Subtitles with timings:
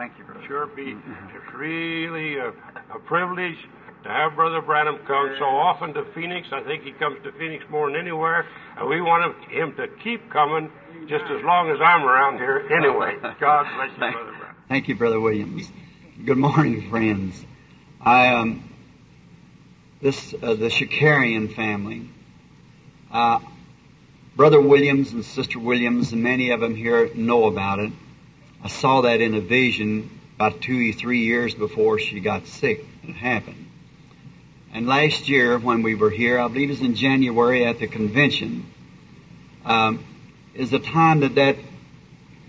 [0.00, 0.40] Thank you, brother.
[0.46, 0.92] Sure be.
[0.92, 3.58] It's really a, a privilege
[4.02, 6.48] to have Brother Branham come so often to Phoenix.
[6.52, 8.46] I think he comes to Phoenix more than anywhere,
[8.78, 10.70] and we want him to keep coming
[11.06, 13.14] just as long as I'm around here anyway.
[13.40, 14.56] God bless you, Thank- Brother Branham.
[14.70, 15.70] Thank you, Brother Williams.
[16.24, 17.44] Good morning, friends.
[18.00, 18.72] I um,
[20.00, 22.08] this uh, the Shakarian family.
[23.12, 23.40] Uh,
[24.34, 27.92] Brother Williams and Sister Williams, and many of them here know about it.
[28.62, 32.84] I saw that in a vision about two, or three years before she got sick.
[33.02, 33.66] It happened.
[34.72, 37.88] And last year, when we were here, I believe it was in January at the
[37.88, 38.66] convention,
[39.64, 40.04] um,
[40.54, 41.56] is the time that that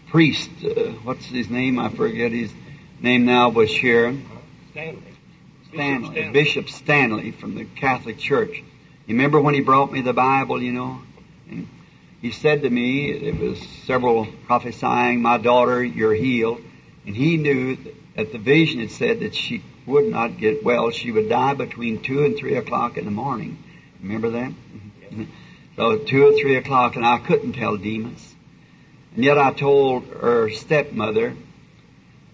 [0.09, 1.79] priest, uh, what's his name?
[1.79, 2.51] I forget his
[3.01, 4.15] name now, was here.
[4.71, 5.01] Stanley.
[5.73, 6.31] Stanley, Stanley.
[6.31, 8.63] Bishop Stanley from the Catholic Church.
[9.07, 11.01] You remember when he brought me the Bible, you know?
[12.21, 16.61] He said to me, it was several prophesying, my daughter, you're healed.
[17.05, 17.77] And he knew
[18.15, 20.91] that the vision had said that she would not get well.
[20.91, 23.57] She would die between 2 and 3 o'clock in the morning.
[24.03, 24.51] Remember that?
[25.75, 28.35] So 2 or 3 o'clock, and I couldn't tell Demos.
[29.15, 31.33] And yet I told her stepmother,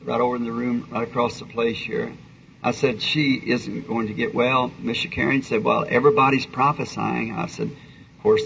[0.04, 2.12] right over in the room, right across the place here,
[2.62, 4.70] I said, she isn't going to get well.
[4.82, 5.10] Mr.
[5.10, 7.34] Karen said, well, everybody's prophesying.
[7.34, 8.44] I said, of course,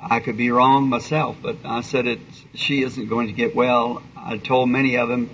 [0.00, 2.20] I could be wrong myself, but I said it,
[2.54, 4.02] she isn't going to get well.
[4.16, 5.28] I told many of them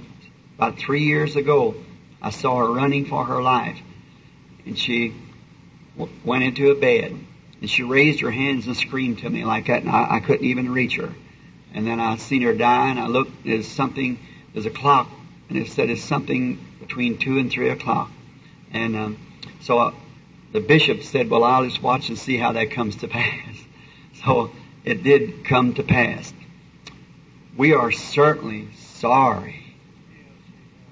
[0.57, 1.75] about three years ago,
[2.23, 3.79] I saw her running for her life.
[4.65, 5.15] And she
[5.99, 7.15] w- went into a bed
[7.61, 10.47] and she raised her hands and screamed to me like that and I, I couldn't
[10.47, 11.13] even reach her.
[11.75, 14.19] And then I seen her die and I looked, there's something,
[14.53, 15.11] there's a clock
[15.49, 18.11] and it said it's something between two and three o'clock.
[18.73, 19.19] And um,
[19.61, 19.95] so uh,
[20.53, 23.54] the bishop said, well, I'll just watch and see how that comes to pass.
[24.25, 24.51] So
[24.85, 26.33] it did come to pass.
[27.57, 29.61] We are certainly sorry.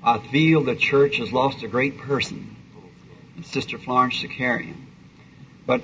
[0.05, 2.57] I feel the church has lost a great person,
[3.43, 4.77] Sister Florence Shakarian.
[5.65, 5.83] But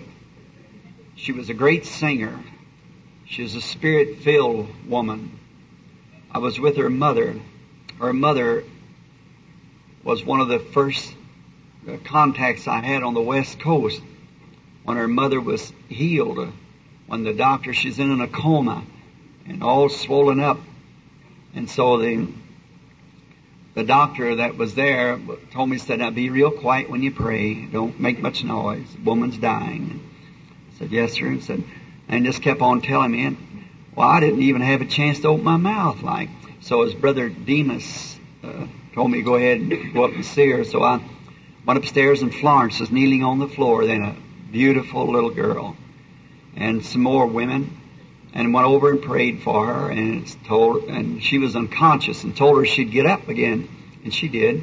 [1.16, 2.38] she was a great singer.
[3.26, 5.38] She was a spirit-filled woman.
[6.30, 7.34] I was with her mother.
[7.98, 8.64] Her mother
[10.04, 11.14] was one of the first
[11.88, 14.00] uh, contacts I had on the West Coast
[14.84, 16.52] when her mother was healed.
[17.08, 18.84] When the doctor, she's in a coma
[19.46, 20.60] and all swollen up.
[21.54, 22.28] And so the,
[23.74, 25.18] the doctor that was there
[25.50, 27.64] told me, said, now be real quiet when you pray.
[27.64, 28.86] Don't make much noise.
[28.92, 30.06] The woman's dying.
[30.74, 31.28] I said, yes, sir.
[31.28, 31.64] And said,
[32.08, 33.24] and just kept on telling me.
[33.24, 33.64] And,
[33.96, 36.28] well, I didn't even have a chance to open my mouth like.
[36.60, 40.50] So his brother Demos uh, told me to go ahead and go up and see
[40.50, 40.64] her.
[40.64, 41.00] So I
[41.64, 44.16] went upstairs and Florence was kneeling on the floor, then a
[44.52, 45.74] beautiful little girl.
[46.58, 47.80] And some more women.
[48.34, 52.58] And went over and prayed for her and told and she was unconscious and told
[52.58, 53.68] her she'd get up again.
[54.04, 54.62] And she did.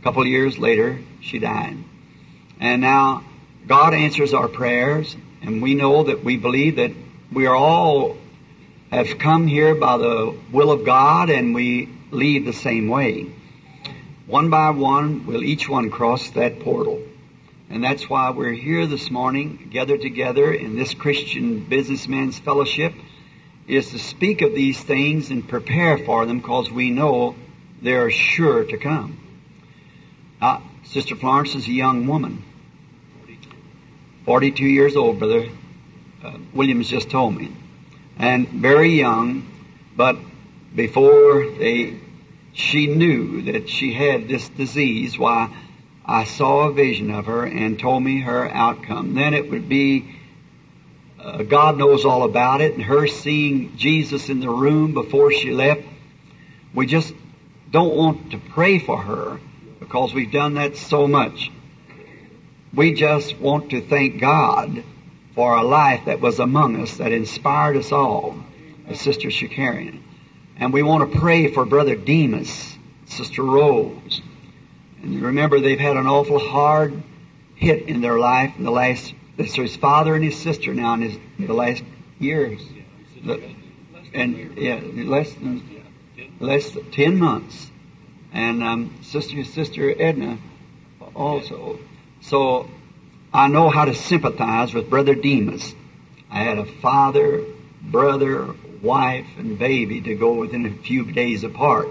[0.00, 1.76] A couple of years later, she died.
[2.60, 3.24] And now
[3.66, 6.92] God answers our prayers and we know that we believe that
[7.32, 8.16] we are all
[8.90, 13.32] have come here by the will of God and we leave the same way.
[14.26, 17.02] One by one, will each one cross that portal.
[17.68, 22.94] And that's why we're here this morning, gathered together in this Christian businessmen's fellowship,
[23.66, 27.34] is to speak of these things and prepare for them because we know
[27.82, 29.18] they're sure to come.
[30.40, 32.44] Now, Sister Florence is a young woman.
[34.26, 35.48] 42 years old, Brother
[36.24, 37.52] uh, Williams just told me.
[38.16, 39.44] And very young,
[39.96, 40.16] but
[40.74, 41.98] before they,
[42.52, 45.52] she knew that she had this disease, why
[46.06, 49.14] I saw a vision of her and told me her outcome.
[49.14, 50.16] Then it would be
[51.26, 55.50] uh, God knows all about it, and her seeing Jesus in the room before she
[55.50, 55.82] left.
[56.72, 57.12] We just
[57.72, 59.40] don't want to pray for her
[59.80, 61.50] because we've done that so much.
[62.72, 64.84] We just want to thank God
[65.34, 68.36] for a life that was among us that inspired us all,
[68.94, 70.00] Sister Shakarian.
[70.58, 74.22] And we want to pray for Brother Demos, Sister Rose.
[75.06, 77.02] You remember they've had an awful hard
[77.54, 80.94] hit in their life in the last, this is his father and his sister now
[80.94, 81.84] in his, the last
[82.18, 82.60] years.
[83.24, 83.54] The-
[84.14, 85.62] and yeah, less than,
[86.40, 87.70] less than 10 months.
[88.32, 90.38] And um, sister, sister Edna
[91.14, 91.78] also.
[92.22, 92.68] So
[93.32, 95.74] I know how to sympathize with Brother Demos.
[96.30, 97.44] I had a father,
[97.82, 101.88] brother, wife, and baby to go within a few days apart.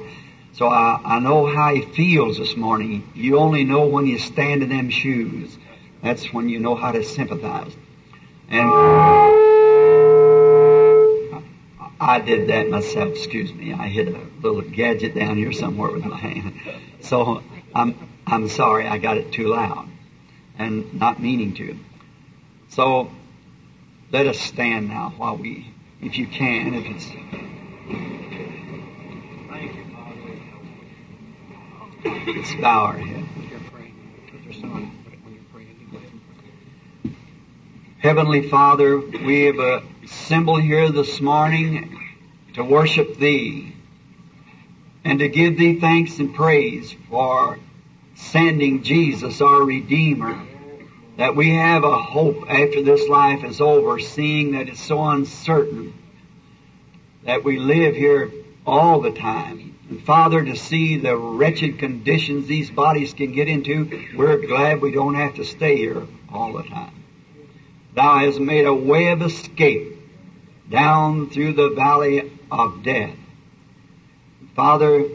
[0.55, 3.11] So I, I know how he feels this morning.
[3.13, 5.57] You only know when you stand in them shoes.
[6.01, 7.75] That's when you know how to sympathize.
[8.47, 8.69] And
[11.99, 13.09] I did that myself.
[13.09, 13.73] Excuse me.
[13.73, 16.53] I hit a little gadget down here somewhere with my hand.
[17.01, 17.43] So
[17.73, 18.87] I'm I'm sorry.
[18.87, 19.89] I got it too loud,
[20.57, 21.77] and not meaning to.
[22.69, 23.11] So
[24.09, 28.34] let us stand now while we, if you can, if it's.
[32.05, 33.25] Let's bow our head.
[37.97, 41.99] Heavenly Father, we have assembled here this morning
[42.53, 43.75] to worship Thee
[45.03, 47.57] and to give Thee thanks and praise for
[48.13, 50.39] sending Jesus, our Redeemer,
[51.17, 55.95] that we have a hope after this life is over, seeing that it's so uncertain
[57.23, 58.31] that we live here
[58.67, 59.74] all the time.
[60.05, 65.13] Father, to see the wretched conditions these bodies can get into, we're glad we don't
[65.13, 67.03] have to stay here all the time.
[67.93, 69.99] Thou hast made a way of escape
[70.69, 73.15] down through the valley of death.
[74.55, 75.05] Father,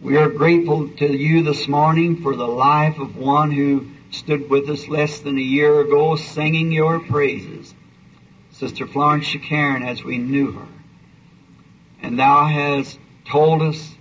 [0.00, 4.68] we are grateful to you this morning for the life of one who stood with
[4.70, 7.74] us less than a year ago singing your praises.
[8.52, 10.68] Sister Florence Shakarian as we knew her.
[12.02, 13.96] And thou hast told us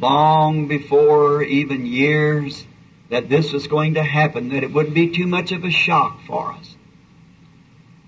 [0.00, 2.64] long before even years
[3.10, 6.20] that this was going to happen, that it wouldn't be too much of a shock
[6.26, 6.76] for us.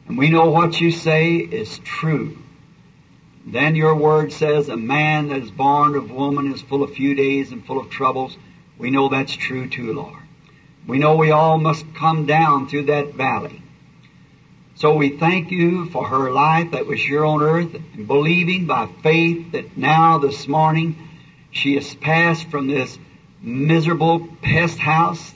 [0.06, 2.36] And we know what you say is true.
[3.46, 7.14] Then your word says a man that is born of woman is full of few
[7.14, 8.36] days and full of troubles.
[8.76, 10.18] We know that's true too, Lord.
[10.86, 13.62] We know we all must come down through that valley.
[14.74, 18.88] So we thank you for her life that was here on earth and believing by
[19.02, 21.09] faith that now this morning
[21.50, 22.98] she has passed from this
[23.40, 25.34] miserable pest house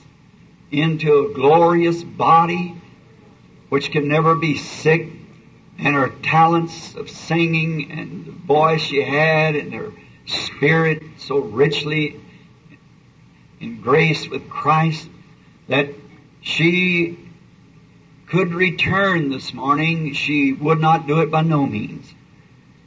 [0.71, 2.75] into a glorious body
[3.69, 5.09] which can never be sick
[5.77, 9.91] and her talents of singing and the voice she had and her
[10.25, 12.19] spirit so richly
[13.59, 15.09] in grace with Christ
[15.67, 15.89] that
[16.41, 17.17] she
[18.27, 22.13] could return this morning, she would not do it by no means.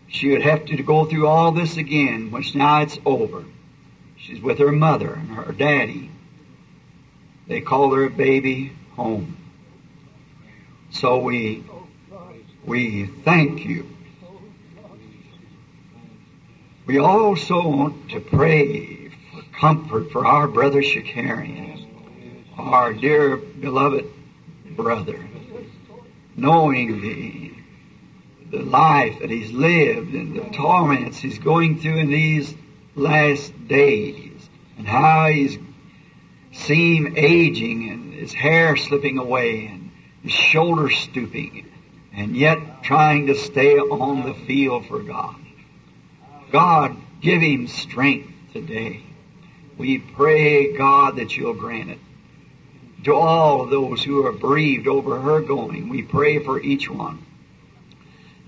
[0.08, 3.44] She would have to go through all this again, which now it's over.
[4.16, 6.10] She's with her mother and her daddy.
[7.46, 9.36] They call her baby home.
[10.90, 11.64] So we,
[12.64, 13.88] we thank you.
[16.86, 21.68] We also want to pray for comfort for our brother Shakarian
[22.58, 24.04] our dear beloved
[24.76, 25.24] brother,
[26.36, 27.54] knowing the,
[28.50, 32.54] the life that he's lived and the torments he's going through in these
[32.94, 35.58] last days and how he's
[36.52, 39.90] seen aging and his hair slipping away and
[40.22, 41.66] his shoulders stooping
[42.14, 45.36] and yet trying to stay on the field for God.
[46.50, 49.02] God, give him strength today.
[49.76, 51.98] We pray, God, that you'll grant it
[53.04, 55.88] to all those who are bereaved over her going.
[55.88, 57.24] We pray for each one.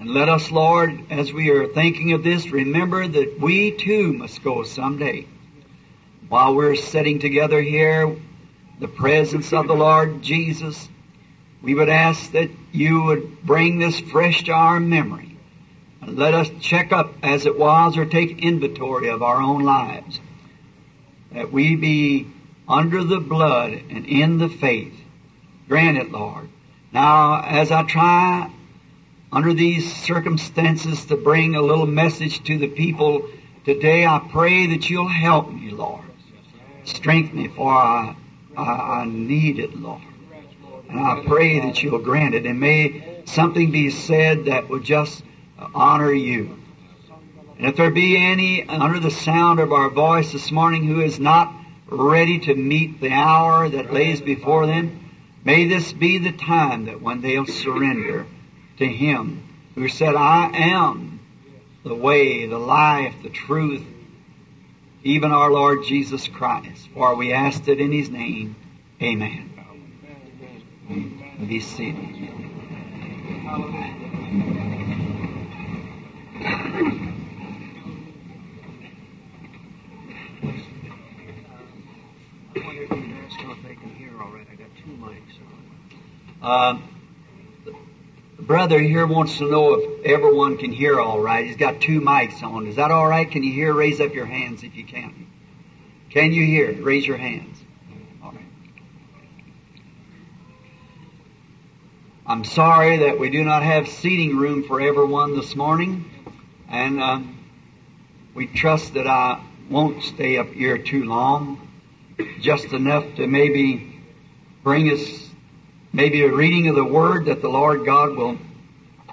[0.01, 4.43] And let us, Lord, as we are thinking of this, remember that we too must
[4.43, 5.27] go someday.
[6.31, 8.17] While we're sitting together here,
[8.79, 10.89] the presence of the Lord Jesus,
[11.61, 15.37] we would ask that you would bring this fresh to our memory.
[16.01, 20.19] And let us check up as it was or take inventory of our own lives.
[21.33, 22.27] That we be
[22.67, 24.99] under the blood and in the faith.
[25.69, 26.49] Grant it, Lord.
[26.91, 28.51] Now, as I try
[29.33, 33.29] under these circumstances to bring a little message to the people
[33.65, 36.05] today, I pray that you'll help me, Lord.
[36.85, 38.17] Strengthen me, for I,
[38.57, 40.03] I, I need it, Lord.
[40.89, 42.47] And I pray that you'll grant it.
[42.47, 45.23] And may something be said that will just
[45.75, 46.57] honor you.
[47.59, 51.21] And if there be any under the sound of our voice this morning who is
[51.21, 51.55] not
[51.87, 55.11] ready to meet the hour that lays before them,
[55.45, 58.27] may this be the time that when they'll surrender
[58.81, 59.43] to Him
[59.75, 61.21] who said, I am
[61.85, 63.85] the way, the life, the truth,
[65.05, 66.89] even our Lord Jesus Christ.
[66.95, 68.57] For we asked it in His name.
[69.01, 69.47] Amen.
[71.47, 72.07] Be seated.
[86.43, 86.79] Uh,
[88.51, 91.47] brother here wants to know if everyone can hear all right.
[91.47, 92.67] He's got two mics on.
[92.67, 93.31] Is that all right?
[93.31, 93.73] Can you hear?
[93.73, 95.29] Raise up your hands if you can.
[96.11, 96.73] Can you hear?
[96.83, 97.57] Raise your hands.
[98.21, 98.45] All right.
[102.27, 106.11] I'm sorry that we do not have seating room for everyone this morning.
[106.69, 107.39] And um,
[108.35, 111.69] we trust that I won't stay up here too long,
[112.41, 114.03] just enough to maybe
[114.65, 115.30] bring us
[115.93, 118.39] maybe a reading of the Word that the Lord God will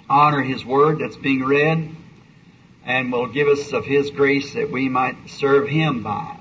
[0.10, 1.96] honor His Word that's being read
[2.86, 6.38] and will give us of His grace that we might serve Him by.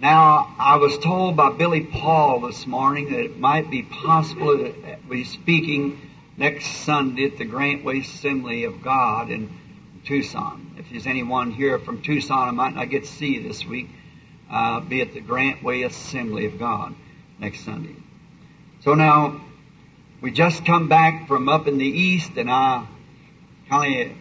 [0.00, 5.04] Now, I was told by Billy Paul this morning that it might be possible that
[5.08, 6.00] we speaking
[6.36, 9.50] next Sunday at the Grantway Assembly of God in
[10.04, 10.76] Tucson.
[10.78, 13.88] If there's anyone here from Tucson I might not get to see you this week,
[14.48, 16.94] uh, be at the Grantway Assembly of God
[17.40, 17.96] next Sunday.
[18.80, 19.40] So now,
[20.20, 22.86] we just come back from up in the east and I
[23.68, 24.16] kind of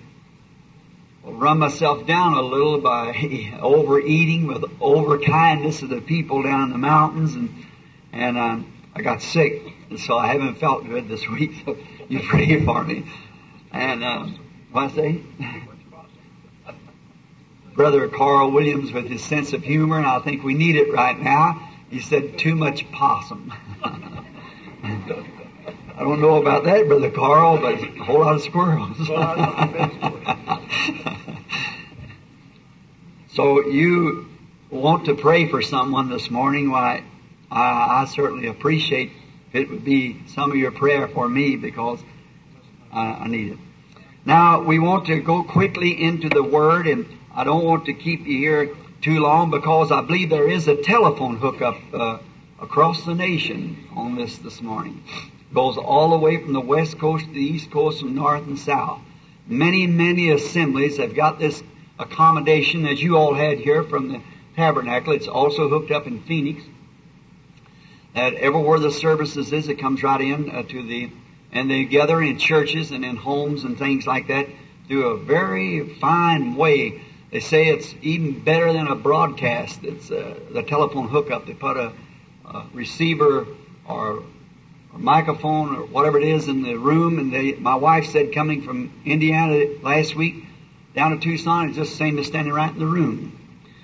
[1.27, 6.69] run myself down a little by overeating with over kindness of the people down in
[6.71, 7.65] the mountains, and
[8.13, 11.51] and um, I got sick, and so I haven't felt good this week.
[11.65, 13.05] So you pray for me.
[13.71, 14.27] And uh,
[14.71, 15.21] what I say?
[17.75, 21.19] Brother Carl Williams with his sense of humor, and I think we need it right
[21.19, 21.69] now.
[21.91, 23.53] He said too much possum.
[24.83, 28.97] I don't know about that, Brother Carl, but a whole lot of squirrels.
[33.33, 34.27] so you
[34.69, 36.69] want to pray for someone this morning?
[36.69, 37.03] Why,
[37.49, 39.11] I, I certainly appreciate
[39.49, 41.99] if it would be some of your prayer for me because
[42.91, 43.57] I, I need it.
[44.25, 48.27] Now we want to go quickly into the Word, and I don't want to keep
[48.27, 52.17] you here too long because I believe there is a telephone hookup uh,
[52.59, 55.03] across the nation on this this morning
[55.53, 58.59] goes all the way from the west coast to the east coast, from north and
[58.59, 58.99] south.
[59.47, 61.63] Many, many assemblies have got this
[61.99, 64.21] accommodation that you all had here from the
[64.55, 65.13] tabernacle.
[65.13, 66.63] It's also hooked up in Phoenix.
[68.13, 71.11] That everywhere the services is, it comes right in uh, to the,
[71.51, 74.47] and they gather in churches and in homes and things like that
[74.87, 77.01] through a very fine way.
[77.31, 79.83] They say it's even better than a broadcast.
[79.83, 81.45] It's uh, the telephone hookup.
[81.45, 81.93] They put a,
[82.47, 83.47] a receiver
[83.87, 84.23] or
[84.93, 87.19] microphone or whatever it is in the room.
[87.19, 90.43] And they, my wife said coming from Indiana last week
[90.95, 93.37] down to Tucson, it's just the same as standing right in the room.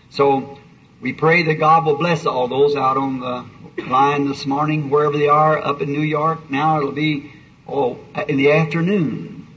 [0.10, 0.58] So
[1.02, 5.18] we pray that God will bless all those out on the line this morning, wherever
[5.18, 6.50] they are, up in New York.
[6.50, 7.32] Now it'll be
[7.68, 9.48] oh in the afternoon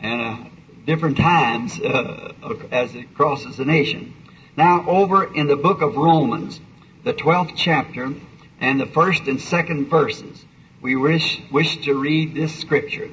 [0.00, 0.50] and uh,
[0.86, 2.32] different times uh,
[2.70, 4.14] as it crosses the nation.
[4.56, 6.60] Now over in the book of Romans,
[7.04, 8.14] the 12th chapter
[8.60, 10.44] and the first and second verses
[10.80, 13.10] we wish, wish to read this scripture.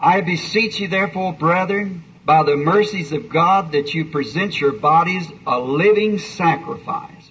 [0.00, 5.26] I beseech you therefore, brethren, by the mercies of God, that you present your bodies
[5.46, 7.30] a living sacrifice,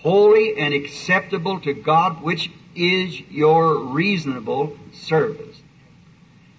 [0.00, 5.60] holy and acceptable to God, which is your reasonable service.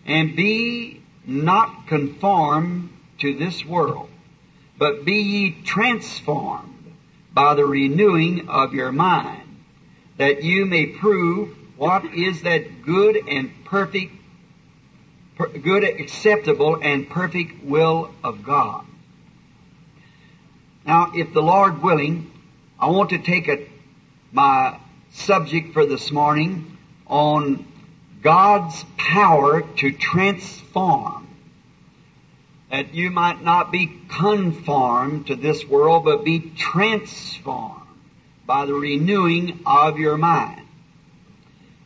[0.05, 2.89] And be not conformed
[3.19, 4.09] to this world,
[4.77, 6.76] but be ye transformed
[7.37, 9.63] by the renewing of your mind
[10.17, 14.11] that you may prove what is that good and perfect,
[15.61, 18.83] good, acceptable, and perfect will of God.
[20.83, 22.31] Now, if the Lord willing,
[22.79, 23.67] I want to take a,
[24.31, 24.79] my
[25.11, 26.75] subject for this morning
[27.05, 27.67] on
[28.23, 31.26] God's power to transform.
[32.69, 37.87] That you might not be conformed to this world, but be transformed
[38.45, 40.61] by the renewing of your mind.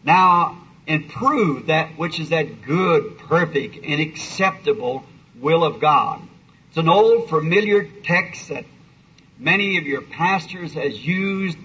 [0.04, 0.58] Now,
[0.88, 5.04] and prove that which is that good, perfect, and acceptable
[5.40, 6.22] will of God.
[6.70, 8.66] It's an old familiar text that
[9.38, 11.58] many of your pastors has used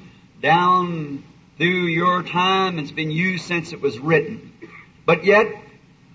[0.43, 1.25] down
[1.59, 2.79] through your time.
[2.79, 4.53] It's been used since it was written.
[5.05, 5.47] But yet,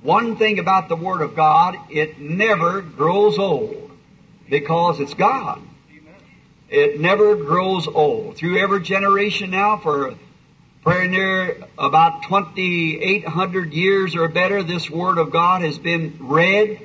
[0.01, 3.91] one thing about the Word of God, it never grows old
[4.49, 5.61] because it's God.
[6.69, 8.37] It never grows old.
[8.37, 10.15] Through every generation now, for
[10.83, 16.79] very near about 2,800 years or better, this Word of God has been read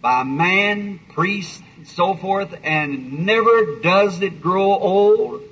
[0.00, 5.42] by man, priest, and so forth, and never does it grow old.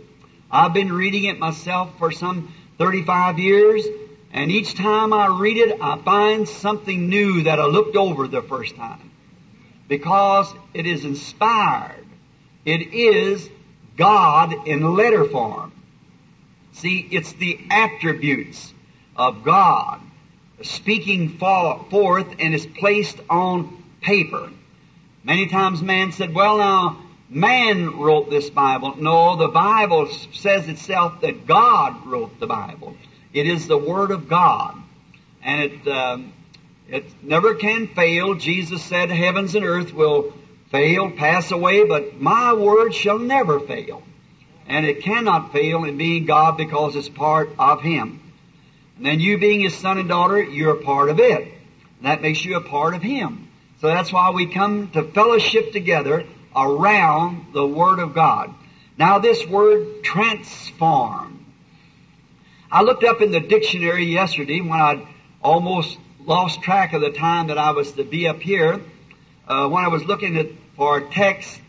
[0.50, 3.85] I've been reading it myself for some 35 years,
[4.33, 8.43] and each time I read it, I find something new that I looked over the
[8.43, 9.11] first time.
[9.89, 12.07] Because it is inspired.
[12.65, 13.49] It is
[13.97, 15.73] God in letter form.
[16.73, 18.73] See, it's the attributes
[19.17, 20.01] of God
[20.62, 24.51] speaking forth and is placed on paper.
[25.25, 28.97] Many times man said, well now, man wrote this Bible.
[28.97, 32.97] No, the Bible says itself that God wrote the Bible.
[33.33, 34.77] It is the Word of God.
[35.43, 36.33] And it, um,
[36.89, 38.35] It never can fail.
[38.35, 40.35] Jesus said, heavens and earth will
[40.71, 44.03] fail, pass away, but my word shall never fail.
[44.67, 48.21] And it cannot fail in being God because it's part of Him.
[48.97, 51.43] And then you being His son and daughter, you're a part of it.
[51.43, 53.49] And that makes you a part of Him.
[53.81, 58.55] So that's why we come to fellowship together around the Word of God.
[58.99, 61.32] Now this word transform.
[62.73, 65.07] I looked up in the dictionary yesterday when I'd
[65.45, 68.81] almost lost track of the time that I was to be up here,
[69.47, 71.61] uh, when I was looking at, for text,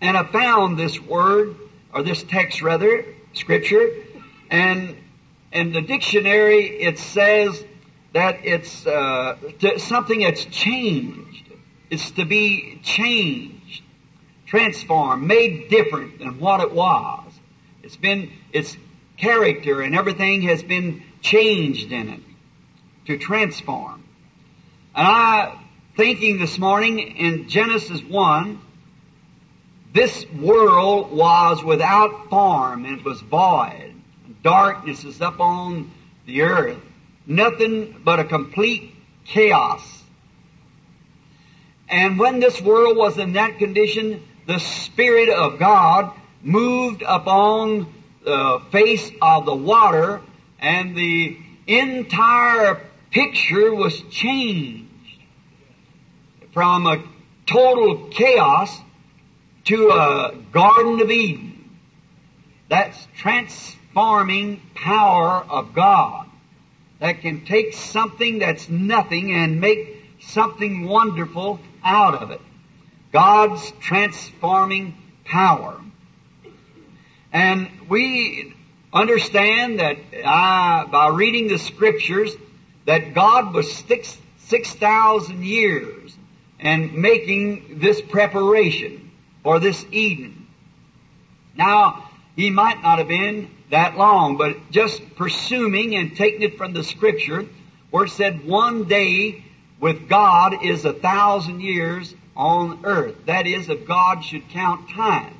[0.00, 1.54] and I found this word,
[1.94, 3.88] or this text rather, scripture,
[4.50, 4.96] and
[5.52, 7.64] in the dictionary it says
[8.12, 9.36] that it's uh,
[9.76, 11.52] something that's changed.
[11.88, 13.84] It's to be changed,
[14.46, 17.32] transformed, made different than what it was.
[17.84, 18.76] It's been, its
[19.18, 22.20] character and everything has been changed in it
[23.06, 24.04] to transform.
[24.94, 25.58] And I,
[25.96, 28.60] thinking this morning in Genesis 1,
[29.92, 33.94] this world was without form and it was void.
[34.42, 35.90] Darkness is up on
[36.26, 36.78] the earth.
[37.26, 38.94] Nothing but a complete
[39.24, 39.82] chaos.
[41.88, 47.92] And when this world was in that condition, the Spirit of God moved upon
[48.28, 50.20] the face of the water
[50.60, 52.78] and the entire
[53.10, 54.86] picture was changed
[56.52, 57.02] from a
[57.46, 58.78] total chaos
[59.64, 61.70] to a Garden of Eden.
[62.68, 66.26] That's transforming power of God
[67.00, 72.42] that can take something that's nothing and make something wonderful out of it.
[73.10, 75.80] God's transforming power.
[77.32, 78.54] And we
[78.92, 82.34] understand that uh, by reading the scriptures
[82.86, 86.16] that God was six six thousand years
[86.58, 89.10] and making this preparation
[89.42, 90.46] for this Eden.
[91.54, 96.72] Now, he might not have been that long, but just presuming and taking it from
[96.72, 97.46] the scripture
[97.90, 99.44] where it said one day
[99.80, 103.14] with God is a thousand years on earth.
[103.26, 105.34] That is, if God should count time.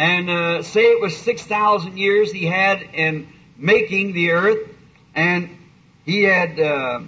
[0.00, 4.66] And uh, say it was 6,000 years he had in making the earth,
[5.14, 5.58] and
[6.06, 7.00] he had uh,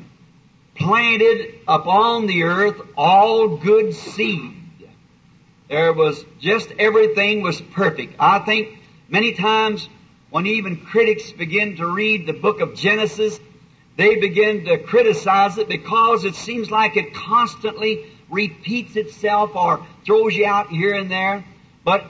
[0.75, 4.57] planted upon the earth all good seed.
[5.71, 8.17] There was just everything was perfect.
[8.19, 8.79] I think
[9.09, 9.89] many times
[10.29, 13.41] when even critics begin to read the book of Genesis,
[13.97, 20.37] they begin to criticize it because it seems like it constantly repeats itself or throws
[20.37, 21.43] you out here and there.
[21.85, 22.05] But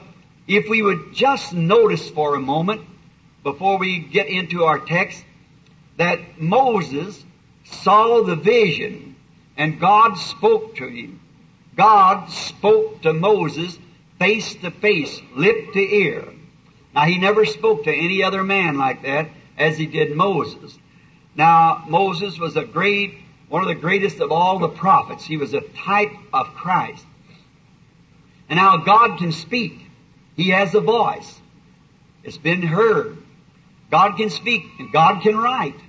[0.47, 2.81] if we would just notice for a moment,
[3.43, 5.23] before we get into our text,
[5.97, 7.23] that Moses
[7.63, 9.15] saw the vision
[9.57, 11.19] and God spoke to him.
[11.75, 13.77] God spoke to Moses
[14.19, 16.25] face to face, lip to ear.
[16.93, 20.77] Now he never spoke to any other man like that as he did Moses.
[21.35, 23.15] Now Moses was a great,
[23.49, 25.25] one of the greatest of all the prophets.
[25.25, 27.05] He was a type of Christ.
[28.49, 29.82] And now God can speak.
[30.35, 31.39] He has a voice.
[32.23, 33.17] It's been heard.
[33.91, 35.79] God can speak and God can write.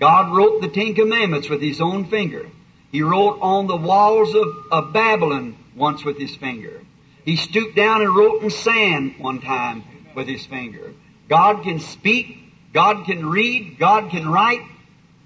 [0.00, 2.48] God wrote the Ten Commandments with His own finger.
[2.90, 6.80] He wrote on the walls of, of Babylon once with His finger.
[7.24, 10.94] He stooped down and wrote in sand one time with His finger.
[11.28, 12.38] God can speak.
[12.72, 13.78] God can read.
[13.78, 14.62] God can write.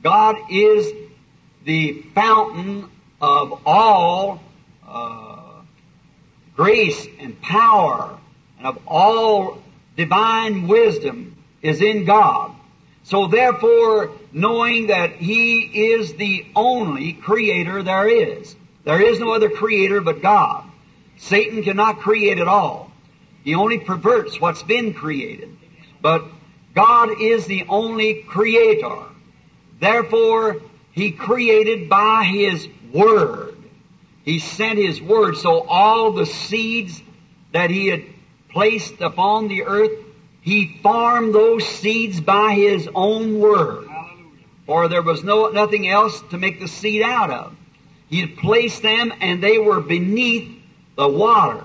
[0.02, 0.92] God is
[1.64, 4.42] the fountain of all
[4.86, 5.62] uh,
[6.56, 8.18] grace and power
[8.64, 9.62] of all
[9.96, 12.55] divine wisdom is in God.
[13.05, 18.55] So therefore, knowing that He is the only creator there is.
[18.85, 20.64] There is no other creator but God.
[21.18, 22.90] Satan cannot create at all.
[23.44, 25.57] He only perverts what's been created.
[26.01, 26.25] But
[26.75, 29.05] God is the only creator.
[29.81, 33.57] Therefore, He created by His Word.
[34.25, 37.03] He sent His Word, so all the seeds
[37.53, 38.05] that He had
[38.52, 39.92] placed upon the earth,
[40.40, 43.88] He formed those seeds by His own Word.
[44.66, 47.56] For there was no, nothing else to make the seed out of.
[48.08, 50.50] He had placed them and they were beneath
[50.96, 51.64] the water.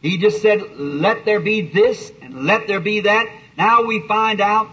[0.00, 3.26] He just said, let there be this and let there be that.
[3.56, 4.68] Now we find out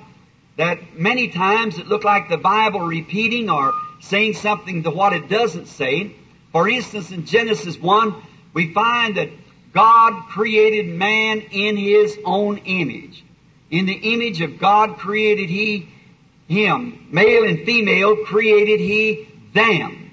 [0.57, 5.27] that many times it looked like the Bible repeating or saying something to what it
[5.27, 6.15] doesn't say.
[6.51, 8.15] For instance, in Genesis 1,
[8.53, 9.29] we find that
[9.75, 13.23] God created man in His own image.
[13.69, 15.89] In the image of God created He
[16.47, 17.07] him.
[17.11, 20.11] Male and female created He them.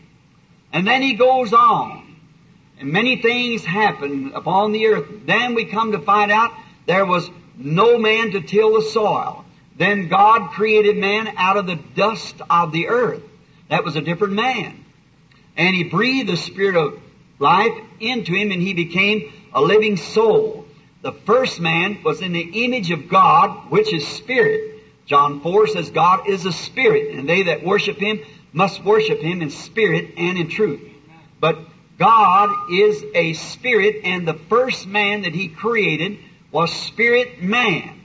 [0.72, 2.16] And then he goes on.
[2.79, 5.07] And many things happen upon the earth.
[5.27, 6.53] Then we come to find out
[6.87, 9.44] there was no man to till the soil.
[9.77, 13.22] Then God created man out of the dust of the earth.
[13.68, 14.85] That was a different man.
[15.57, 17.01] And he breathed the spirit of
[17.38, 20.66] life into him and he became a living soul.
[21.02, 24.80] The first man was in the image of God, which is spirit.
[25.06, 28.20] John 4 says God is a spirit and they that worship him
[28.52, 30.80] must worship him in spirit and in truth.
[31.40, 31.58] But
[31.98, 36.18] God is a spirit and the first man that he created
[36.50, 37.98] was spirit man.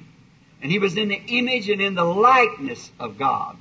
[0.61, 3.57] And he was in the image and in the likeness of God.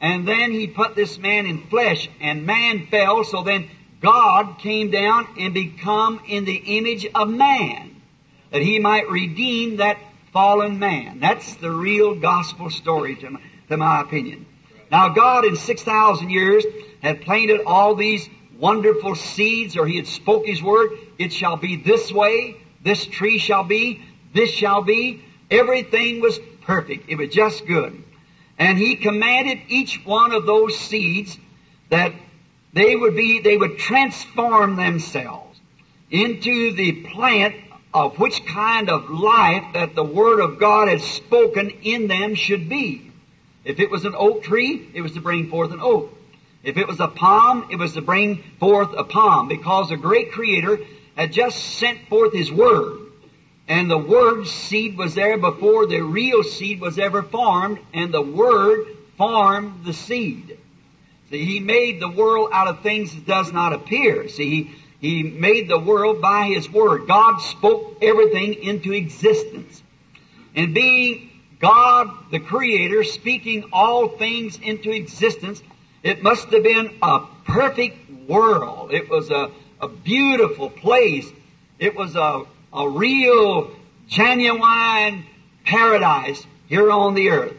[0.00, 3.68] And then he put this man in flesh and man fell so then
[4.02, 8.02] God came down and become in the image of man
[8.50, 9.98] that he might redeem that
[10.32, 11.20] fallen man.
[11.20, 14.46] That's the real gospel story to my, to my opinion.
[14.90, 16.64] Now God in 6,000 years
[17.00, 20.90] had planted all these wonderful seeds or he had spoke his word.
[21.18, 22.56] It shall be this way.
[22.82, 24.02] This tree shall be.
[24.34, 25.24] This shall be.
[25.50, 27.08] Everything was perfect.
[27.08, 28.02] It was just good.
[28.58, 31.38] And he commanded each one of those seeds
[31.90, 32.12] that
[32.72, 35.60] they would be, they would transform themselves
[36.10, 37.56] into the plant
[37.94, 42.68] of which kind of life that the Word of God had spoken in them should
[42.68, 43.10] be.
[43.64, 46.12] If it was an oak tree, it was to bring forth an oak.
[46.62, 50.32] If it was a palm, it was to bring forth a palm because the great
[50.32, 50.78] Creator
[51.16, 53.00] had just sent forth His Word.
[53.68, 58.22] And the Word seed was there before the real seed was ever formed, and the
[58.22, 60.58] Word formed the seed.
[61.32, 64.28] He made the world out of things that does not appear.
[64.28, 67.06] See, He, he made the world by His Word.
[67.06, 69.82] God spoke everything into existence.
[70.54, 75.62] And being God, the Creator, speaking all things into existence,
[76.02, 78.92] it must have been a perfect world.
[78.92, 81.30] It was a, a beautiful place.
[81.78, 83.70] It was a, a real,
[84.08, 85.24] genuine
[85.64, 87.56] paradise here on the earth.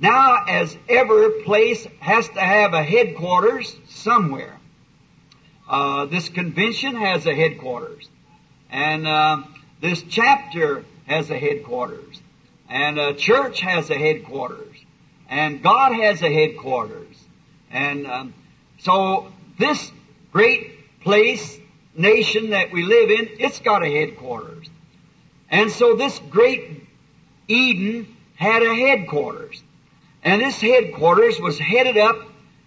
[0.00, 4.58] Now, as every place has to have a headquarters somewhere,
[5.68, 8.08] uh, this convention has a headquarters,
[8.70, 9.42] and uh,
[9.82, 12.22] this chapter has a headquarters,
[12.70, 14.74] and a church has a headquarters,
[15.28, 17.16] and God has a headquarters,
[17.70, 18.34] and um,
[18.78, 19.92] so this
[20.32, 21.58] great place,
[21.94, 24.66] nation that we live in, it's got a headquarters,
[25.50, 26.86] and so this great
[27.48, 29.62] Eden had a headquarters,
[30.22, 32.16] and this headquarters was headed up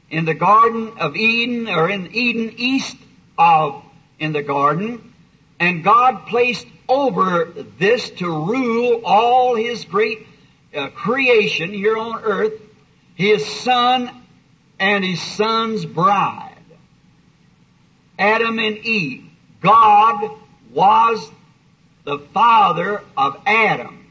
[0.10, 2.98] in the Garden of Eden, or in Eden east
[3.38, 3.84] of
[4.20, 5.14] in the garden,
[5.60, 10.28] and God placed over this to rule all His great
[10.76, 12.54] uh, creation here on earth,
[13.16, 14.10] His Son
[14.80, 16.50] and His Son's bride.
[18.18, 19.26] Adam and Eve.
[19.62, 20.32] God
[20.72, 21.32] was
[22.04, 24.06] the father of Adam.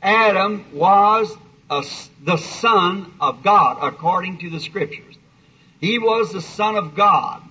[0.00, 1.36] Adam was
[1.72, 1.84] a,
[2.24, 5.16] the son of God, according to the scriptures.
[5.80, 7.42] He was the son of God.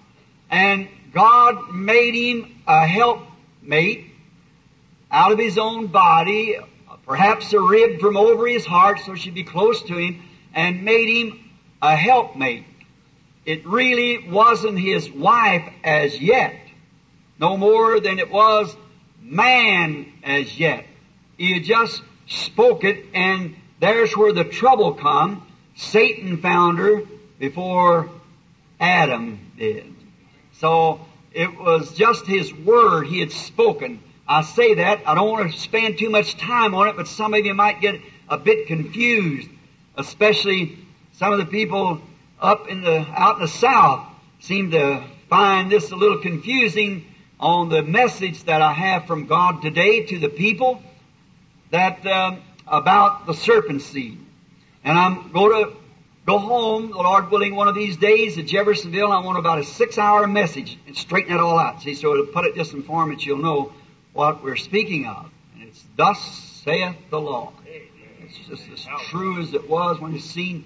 [0.49, 4.05] And God made him a helpmate
[5.09, 6.57] out of his own body,
[7.05, 10.21] perhaps a rib from over his heart so she'd be close to him,
[10.53, 12.65] and made him a helpmate.
[13.45, 16.55] It really wasn't his wife as yet,
[17.39, 18.75] no more than it was
[19.21, 20.85] man as yet.
[21.37, 25.45] He had just spoke it, and there's where the trouble come.
[25.75, 27.01] Satan found her
[27.39, 28.09] before
[28.79, 29.93] Adam did.
[30.53, 31.01] So
[31.33, 33.99] it was just his word he had spoken.
[34.27, 37.33] I say that, I don't want to spend too much time on it, but some
[37.33, 39.49] of you might get a bit confused,
[39.97, 40.77] especially
[41.13, 42.01] some of the people
[42.39, 44.07] up in the, out in the south
[44.39, 47.05] seem to find this a little confusing
[47.39, 50.83] on the message that I have from God today to the people
[51.71, 52.41] that, um,
[52.71, 54.17] about the serpent seed.
[54.83, 55.77] And I'm going to
[56.25, 59.11] go home, the Lord willing, one of these days to Jeffersonville.
[59.11, 61.81] I want about a six hour message and straighten it all out.
[61.81, 63.73] See, so to put it just in form that you'll know
[64.13, 65.29] what we're speaking of.
[65.53, 66.19] And it's thus
[66.63, 67.53] saith the Lord.
[67.65, 70.65] It's just as true as it was when you seen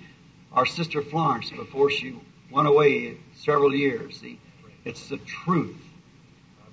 [0.54, 2.16] our sister Florence before she
[2.52, 4.20] went away several years.
[4.22, 4.40] See,
[4.84, 5.76] it's the truth.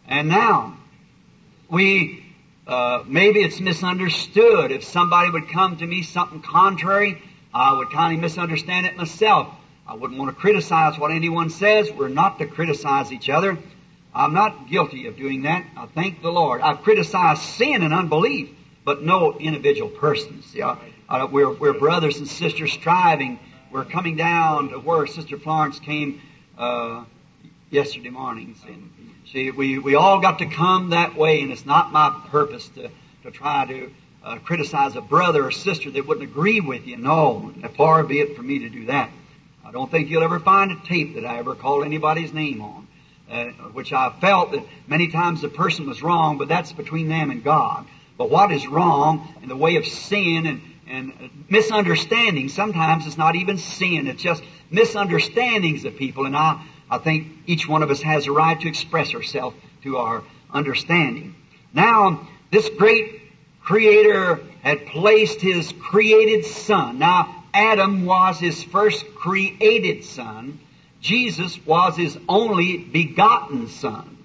[0.06, 0.76] And now,
[1.70, 2.21] we,
[2.66, 4.70] uh, maybe it's misunderstood.
[4.70, 7.20] If somebody would come to me something contrary,
[7.52, 9.48] I would kind of misunderstand it myself.
[9.86, 11.90] I wouldn't want to criticize what anyone says.
[11.90, 13.58] We're not to criticize each other.
[14.14, 15.66] I'm not guilty of doing that.
[15.76, 16.60] I thank the Lord.
[16.60, 18.50] I've criticized sin and unbelief,
[18.84, 20.54] but no individual persons.
[20.56, 23.40] I, I, we're, we're brothers and sisters striving.
[23.70, 26.20] We're coming down to where Sister Florence came
[26.56, 27.04] uh,
[27.70, 28.58] yesterday mornings.
[28.66, 28.91] And
[29.32, 32.90] see, we, we all got to come that way, and it's not my purpose to,
[33.22, 33.90] to try to
[34.22, 36.98] uh, criticize a brother or sister that wouldn't agree with you.
[36.98, 39.10] No, far be it for me to do that.
[39.64, 42.88] I don't think you'll ever find a tape that I ever called anybody's name on,
[43.30, 47.30] uh, which I felt that many times the person was wrong, but that's between them
[47.30, 47.86] and God.
[48.18, 53.34] But what is wrong in the way of sin and, and misunderstanding, sometimes it's not
[53.34, 56.26] even sin, it's just misunderstandings of people.
[56.26, 59.96] And I, I think each one of us has a right to express ourselves to
[59.96, 61.34] our understanding.
[61.72, 63.22] Now, this great
[63.62, 66.98] Creator had placed His created Son.
[66.98, 70.60] Now, Adam was His first created Son.
[71.00, 74.18] Jesus was His only begotten Son.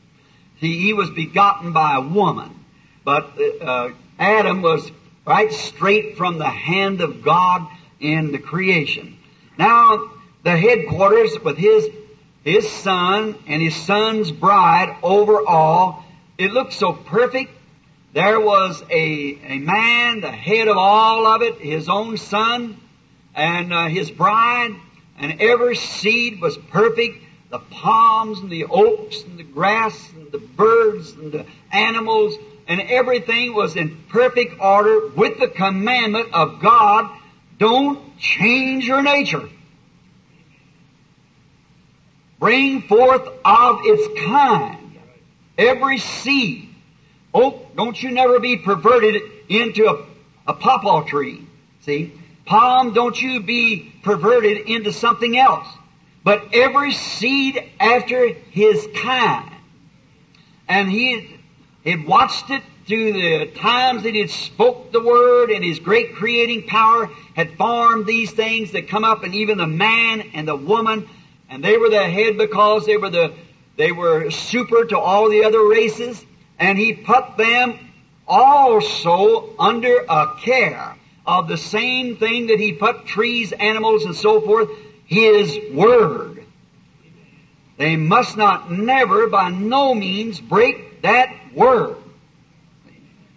[0.57, 2.65] He, he was begotten by a woman.
[3.05, 4.91] But uh, Adam was
[5.25, 7.65] right straight from the hand of God
[8.01, 9.17] in the creation.
[9.57, 10.11] Now,
[10.43, 11.89] the headquarters with his
[12.47, 16.05] his son and his son's bride over all,
[16.37, 17.51] it looked so perfect.
[18.13, 22.77] There was a, a man, the head of all of it, his own son,
[23.35, 24.75] and uh, his bride,
[25.19, 27.23] and every seed was perfect.
[27.49, 32.35] The palms and the oaks and the grass and the birds and the animals
[32.67, 37.09] and everything was in perfect order with the commandment of God,
[37.57, 39.49] don't change your nature.
[42.39, 44.97] Bring forth of its kind.
[45.57, 46.69] Every seed.
[47.33, 50.05] Oh, don't you never be perverted into a,
[50.47, 51.47] a pawpaw tree.
[51.81, 52.13] See?
[52.45, 55.67] Palm, don't you be perverted into something else.
[56.23, 59.51] But every seed after his kind.
[60.67, 61.37] And he
[61.85, 66.15] had watched it through the times that he had spoke the word and his great
[66.15, 70.55] creating power had formed these things that come up and even the man and the
[70.55, 71.07] woman
[71.49, 73.33] and they were the head because they were the
[73.77, 76.25] they were super to all the other races
[76.59, 77.79] and he put them
[78.27, 84.41] also under a care of the same thing that he put trees, animals, and so
[84.41, 84.69] forth,
[85.05, 86.43] his word.
[87.77, 91.97] They must not never by no means break that word.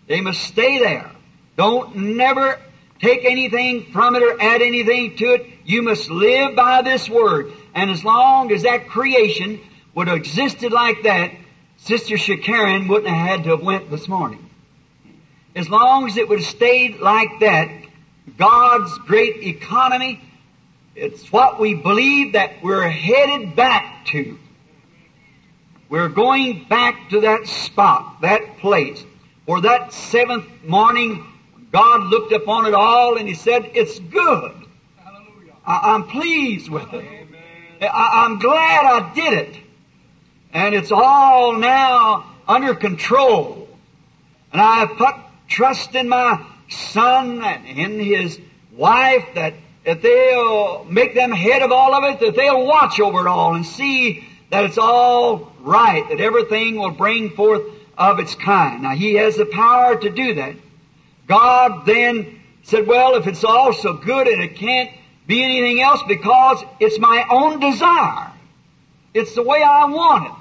[0.06, 1.10] They must stay there.
[1.56, 2.58] Don't never
[3.00, 5.46] take anything from it or add anything to it.
[5.64, 7.52] You must live by this word.
[7.74, 9.60] And as long as that creation
[9.94, 11.32] would have existed like that,
[11.78, 14.50] Sister Shakarian wouldn't have had to have went this morning.
[15.56, 17.70] As long as it would have stayed like that,
[18.36, 20.20] God's great economy,
[20.94, 24.38] it's what we believe that we're headed back to.
[25.88, 29.04] We're going back to that spot, that place,
[29.44, 31.26] where that seventh morning
[31.72, 34.52] God looked upon it all and He said, it's good.
[34.96, 35.54] Hallelujah.
[35.64, 37.19] I, am pleased with it.
[37.80, 39.56] I, I'm glad I did it.
[40.52, 43.68] And it's all now under control.
[44.52, 45.14] And I put
[45.48, 48.38] trust in my son and in his
[48.72, 53.20] wife that if they'll make them head of all of it, that they'll watch over
[53.20, 57.62] it all and see that it's all right, that everything will bring forth
[57.96, 58.82] of its kind.
[58.82, 60.56] Now, He has the power to do that.
[61.26, 64.90] God then said, well, if it's all so good and it can't
[65.30, 68.32] be anything else because it's my own desire.
[69.14, 70.32] It's the way I want it.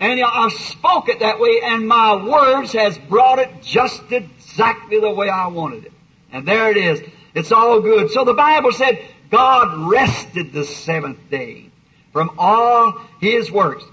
[0.00, 5.12] And I spoke it that way and my words has brought it just exactly the
[5.12, 5.92] way I wanted it.
[6.32, 7.02] And there it is.
[7.34, 8.10] It's all good.
[8.10, 8.98] So the Bible said
[9.30, 11.70] God rested the seventh day
[12.12, 13.84] from all His works.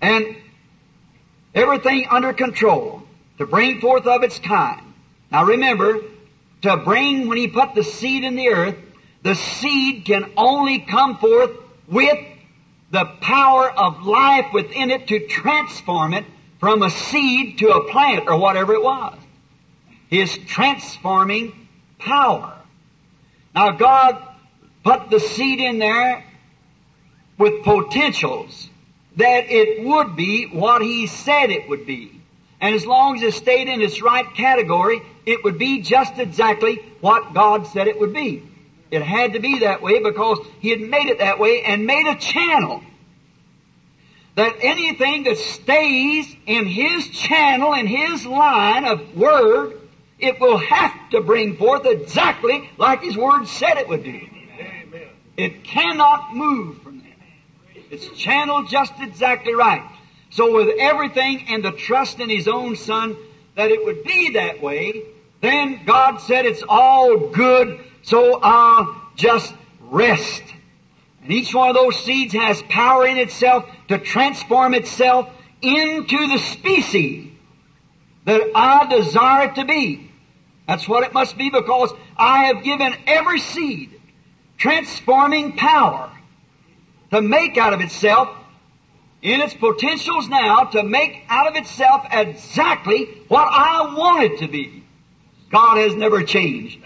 [0.00, 0.36] And
[1.54, 3.02] everything under control
[3.38, 4.80] to bring forth of its kind.
[5.30, 6.00] Now remember,
[6.62, 8.76] to bring, when He put the seed in the earth,
[9.24, 11.50] the seed can only come forth
[11.88, 12.18] with
[12.90, 16.24] the power of life within it to transform it
[16.60, 19.18] from a seed to a plant or whatever it was.
[20.08, 22.54] His transforming power.
[23.54, 24.22] Now God
[24.84, 26.22] put the seed in there
[27.38, 28.68] with potentials
[29.16, 32.20] that it would be what He said it would be.
[32.60, 36.76] And as long as it stayed in its right category, it would be just exactly
[37.00, 38.42] what God said it would be.
[38.94, 42.06] It had to be that way because He had made it that way and made
[42.06, 42.80] a channel.
[44.36, 49.80] That anything that stays in His channel, in His line of Word,
[50.20, 54.20] it will have to bring forth exactly like His Word said it would do.
[55.36, 57.84] It cannot move from there.
[57.90, 59.82] It's channeled just exactly right.
[60.30, 63.16] So with everything and the trust in His own Son
[63.56, 65.02] that it would be that way,
[65.40, 70.42] then God said it's all good, so I'll just rest.
[71.22, 75.28] And each one of those seeds has power in itself to transform itself
[75.62, 77.32] into the species
[78.26, 80.10] that I desire it to be.
[80.66, 84.00] That's what it must be because I have given every seed
[84.56, 86.10] transforming power
[87.10, 88.36] to make out of itself
[89.22, 94.48] in its potentials now to make out of itself exactly what I want it to
[94.48, 94.84] be.
[95.50, 96.80] God has never changed.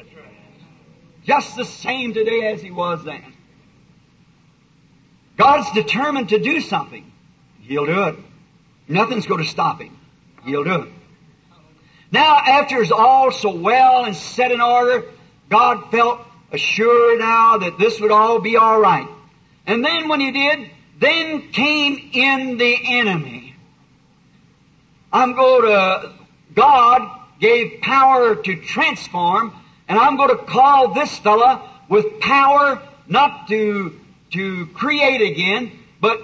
[1.29, 3.23] Just the same today as He was then.
[5.37, 7.13] God's determined to do something.
[7.61, 8.17] He'll do it.
[8.89, 9.95] Nothing's going to stop Him.
[10.47, 10.89] He'll do it.
[12.11, 15.05] Now, after it's all so well and set in order,
[15.51, 19.07] God felt assured now that this would all be all right.
[19.67, 23.55] And then when He did, then came in the enemy.
[25.13, 26.15] I'm going to,
[26.55, 29.53] God gave power to transform,
[29.89, 33.99] and I'm going to call this fella with power not to,
[34.33, 36.21] to create again, but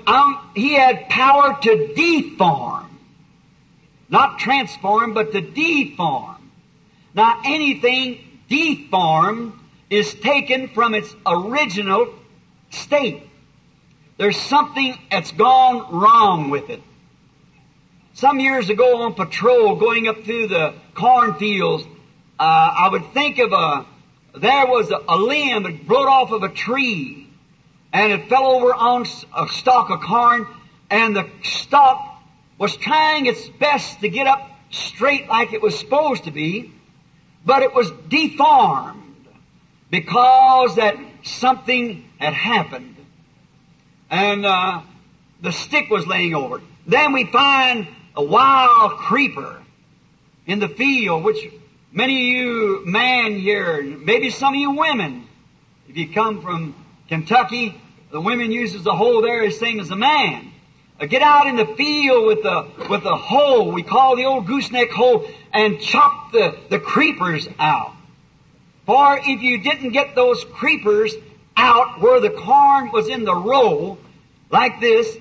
[0.54, 3.00] he had power to deform.
[4.08, 6.50] Not transform, but to deform.
[7.14, 9.54] Now anything deformed
[9.88, 12.14] is taken from its original
[12.70, 13.22] state.
[14.16, 16.82] There's something that's gone wrong with it.
[18.14, 21.84] Some years ago on patrol going up through the cornfields,
[22.38, 23.86] uh, I would think of a,
[24.38, 27.28] there was a, a limb that broke off of a tree
[27.92, 30.46] and it fell over on a stalk of corn
[30.90, 32.22] and the stalk
[32.58, 36.72] was trying its best to get up straight like it was supposed to be,
[37.44, 39.26] but it was deformed
[39.90, 42.96] because that something had happened
[44.10, 44.82] and uh,
[45.40, 46.64] the stick was laying over it.
[46.86, 49.62] Then we find a wild creeper
[50.46, 51.38] in the field, which
[51.94, 55.26] many of you men here, maybe some of you women,
[55.88, 56.74] if you come from
[57.08, 57.80] Kentucky,
[58.10, 60.50] the women uses the hoe there the same as the man.
[61.00, 64.46] Uh, get out in the field with the with the hoe we call the old
[64.46, 67.92] gooseneck hoe and chop the, the creepers out.
[68.86, 71.14] For if you didn't get those creepers
[71.56, 73.98] out where the corn was in the row,
[74.50, 75.16] like this,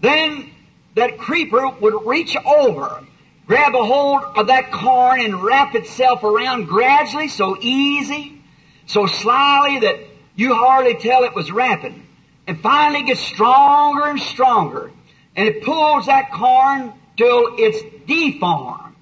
[0.00, 0.50] then
[0.94, 3.04] that creeper would reach over,
[3.48, 8.40] grab a hold of that corn and wrap itself around gradually, so easy,
[8.86, 9.98] so slyly that
[10.36, 12.06] you hardly tell it was wrapping.
[12.46, 14.90] And finally gets stronger and stronger.
[15.34, 18.94] And it pulls that corn till it's deformed.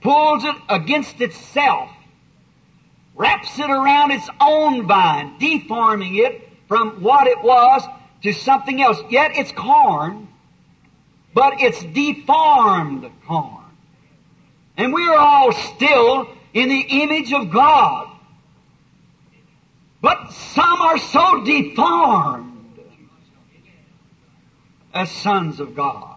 [0.00, 1.90] Pulls it against itself.
[3.14, 7.82] Wraps it around its own vine, deforming it from what it was
[8.22, 8.98] to something else.
[9.10, 10.28] Yet it's corn,
[11.34, 13.59] but it's deformed corn.
[14.80, 18.10] And we are all still in the image of God.
[20.00, 22.80] But some are so deformed
[24.94, 26.16] as sons of God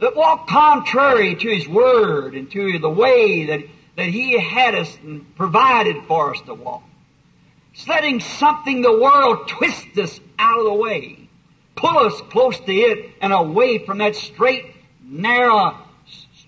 [0.00, 3.60] that walk contrary to His Word and to the way that,
[3.96, 6.82] that He had us and provided for us to walk.
[7.74, 11.28] It's letting something the world twist us out of the way,
[11.76, 15.78] pull us close to it and away from that straight, narrow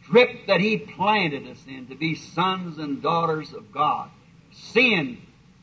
[0.07, 4.11] strip that He planted us in to be sons and daughters of God.
[4.53, 5.19] Sin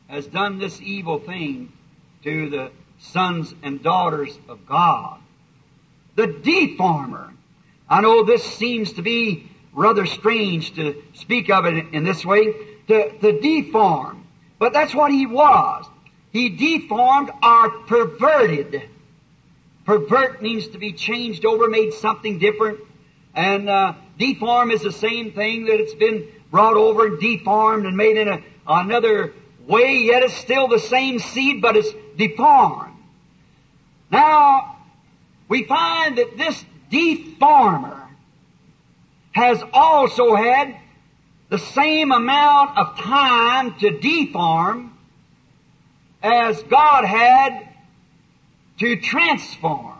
[0.08, 1.72] has done this evil thing
[2.24, 5.20] to the sons and daughters of God.
[6.16, 7.34] The deformer.
[7.90, 12.54] I know this seems to be rather strange to speak of it in this way.
[12.88, 14.28] To, to deform.
[14.60, 15.86] But that's what he was.
[16.32, 18.90] He deformed or perverted.
[19.86, 22.80] Pervert means to be changed over, made something different.
[23.34, 27.97] And uh, deform is the same thing that it's been brought over and deformed and
[27.97, 29.34] made in a, another
[29.67, 32.93] way, yet it's still the same seed, but it's deformed.
[34.12, 34.78] Now,
[35.47, 38.08] we find that this deformer
[39.32, 40.78] has also had
[41.49, 44.97] the same amount of time to deform
[46.21, 47.67] as God had
[48.80, 49.93] to transform.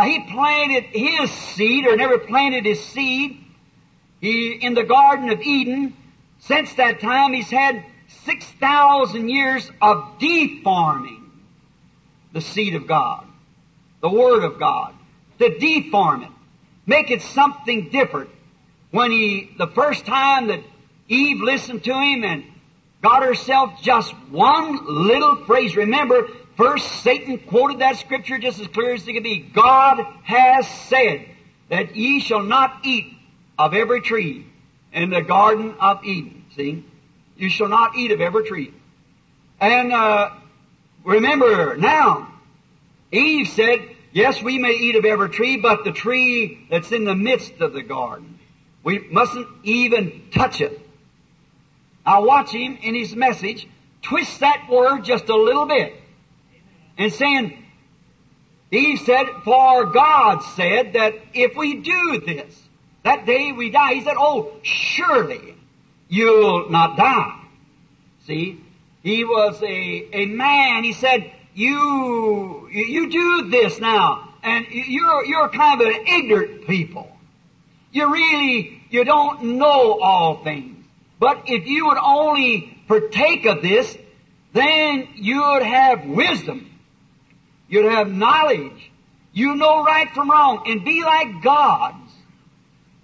[0.00, 3.44] Now he planted his seed, or never planted his seed,
[4.18, 5.94] he, in the Garden of Eden.
[6.38, 7.84] Since that time, he's had
[8.24, 11.30] 6,000 years of deforming
[12.32, 13.26] the seed of God,
[14.00, 14.94] the Word of God,
[15.38, 16.30] to deform it,
[16.86, 18.30] make it something different.
[18.92, 20.60] When he, the first time that
[21.08, 22.44] Eve listened to him and
[23.02, 25.76] got herself just one little phrase.
[25.76, 26.26] Remember,
[26.60, 29.38] first Satan quoted that scripture just as clear as it could be.
[29.38, 31.26] God has said
[31.70, 33.06] that ye shall not eat
[33.58, 34.46] of every tree
[34.92, 36.44] in the Garden of Eden.
[36.54, 36.84] See?
[37.38, 38.74] You shall not eat of every tree.
[39.58, 40.32] And uh,
[41.02, 42.30] remember now,
[43.10, 43.78] Eve said,
[44.12, 47.72] yes, we may eat of every tree, but the tree that's in the midst of
[47.72, 48.38] the garden,
[48.84, 50.78] we mustn't even touch it.
[52.04, 53.66] I watch him in his message
[54.02, 55.99] twist that word just a little bit
[56.98, 57.56] and saying,
[58.70, 62.62] he said, for God said that if we do this,
[63.04, 65.56] that day we die, he said, oh, surely
[66.08, 67.40] you'll not die.
[68.26, 68.62] See,
[69.02, 75.48] he was a, a man, he said, you, you do this now, and you're, you're
[75.48, 77.10] kind of an ignorant people.
[77.92, 80.86] You really, you don't know all things.
[81.18, 83.96] But if you would only partake of this,
[84.52, 86.69] then you'd have wisdom.
[87.70, 88.90] You'd have knowledge.
[89.32, 92.12] You know right from wrong and be like gods.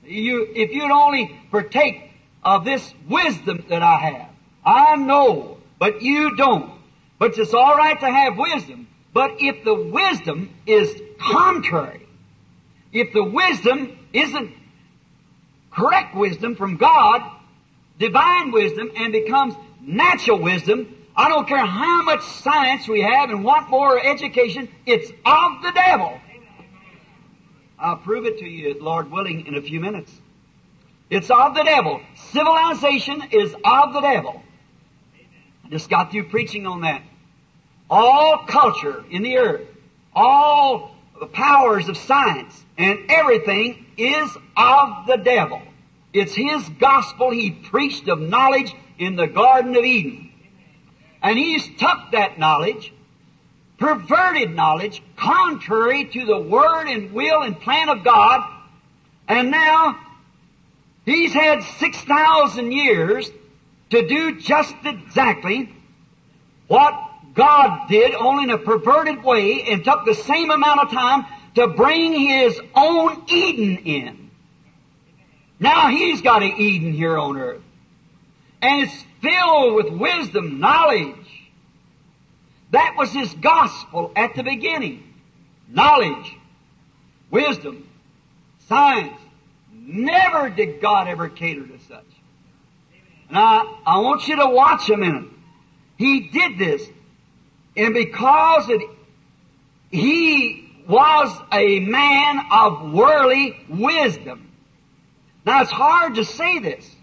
[0.04, 2.10] You, if you'd only partake
[2.42, 4.28] of this wisdom that I have.
[4.64, 6.72] I know, but you don't.
[7.18, 8.88] But it's alright to have wisdom.
[9.14, 12.06] But if the wisdom is contrary,
[12.92, 14.52] if the wisdom isn't
[15.70, 17.22] correct wisdom from God,
[17.98, 23.42] divine wisdom, and becomes natural wisdom, I don't care how much science we have and
[23.42, 26.20] what more education, it's of the devil.
[27.78, 30.12] I'll prove it to you, Lord willing, in a few minutes.
[31.08, 32.00] It's of the devil.
[32.32, 34.42] Civilization is of the devil.
[35.64, 37.02] I just got through preaching on that.
[37.88, 39.68] All culture in the earth,
[40.14, 45.62] all the powers of science, and everything is of the devil.
[46.12, 50.25] It's his gospel he preached of knowledge in the Garden of Eden.
[51.26, 52.92] And he's took that knowledge,
[53.78, 58.48] perverted knowledge, contrary to the word and will and plan of God,
[59.26, 59.98] and now
[61.04, 63.28] he's had 6,000 years
[63.90, 65.74] to do just exactly
[66.68, 66.94] what
[67.34, 71.66] God did, only in a perverted way, and took the same amount of time to
[71.66, 74.30] bring his own Eden in.
[75.58, 77.62] Now he's got an Eden here on earth.
[78.62, 81.14] And it's filled with wisdom, knowledge.
[82.70, 85.02] That was his gospel at the beginning.
[85.68, 86.36] Knowledge,
[87.30, 87.88] wisdom,
[88.68, 89.18] science.
[89.72, 92.04] Never did God ever cater to such.
[93.30, 95.30] Now, I want you to watch a minute.
[95.96, 96.88] He did this.
[97.76, 98.82] And because it,
[99.90, 104.52] he was a man of worldly wisdom.
[105.44, 106.95] Now it's hard to say this.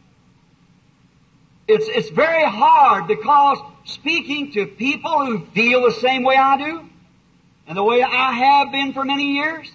[1.67, 6.89] It's, it's very hard because speaking to people who feel the same way I do,
[7.67, 9.71] and the way I have been for many years,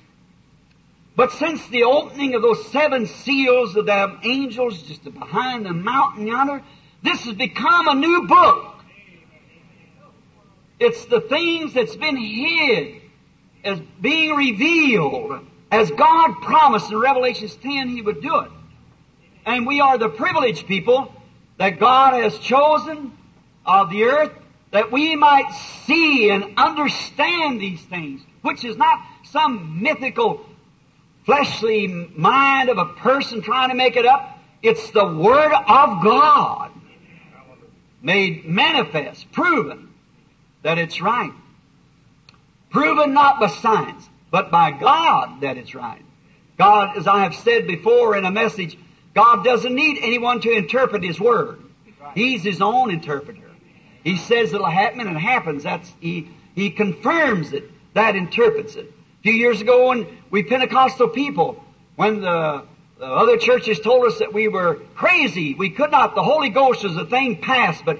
[1.16, 6.26] but since the opening of those seven seals of the angels just behind the mountain
[6.26, 6.62] yonder,
[7.02, 8.76] this has become a new book.
[10.78, 13.02] It's the things that's been hid
[13.64, 18.50] as being revealed as God promised in Revelation 10 He would do it.
[19.44, 21.12] And we are the privileged people
[21.58, 23.12] that God has chosen
[23.66, 24.32] of the earth
[24.70, 25.50] that we might
[25.84, 30.44] see and understand these things, which is not some mythical
[31.24, 34.38] fleshly mind of a person trying to make it up.
[34.62, 36.70] It's the Word of God
[38.00, 39.92] made manifest, proven
[40.62, 41.32] that it's right.
[42.70, 46.04] Proven not by science, but by God that it's right.
[46.58, 48.76] God, as I have said before in a message,
[49.18, 51.58] God doesn't need anyone to interpret His Word.
[52.14, 53.50] He's His own interpreter.
[54.04, 55.64] He says it'll happen and it happens.
[55.64, 57.68] That's, He, He confirms it.
[57.94, 58.86] That interprets it.
[58.86, 61.60] A few years ago when we Pentecostal people,
[61.96, 62.62] when the,
[63.00, 66.84] the other churches told us that we were crazy, we could not, the Holy Ghost
[66.84, 67.98] is a thing past, but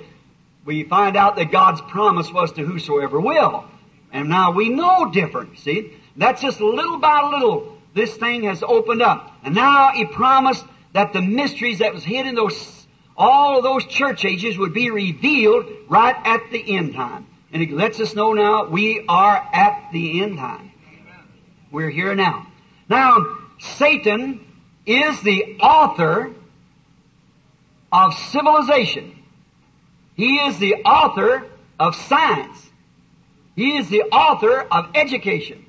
[0.65, 3.65] we find out that God's promise was to whosoever will.
[4.13, 5.95] And now we know different, see?
[6.17, 9.37] That's just little by little, this thing has opened up.
[9.43, 10.65] And now He promised
[10.99, 12.85] that the mysteries that was hid in those,
[13.17, 17.25] all of those church ages would be revealed right at the end time.
[17.53, 20.73] And it lets us know now we are at the end time.
[21.71, 22.49] We're here now.
[22.89, 23.25] Now,
[23.61, 24.45] Satan
[24.87, 26.35] is the author
[27.93, 29.23] of civilization.
[30.17, 31.47] He is the author
[31.79, 32.59] of science.
[33.55, 35.65] He is the author of education.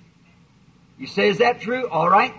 [0.97, 1.87] You say, is that true?
[1.87, 2.33] All right.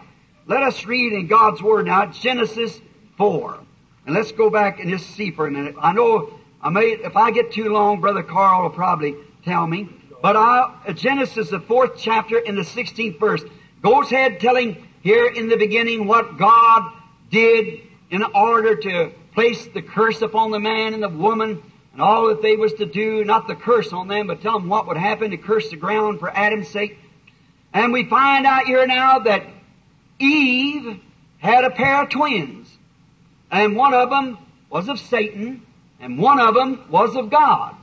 [0.50, 2.80] Let us read in God's Word now, Genesis
[3.18, 3.60] 4.
[4.04, 5.76] And let's go back and just see for a minute.
[5.80, 9.88] I know I may, if I get too long, Brother Carl will probably tell me.
[10.20, 13.44] But I, uh, Genesis, the fourth chapter in the 16th verse,
[13.80, 16.94] goes ahead telling here in the beginning what God
[17.30, 22.26] did in order to place the curse upon the man and the woman and all
[22.26, 24.96] that they was to do, not the curse on them, but tell them what would
[24.96, 26.98] happen to curse the ground for Adam's sake.
[27.72, 29.44] And we find out here now that
[30.20, 31.00] Eve
[31.38, 32.68] had a pair of twins,
[33.50, 35.66] and one of them was of Satan,
[35.98, 37.74] and one of them was of God.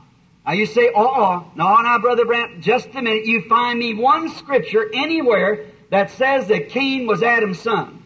[0.46, 3.26] Now you say, oh, oh, no, now, Brother Branham, just a minute.
[3.26, 8.02] You find me one scripture anywhere that says that Cain was Adam's son.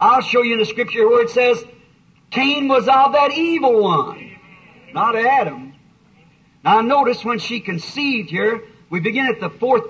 [0.00, 1.62] I'll show you in the scripture where it says
[2.30, 4.38] Cain was of that evil one,
[4.94, 5.74] not Adam.
[6.64, 9.84] Now notice when she conceived here, we begin at the fourth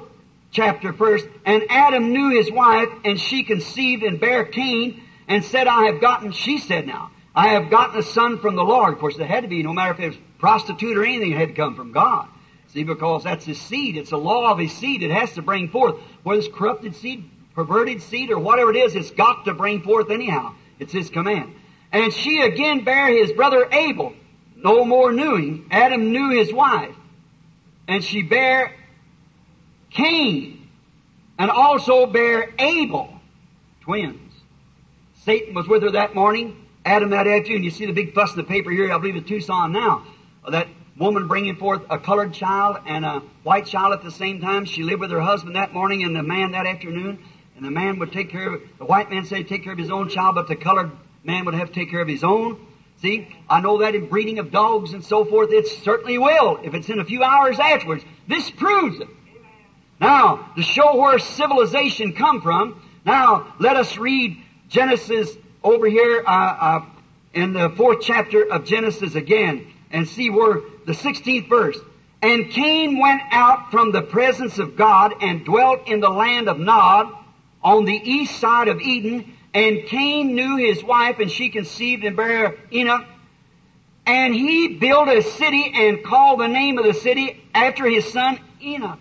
[0.51, 5.67] chapter first, and Adam knew his wife, and she conceived and bare Cain, and said,
[5.67, 8.95] I have gotten, she said now, I have gotten a son from the Lord.
[8.95, 11.39] Of course, it had to be, no matter if it was prostitute or anything, it
[11.39, 12.29] had to come from God.
[12.69, 13.97] See, because that's his seed.
[13.97, 15.03] It's a law of his seed.
[15.03, 15.97] It has to bring forth.
[16.23, 20.11] Whether it's corrupted seed, perverted seed, or whatever it is, it's got to bring forth
[20.11, 20.55] anyhow.
[20.79, 21.55] It's his command.
[21.93, 24.13] And she again bare his brother Abel.
[24.57, 25.67] No more him.
[25.71, 26.95] Adam knew his wife.
[27.87, 28.75] And she bare
[29.99, 30.69] Cain.
[31.39, 33.13] And also bare Abel.
[33.83, 34.33] Twins.
[35.25, 36.65] Satan was with her that morning.
[36.85, 37.65] Adam that afternoon.
[37.65, 40.07] You see the big fuss in the paper here, I believe in Tucson now.
[40.49, 44.65] That woman bringing forth a colored child and a white child at the same time.
[44.65, 47.19] She lived with her husband that morning and the man that afternoon.
[47.57, 49.91] And the man would take care of, the white man said take care of his
[49.91, 50.93] own child, but the colored
[51.25, 52.65] man would have to take care of his own.
[53.03, 56.75] See, I know that in breeding of dogs and so forth, it certainly will, if
[56.75, 58.05] it's in a few hours afterwards.
[58.27, 59.09] This proves it.
[60.01, 64.37] Now, to show where civilization come from, now let us read
[64.69, 66.85] Genesis over here uh, uh,
[67.35, 71.79] in the fourth chapter of Genesis again and see where the 16th verse.
[72.23, 76.59] And Cain went out from the presence of God and dwelt in the land of
[76.59, 77.13] Nod
[77.63, 79.35] on the east side of Eden.
[79.55, 83.07] And Cain knew his wife, and she conceived and bare Enoch.
[84.07, 88.41] And he built a city and called the name of the city after his son
[88.63, 88.99] Enoch.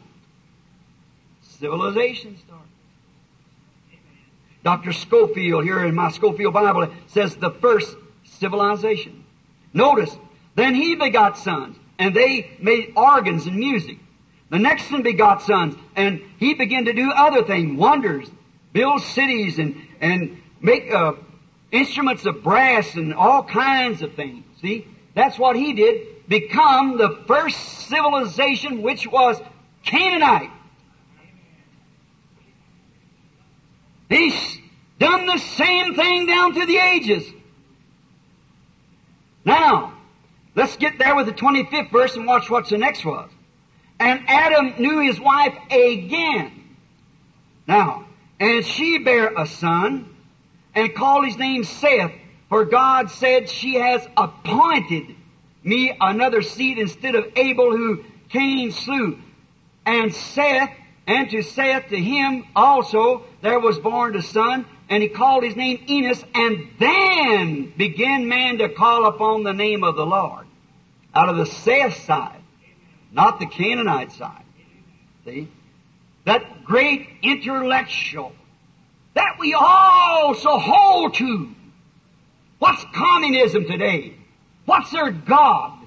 [1.59, 2.67] Civilization started.
[4.63, 4.91] Dr.
[4.91, 7.95] Scofield here in my Scofield Bible, says the first
[8.25, 9.23] civilization.
[9.73, 10.15] Notice,
[10.55, 13.97] then he begot sons, and they made organs and music.
[14.49, 18.29] The next one begot sons, and he began to do other things, wonders,
[18.73, 21.13] build cities, and, and make uh,
[21.71, 24.43] instruments of brass and all kinds of things.
[24.61, 24.87] See?
[25.15, 26.27] That's what he did.
[26.27, 29.41] Become the first civilization which was
[29.83, 30.51] Canaanite.
[34.09, 34.59] He's
[34.99, 37.25] done the same thing down through the ages.
[39.45, 39.93] Now,
[40.55, 43.29] let's get there with the 25th verse and watch what the next was.
[43.99, 46.51] And Adam knew his wife again.
[47.67, 48.05] Now,
[48.39, 50.15] and she bare a son,
[50.75, 52.11] and called his name Seth,
[52.49, 55.15] for God said, She has appointed
[55.63, 59.19] me another seed instead of Abel who Cain slew.
[59.85, 60.69] And Seth,
[61.07, 65.55] and to Seth, to him also, there was born a son, and he called his
[65.55, 70.45] name Enos, and then began man to call upon the name of the Lord.
[71.13, 72.41] Out of the Seth side,
[73.11, 74.43] not the Canaanite side.
[75.25, 75.47] See?
[76.25, 78.33] That great intellectual
[79.17, 81.49] that we also hold to.
[82.59, 84.13] What's communism today?
[84.65, 85.79] What's their God?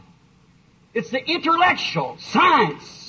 [0.94, 2.99] It's the intellectual, science.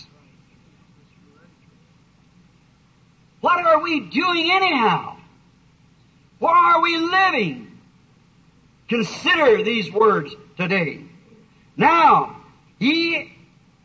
[3.41, 5.17] What are we doing anyhow?
[6.39, 7.79] Where are we living?
[8.87, 11.01] Consider these words today.
[11.75, 12.37] Now,
[12.79, 13.31] he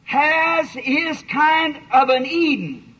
[0.04, 2.94] has his kind of an Eden.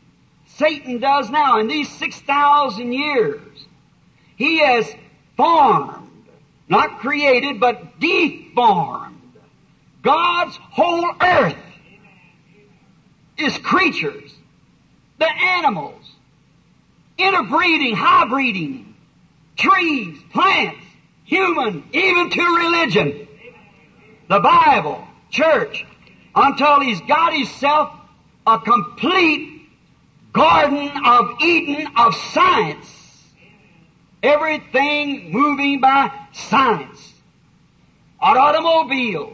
[0.55, 3.65] Satan does now in these 6,000 years.
[4.35, 4.91] He has
[5.35, 6.09] formed,
[6.67, 9.21] not created, but deformed
[10.01, 11.55] God's whole earth.
[13.37, 14.33] Is creatures,
[15.19, 15.96] the animals,
[17.17, 18.93] interbreeding, hybriding,
[19.55, 20.83] trees, plants,
[21.25, 23.27] human, even to religion.
[24.29, 25.85] The Bible, church,
[26.35, 27.91] until he's got himself
[28.45, 29.57] a complete
[30.31, 32.93] Garden of Eden of science.
[34.21, 37.13] Everything moving by science.
[38.19, 39.33] Our automobiles.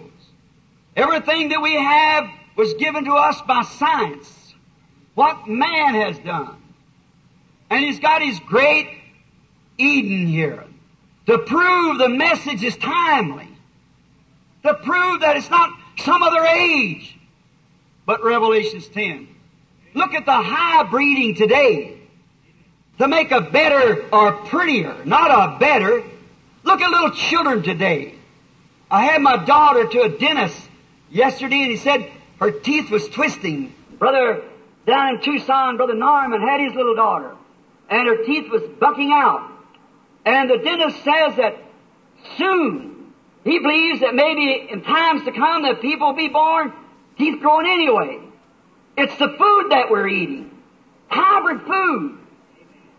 [0.95, 4.53] Everything that we have was given to us by science.
[5.15, 6.62] What man has done.
[7.73, 8.87] And he's got his great
[9.79, 10.63] Eden here
[11.25, 13.49] to prove the message is timely,
[14.61, 17.17] to prove that it's not some other age,
[18.05, 19.27] but Revelations 10.
[19.95, 21.97] Look at the high breeding today
[22.99, 26.03] to make a better or prettier, not a better.
[26.63, 28.13] Look at little children today.
[28.91, 30.61] I had my daughter to a dentist
[31.09, 32.07] yesterday and he said
[32.39, 33.73] her teeth was twisting.
[33.97, 34.43] Brother
[34.85, 37.32] down in Tucson, Brother Norman had his little daughter
[37.93, 39.51] and her teeth was bucking out.
[40.25, 41.57] And the dentist says that
[42.37, 43.13] soon
[43.43, 46.73] he believes that maybe in times to come that people will be born
[47.17, 48.19] teeth growing anyway.
[48.97, 50.49] It's the food that we're eating.
[51.07, 52.19] Hybrid food.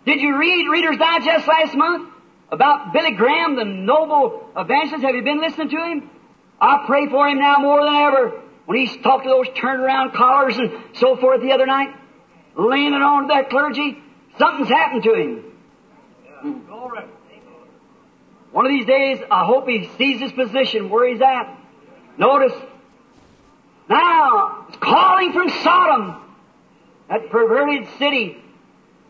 [0.07, 2.11] Did you read Reader's Digest last month
[2.53, 5.05] about Billy Graham, the noble evangelist?
[5.05, 6.11] Have you been listening to him?
[6.61, 8.42] I pray for him now more than ever.
[8.66, 11.88] When he's talked to those turnaround collars and so forth the other night,
[12.57, 13.99] leaning on that clergy,
[14.39, 15.45] something's happened to him.
[18.53, 21.59] One of these days, I hope he sees his position where he's at.
[22.16, 22.53] Notice,
[23.89, 26.22] now, it's calling from Sodom,
[27.09, 28.37] that perverted city.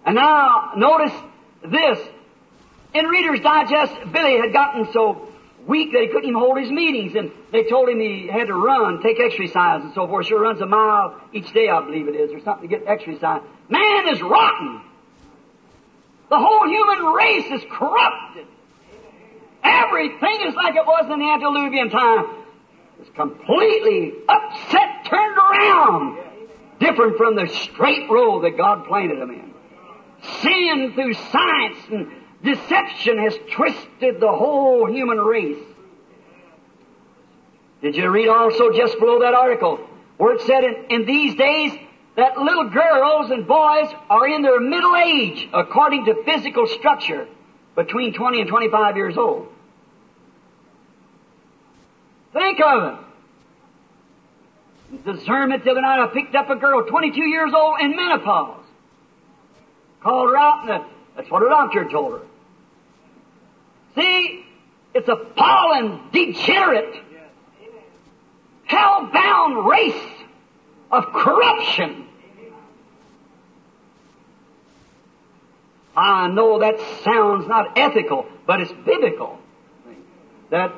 [0.07, 1.13] And now, notice
[1.63, 1.99] this.
[2.95, 5.29] In Reader's Digest, Billy had gotten so
[5.67, 8.55] weak that he couldn't even hold his meetings, and they told him he had to
[8.55, 10.27] run, take exercise and so forth.
[10.27, 13.43] Sure runs a mile each day, I believe it is, or something to get exercise.
[13.69, 14.83] Man is rotten.
[16.31, 18.47] The whole human race is corrupted.
[19.63, 22.27] Everything is like it was in the antediluvian time.
[23.01, 26.19] It's completely upset, turned around.
[26.81, 29.55] Different from the straight road that God planted them in.
[30.41, 32.13] Sin through science and
[32.43, 35.63] deception has twisted the whole human race.
[37.83, 39.79] Did you read also just below that article
[40.17, 41.73] where it said in, in these days
[42.17, 47.27] that little girls and boys are in their middle age according to physical structure
[47.75, 49.49] between 20 and 25 years old.
[52.33, 52.99] Think of it.
[55.05, 58.65] Discernment the other night, I picked up a girl, 22 years old, in menopause.
[60.03, 60.85] Called her out, and
[61.17, 62.21] that's what her doctor told her.
[63.97, 64.45] See,
[64.95, 66.95] it's a fallen, degenerate,
[68.67, 70.07] hell-bound race
[70.91, 72.04] of corruption.
[75.97, 79.39] I know that sounds not ethical, but it's biblical.
[80.51, 80.75] That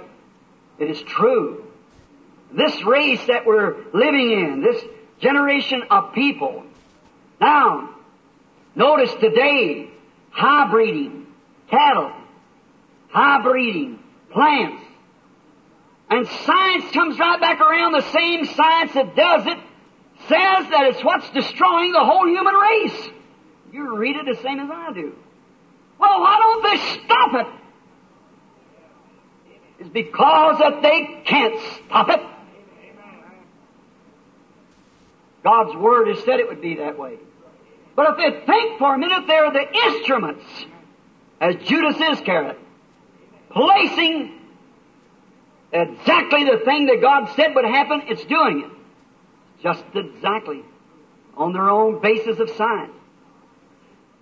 [0.78, 1.64] it is true.
[2.52, 4.82] This race that we're living in, this
[5.20, 6.64] generation of people.
[7.40, 7.94] Now,
[8.74, 9.90] notice today,
[10.30, 11.26] high breeding,
[11.70, 12.12] cattle,
[13.08, 13.98] high breeding,
[14.32, 14.82] plants.
[16.08, 19.58] And science comes right back around, the same science that does it
[20.28, 23.08] says that it's what's destroying the whole human race.
[23.76, 25.14] You read it the same as I do.
[25.98, 27.46] Well, why don't they stop it?
[29.80, 32.20] It's because that they can't stop it.
[35.44, 37.18] God's Word has said it would be that way.
[37.94, 40.44] But if they think for a minute, they're the instruments,
[41.38, 42.58] as Judas Iscariot,
[43.50, 44.40] placing
[45.70, 49.62] exactly the thing that God said would happen, it's doing it.
[49.62, 50.62] Just exactly.
[51.36, 52.95] On their own basis of science.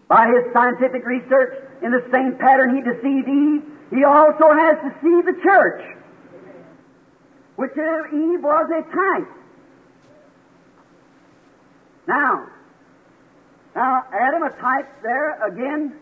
[0.08, 5.28] By his scientific research, in the same pattern he deceived Eve, he also has deceived
[5.28, 5.96] the church,
[7.56, 9.30] which Eve was a type.
[12.06, 12.46] Now,
[13.74, 15.94] now Adam, a type there again,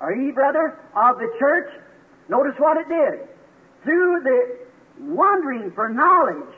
[0.00, 1.70] or Eve rather, of the church.
[2.28, 3.26] Notice what it did.
[3.82, 4.58] Through the
[5.00, 6.54] wandering for knowledge,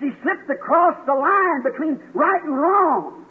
[0.00, 3.24] she slipped across the line between right and wrong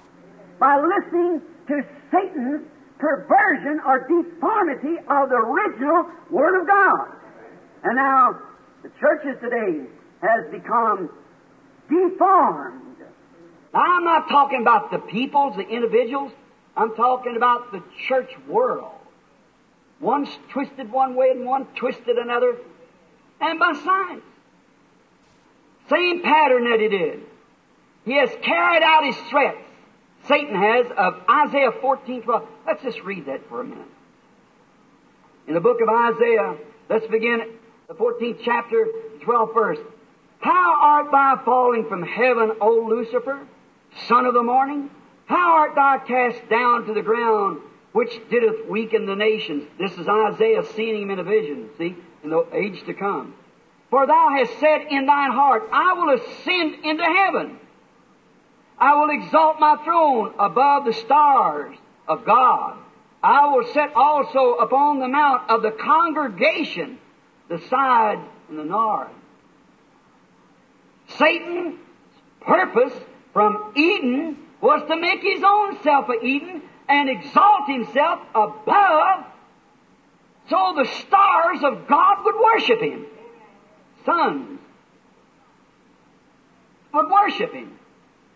[0.59, 1.83] by listening to
[2.13, 2.61] Satan's
[2.99, 7.07] perversion or deformity of the original Word of God.
[7.83, 8.39] And now,
[8.83, 9.85] the churches today
[10.21, 11.09] has become
[11.89, 12.81] deformed.
[13.73, 16.31] Now, I'm not talking about the peoples, the individuals.
[16.77, 18.91] I'm talking about the church world.
[19.99, 22.57] One's twisted one way and one twisted another.
[23.41, 24.23] And by science.
[25.89, 27.21] Same pattern that he did.
[28.05, 29.57] He has carried out his threats.
[30.27, 32.47] Satan has of Isaiah 14, 12.
[32.65, 33.87] Let's just read that for a minute.
[35.47, 36.55] In the book of Isaiah,
[36.89, 37.43] let's begin
[37.87, 38.87] the 14th chapter,
[39.25, 39.79] 12th verse.
[40.39, 43.45] How art thou falling from heaven, O Lucifer,
[44.07, 44.89] son of the morning?
[45.25, 47.61] How art thou cast down to the ground,
[47.91, 49.67] which didst weaken the nations?
[49.77, 53.35] This is Isaiah seeing him in a vision, see, in the age to come.
[53.89, 57.59] For thou hast said in thine heart, I will ascend into heaven.
[58.77, 61.75] I will exalt my throne above the stars
[62.07, 62.77] of God.
[63.21, 66.99] I will set also upon the mount of the congregation,
[67.49, 68.19] the side
[68.49, 69.11] and the north.
[71.17, 71.79] Satan's
[72.41, 72.93] purpose
[73.31, 79.25] from Eden was to make his own self a Eden and exalt himself above
[80.49, 83.05] so the stars of God would worship him.
[84.05, 84.59] sons
[86.93, 87.79] would worship him.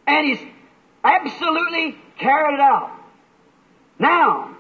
[0.07, 0.39] And he's
[1.03, 2.91] absolutely carried it out.
[3.99, 4.55] Now,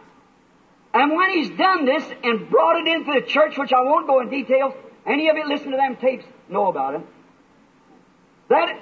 [0.93, 4.19] and when he's done this and brought it into the church, which I won't go
[4.19, 4.73] in details,
[5.05, 7.01] any of you listen to them tapes know about it.
[8.49, 8.79] That,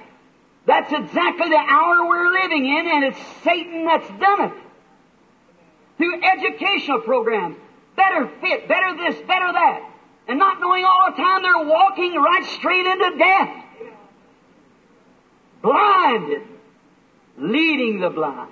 [0.66, 4.54] that's exactly the hour we're living in, and it's Satan that's done it.
[5.98, 7.58] Through educational programs.
[7.96, 9.92] Better fit, better this, better that.
[10.28, 13.66] And not knowing all the time they're walking right straight into death.
[15.62, 16.55] Blinded.
[17.38, 18.52] Leading the blind.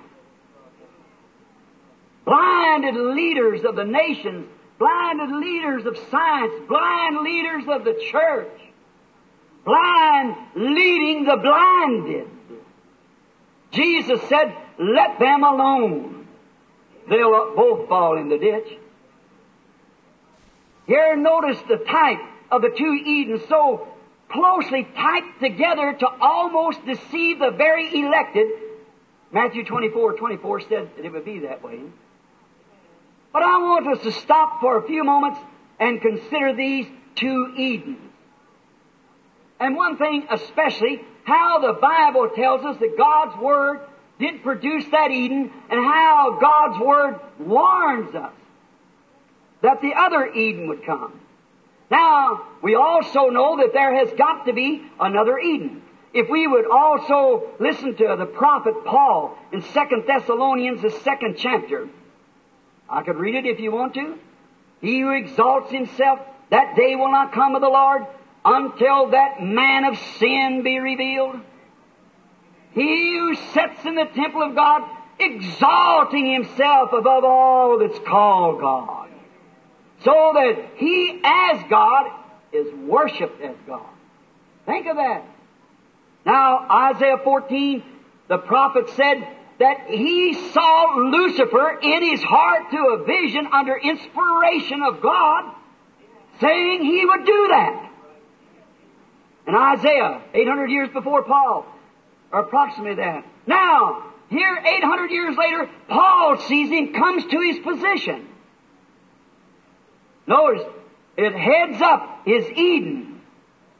[2.24, 4.46] Blinded leaders of the nations.
[4.78, 6.52] Blinded leaders of science.
[6.68, 8.60] Blind leaders of the church.
[9.64, 12.28] Blind leading the blinded.
[13.72, 16.26] Jesus said, let them alone.
[17.08, 18.78] They'll both fall in the ditch.
[20.86, 22.20] Here notice the type
[22.50, 23.88] of the two Edens so
[24.30, 28.48] closely typed together to almost deceive the very elected.
[29.34, 31.80] Matthew 24, 24 said that it would be that way.
[33.32, 35.40] But I want us to stop for a few moments
[35.80, 37.98] and consider these two Edens.
[39.58, 43.80] And one thing especially, how the Bible tells us that God's Word
[44.20, 48.34] did produce that Eden and how God's Word warns us
[49.62, 51.20] that the other Eden would come.
[51.90, 55.82] Now, we also know that there has got to be another Eden.
[56.14, 59.68] If we would also listen to the prophet Paul in 2
[60.06, 61.88] Thessalonians, the second chapter,
[62.88, 64.16] I could read it if you want to.
[64.80, 68.06] He who exalts himself, that day will not come of the Lord
[68.44, 71.40] until that man of sin be revealed.
[72.74, 74.82] He who sits in the temple of God,
[75.18, 79.08] exalting himself above all that's called God.
[80.04, 82.10] So that he as God
[82.52, 83.88] is worshiped as God.
[84.66, 85.24] Think of that.
[86.24, 87.82] Now, Isaiah 14,
[88.28, 89.26] the prophet said
[89.58, 95.54] that he saw Lucifer in his heart to a vision under inspiration of God,
[96.40, 97.90] saying he would do that.
[99.46, 101.66] And Isaiah, 800 years before Paul,
[102.32, 103.24] or approximately that.
[103.46, 108.28] Now, here 800 years later, Paul sees him, comes to his position.
[110.26, 110.66] Notice,
[111.16, 113.13] it heads up his Eden,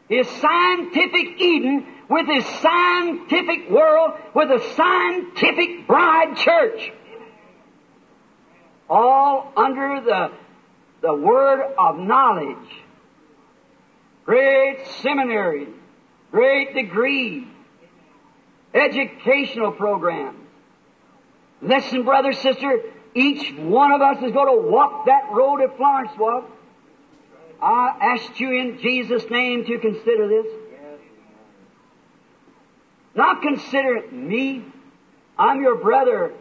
[0.08, 6.92] his scientific Eden with his scientific world, with a scientific bride church.
[8.88, 10.32] All under the,
[11.00, 12.68] the word of knowledge.
[14.26, 15.68] Great seminary,
[16.30, 17.48] great degree,
[18.74, 20.38] educational programs.
[21.62, 22.80] Listen, brother, sister,
[23.14, 26.53] each one of us is going to walk that road that Florence walked.
[27.64, 30.46] I asked you in Jesus' name to consider this.
[33.14, 34.64] Not consider me.
[35.38, 36.34] I'm your brother.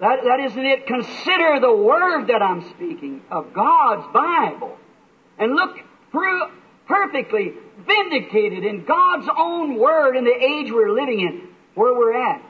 [0.00, 0.86] That, that isn't it.
[0.86, 4.76] Consider the word that I'm speaking of God's Bible.
[5.38, 5.78] And look
[6.10, 6.42] through
[6.86, 12.42] perfectly vindicated in God's own word in the age we're living in, where we're at.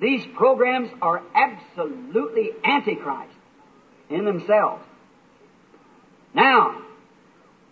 [0.00, 3.32] These programs are absolutely antichrist
[4.10, 4.84] in themselves.
[6.34, 6.83] Now,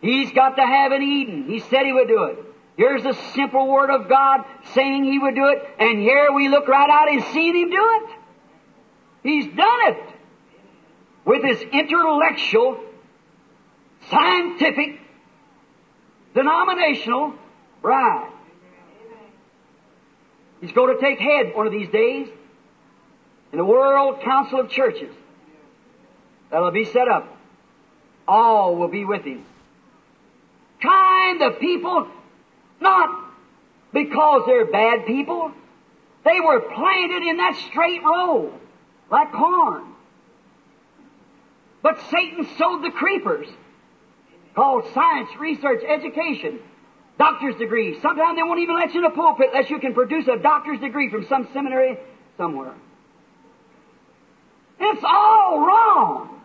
[0.03, 1.47] he's got to have an Eden.
[1.49, 2.39] He said he would do it.
[2.77, 4.45] Here's the simple word of God
[4.75, 8.01] saying he would do it, and here we look right out and see him do
[8.03, 8.11] it.
[9.23, 10.03] He's done it
[11.25, 12.81] with his intellectual,
[14.11, 15.01] scientific,
[16.35, 17.35] denominational
[17.81, 18.31] bride.
[20.61, 22.29] He's going to take head one of these days
[23.53, 25.13] in the World Council of Churches
[26.51, 27.37] that'll be set up.
[28.27, 29.45] All will be with him.
[30.83, 32.09] Kind of people,
[32.81, 33.31] not
[33.93, 35.53] because they're bad people.
[36.25, 38.53] They were planted in that straight row,
[39.11, 39.85] like corn.
[41.83, 43.49] But Satan sowed the creepers,
[44.55, 46.61] called science, research, education
[47.19, 48.01] doctor's degree.
[48.01, 50.81] Sometimes they won't even let you in a pulpit unless you can produce a doctor's
[50.81, 51.99] degree from some seminary
[52.37, 52.75] somewhere.
[54.81, 56.41] It's all wrong.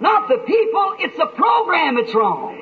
[0.00, 2.56] Not the people, it's the program that's wrong.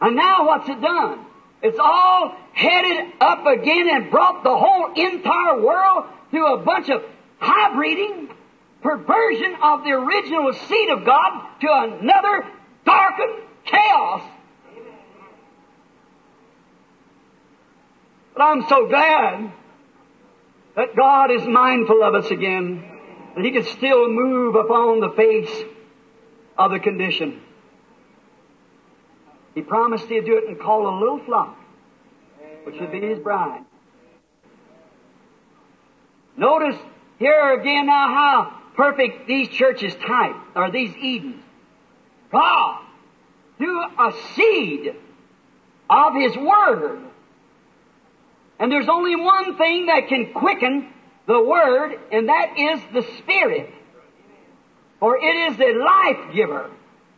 [0.00, 1.24] And now what's it done?
[1.62, 7.02] It's all headed up again and brought the whole entire world through a bunch of
[7.40, 8.28] hybriding,
[8.82, 12.46] perversion of the original seed of God to another
[12.84, 14.22] darkened chaos.
[18.34, 19.52] But I'm so glad
[20.76, 22.84] that God is mindful of us again,
[23.34, 25.64] that He can still move upon the face
[26.58, 27.40] of the condition.
[29.56, 31.58] He promised he'd do it and call a little flock,
[32.64, 33.64] which would be his bride.
[36.36, 36.76] Notice
[37.18, 41.42] here again now how perfect these churches type, or these Edens.
[42.30, 42.82] God,
[43.56, 44.94] through a seed
[45.88, 47.00] of His Word.
[48.58, 50.92] And there's only one thing that can quicken
[51.26, 53.72] the Word, and that is the Spirit.
[55.00, 56.70] For it is the life giver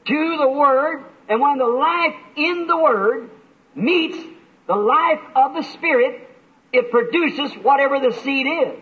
[0.07, 3.31] to the Word, and when the life in the Word
[3.75, 4.19] meets
[4.67, 6.29] the life of the Spirit,
[6.73, 8.79] it produces whatever the seed is.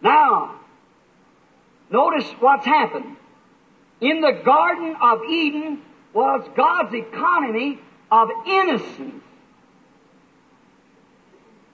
[0.00, 0.56] Now,
[1.90, 3.16] notice what's happened.
[4.00, 7.80] In the Garden of Eden was God's economy
[8.10, 9.22] of innocence.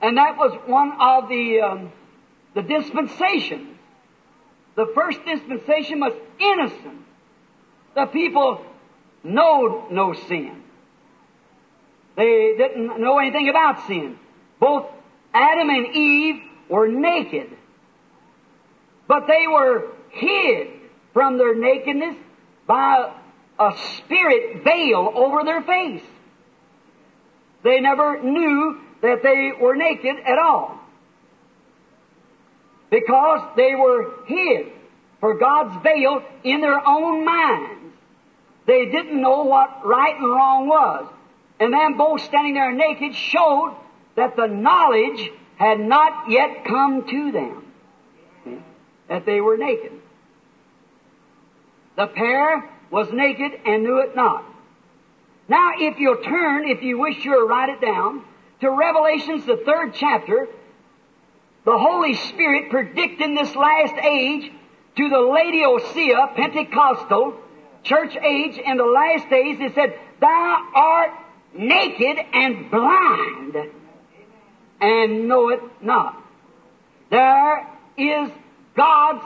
[0.00, 1.92] And that was one of the, um,
[2.54, 3.76] the dispensations.
[4.76, 7.07] The first dispensation was innocence.
[7.94, 8.64] The people
[9.24, 10.62] know no sin.
[12.16, 14.18] They didn't know anything about sin.
[14.58, 14.86] Both
[15.32, 17.50] Adam and Eve were naked.
[19.06, 20.68] But they were hid
[21.12, 22.16] from their nakedness
[22.66, 23.12] by
[23.58, 26.02] a spirit veil over their face.
[27.64, 30.78] They never knew that they were naked at all.
[32.90, 34.72] Because they were hid
[35.20, 37.77] for God's veil in their own minds.
[38.68, 41.10] They didn't know what right and wrong was.
[41.58, 43.74] And them both standing there naked showed
[44.14, 48.62] that the knowledge had not yet come to them.
[49.08, 49.92] That they were naked.
[51.96, 54.44] The pair was naked and knew it not.
[55.48, 58.22] Now, if you'll turn, if you wish you'll write it down,
[58.60, 60.46] to Revelations, the third chapter,
[61.64, 64.52] the Holy Spirit predicting this last age
[64.96, 67.40] to the Laodicea Pentecostal
[67.88, 71.10] church age in the last days, it said, Thou art
[71.54, 73.56] naked and blind
[74.80, 76.22] and know it not.
[77.10, 77.66] There
[77.96, 78.30] is
[78.76, 79.24] God's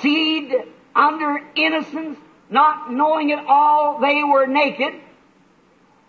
[0.00, 0.52] seed
[0.94, 2.18] under innocence,
[2.50, 4.94] not knowing it all, they were naked,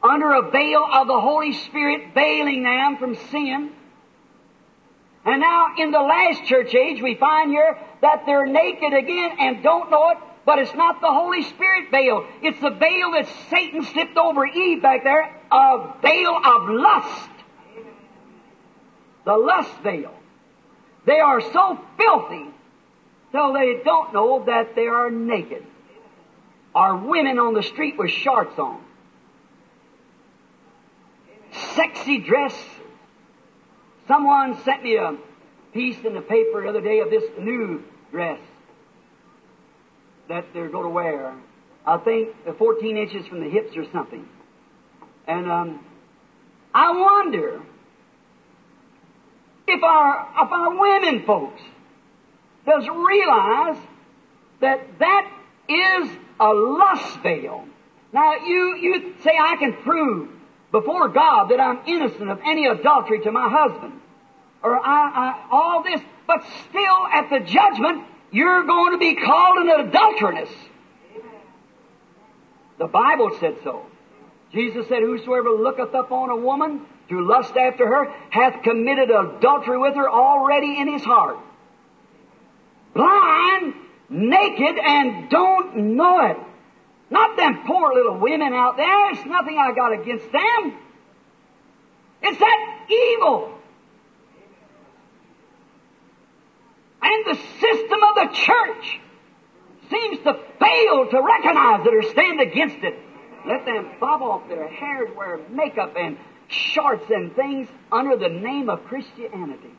[0.02, 3.72] under a veil of the Holy Spirit veiling them from sin.
[5.26, 9.64] And now in the last church age, we find here that they're naked again and
[9.64, 12.26] don't know it, but it's not the Holy Spirit veil.
[12.42, 15.22] It's the veil that Satan slipped over Eve back there,
[15.52, 17.30] a veil of lust.
[19.26, 20.14] The lust veil.
[21.06, 22.46] They are so filthy
[23.32, 25.66] till they don't know that they are naked.
[26.76, 28.82] Are women on the street with shorts on.
[31.76, 32.56] Sexy dress.
[34.08, 35.16] Someone sent me a
[35.74, 38.40] piece in the paper the other day of this new dress
[40.30, 41.34] that they're going to wear.
[41.86, 44.28] I think 14 inches from the hips or something.
[45.28, 45.86] And um,
[46.74, 47.62] I wonder
[49.68, 51.62] if our if our women folks
[52.66, 53.78] does realize
[54.62, 55.32] that that
[55.70, 56.10] is
[56.40, 57.66] a lust veil.
[58.12, 60.30] Now you you say I can prove
[60.72, 64.00] before God that I'm innocent of any adultery to my husband,
[64.64, 69.58] or I, I all this, but still at the judgment you're going to be called
[69.60, 70.50] an adulteress.
[72.80, 73.86] The Bible said so.
[74.52, 79.96] Jesus said, Whosoever looketh upon a woman to lust after her hath committed adultery with
[79.96, 81.38] her already in his heart.
[82.94, 83.74] Blind,
[84.10, 86.38] naked, and don't know it.
[87.10, 89.12] Not them poor little women out there.
[89.12, 90.78] It's nothing I got against them.
[92.24, 93.60] It's that evil.
[97.04, 99.00] And the system of the church
[99.90, 102.98] seems to fail to recognize it or stand against it.
[103.46, 108.70] Let them bob off their hairs, wear makeup and shorts and things under the name
[108.70, 109.72] of Christianity.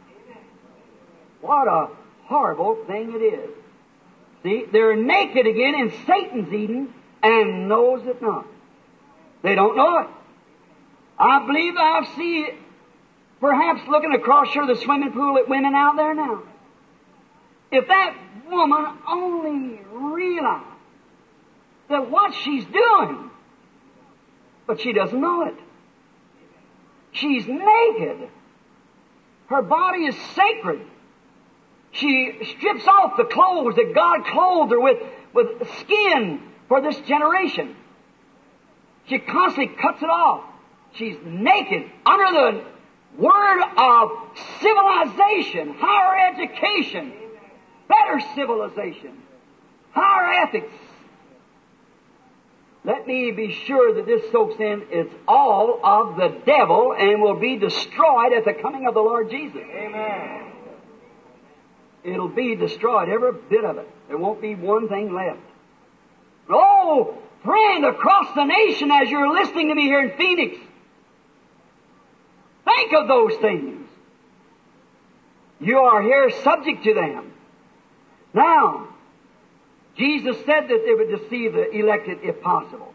[1.40, 1.88] What a
[2.24, 3.50] horrible thing it is.
[4.42, 8.46] See, they're naked again in Satan's Eden and knows it not.
[9.42, 10.06] They don't know it.
[11.18, 12.54] I believe I've seen it
[13.40, 16.42] perhaps looking across here the swimming pool at women out there now.
[17.74, 18.16] If that
[18.48, 20.64] woman only realized
[21.90, 23.30] that what she's doing,
[24.64, 25.56] but she doesn't know it.
[27.10, 28.28] She's naked.
[29.48, 30.86] Her body is sacred.
[31.90, 34.98] She strips off the clothes that God clothed her with,
[35.32, 37.74] with skin for this generation.
[39.08, 40.44] She constantly cuts it off.
[40.92, 42.64] She's naked under the
[43.18, 44.10] word of
[44.60, 47.12] civilization, higher education,
[47.88, 49.22] better civilization,
[49.92, 50.74] higher ethics.
[52.84, 57.38] let me be sure that this soaks in it's all of the devil and will
[57.38, 59.62] be destroyed at the coming of the Lord Jesus.
[59.62, 60.52] Amen.
[62.04, 63.88] It'll be destroyed, every bit of it.
[64.08, 65.40] There won't be one thing left.
[66.50, 70.58] Oh, friend, across the nation as you're listening to me here in Phoenix,
[72.66, 73.88] think of those things.
[75.60, 77.32] You are here subject to them.
[78.34, 78.88] Now,
[79.96, 82.92] Jesus said that they would deceive the elected if possible.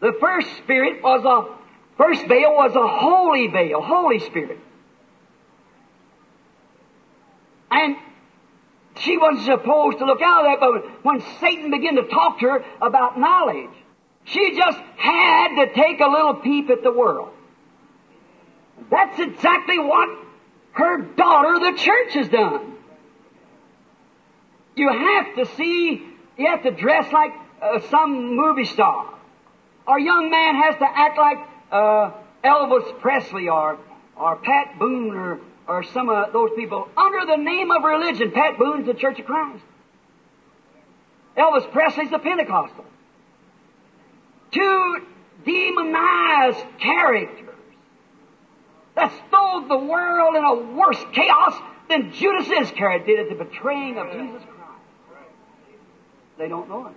[0.00, 1.56] The first spirit was a,
[1.96, 4.58] first veil was a holy veil, Holy Spirit.
[7.70, 7.96] And
[9.00, 12.46] she wasn't supposed to look out of that, but when Satan began to talk to
[12.46, 13.70] her about knowledge,
[14.24, 17.30] she just had to take a little peep at the world.
[18.90, 20.08] That's exactly what
[20.72, 22.75] her daughter, the church, has done.
[24.76, 26.06] You have to see,
[26.36, 29.14] you have to dress like uh, some movie star.
[29.86, 31.38] Our young man has to act like
[31.72, 32.10] uh,
[32.44, 33.78] Elvis Presley or,
[34.16, 38.32] or Pat Boone or, or some of those people under the name of religion.
[38.32, 39.64] Pat Boone's the Church of Christ.
[41.38, 42.84] Elvis Presley's the Pentecostal.
[44.50, 45.06] Two
[45.44, 47.54] demonized characters
[48.94, 51.54] that stole the world in a worse chaos
[51.88, 54.55] than Judas Iscariot did at the betraying of Jesus Christ.
[56.38, 56.94] They don't know it.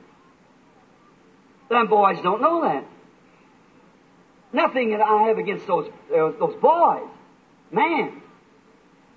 [1.70, 2.86] Them boys don't know that.
[4.52, 7.10] Nothing that I have against those, uh, those boys.
[7.72, 8.22] Man.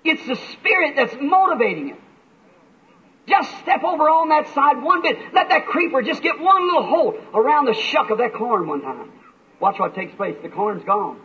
[0.05, 1.99] It's the Spirit that's motivating it.
[3.25, 5.17] Just step over on that side one bit.
[5.33, 8.81] Let that creeper just get one little hole around the shuck of that corn one
[8.81, 9.11] time.
[9.61, 10.35] Watch what takes place.
[10.43, 11.21] The corn's gone.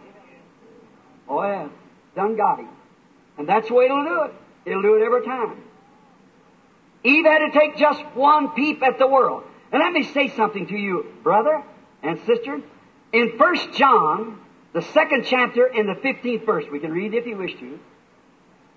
[1.29, 1.69] Oh yeah.
[2.15, 2.69] Done got him.
[3.37, 4.35] And that's the way it'll do it.
[4.65, 5.61] It'll do it every time.
[7.05, 9.45] Eve had to take just one peep at the world.
[9.73, 11.63] And let me say something to you, brother
[12.03, 12.61] and sister.
[13.13, 14.41] In 1 John,
[14.73, 17.79] the second chapter and the 15th verse, we can read if you wish to.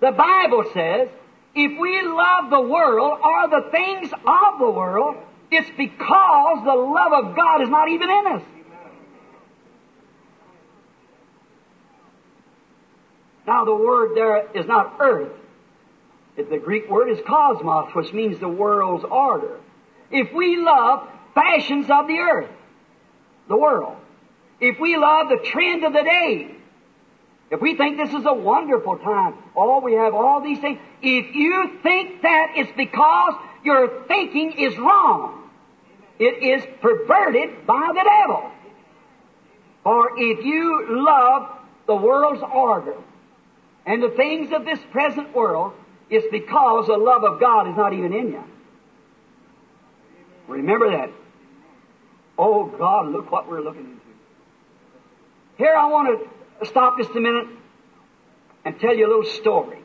[0.00, 1.08] The Bible says,
[1.54, 5.16] if we love the world or the things of the world,
[5.50, 8.42] it's because the love of God is not even in us.
[13.46, 15.32] Now the word there is not earth.
[16.36, 19.60] If the Greek word is cosmos, which means the world's order.
[20.10, 22.50] If we love fashions of the earth,
[23.48, 23.96] the world,
[24.60, 26.54] if we love the trend of the day,
[27.50, 31.34] if we think this is a wonderful time, oh, we have all these things, if
[31.34, 35.50] you think that it's because your thinking is wrong,
[36.18, 38.50] it is perverted by the devil.
[39.82, 42.94] For if you love the world's order
[43.84, 45.72] and the things of this present world,
[46.12, 48.44] it's because the love of God is not even in you.
[50.46, 51.10] Remember that.
[52.38, 54.00] Oh God, look what we're looking into.
[55.56, 56.20] Here I want
[56.60, 57.46] to stop just a minute
[58.64, 59.78] and tell you a little story.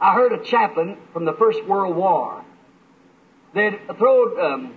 [0.00, 2.44] I heard a chaplain from the First World War.
[3.54, 4.74] They'd um,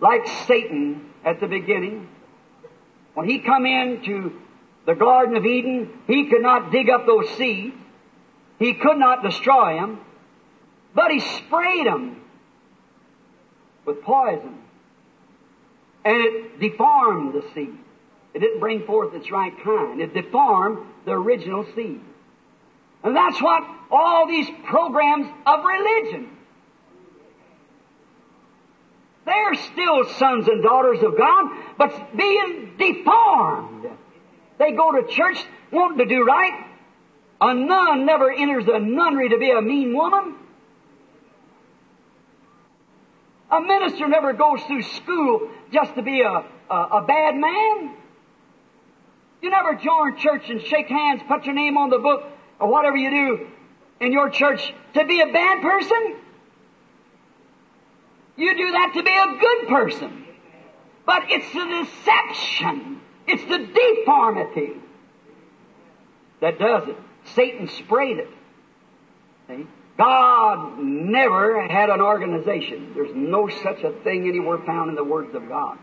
[0.00, 2.08] like Satan at the beginning,
[3.14, 4.40] when he come into
[4.86, 7.74] the Garden of Eden, he could not dig up those seeds.
[8.58, 10.00] He could not destroy them,
[10.94, 12.20] but he sprayed them
[13.84, 14.58] with poison.
[16.04, 17.76] And it deformed the seed.
[18.34, 20.00] It didn't bring forth its right kind.
[20.00, 22.00] It deformed the original seed.
[23.02, 26.30] And that's what all these programs of religion.
[29.24, 33.86] They're still sons and daughters of God, but being deformed.
[34.58, 35.38] They go to church
[35.70, 36.67] wanting to do right.
[37.40, 40.34] A nun never enters a nunnery to be a mean woman.
[43.50, 47.94] A minister never goes through school just to be a, a, a bad man.
[49.40, 52.24] You never join church and shake hands, put your name on the book,
[52.58, 53.46] or whatever you do
[54.00, 56.16] in your church to be a bad person.
[58.36, 60.24] You do that to be a good person.
[61.06, 63.00] But it's the deception.
[63.26, 64.74] It's the deformity
[66.40, 66.96] that does it.
[67.34, 68.28] Satan sprayed it.
[69.48, 69.66] See?
[69.96, 72.92] God never had an organization.
[72.94, 75.76] There's no such a thing anywhere found in the words of God.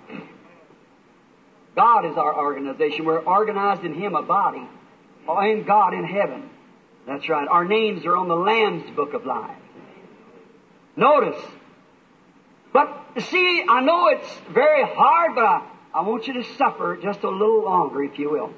[1.75, 3.03] God is our organization.
[3.03, 4.65] We're organized in Him, a body,
[5.27, 6.49] and God in heaven.
[7.05, 7.47] That's right.
[7.47, 9.57] Our names are on the Lamb's book of life.
[10.95, 11.41] Notice.
[12.71, 12.89] But
[13.19, 17.29] see, I know it's very hard, but I, I want you to suffer just a
[17.29, 18.53] little longer, if you will.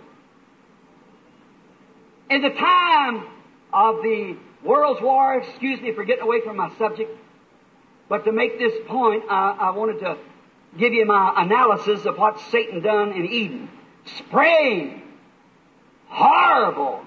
[2.29, 3.25] In the time
[3.71, 7.11] of the World's War, excuse me for getting away from my subject,
[8.09, 10.17] but to make this point, I, I wanted to
[10.77, 13.69] give you my analysis of what Satan done in Eden.
[14.17, 15.03] Spraying.
[16.07, 17.01] Horrible.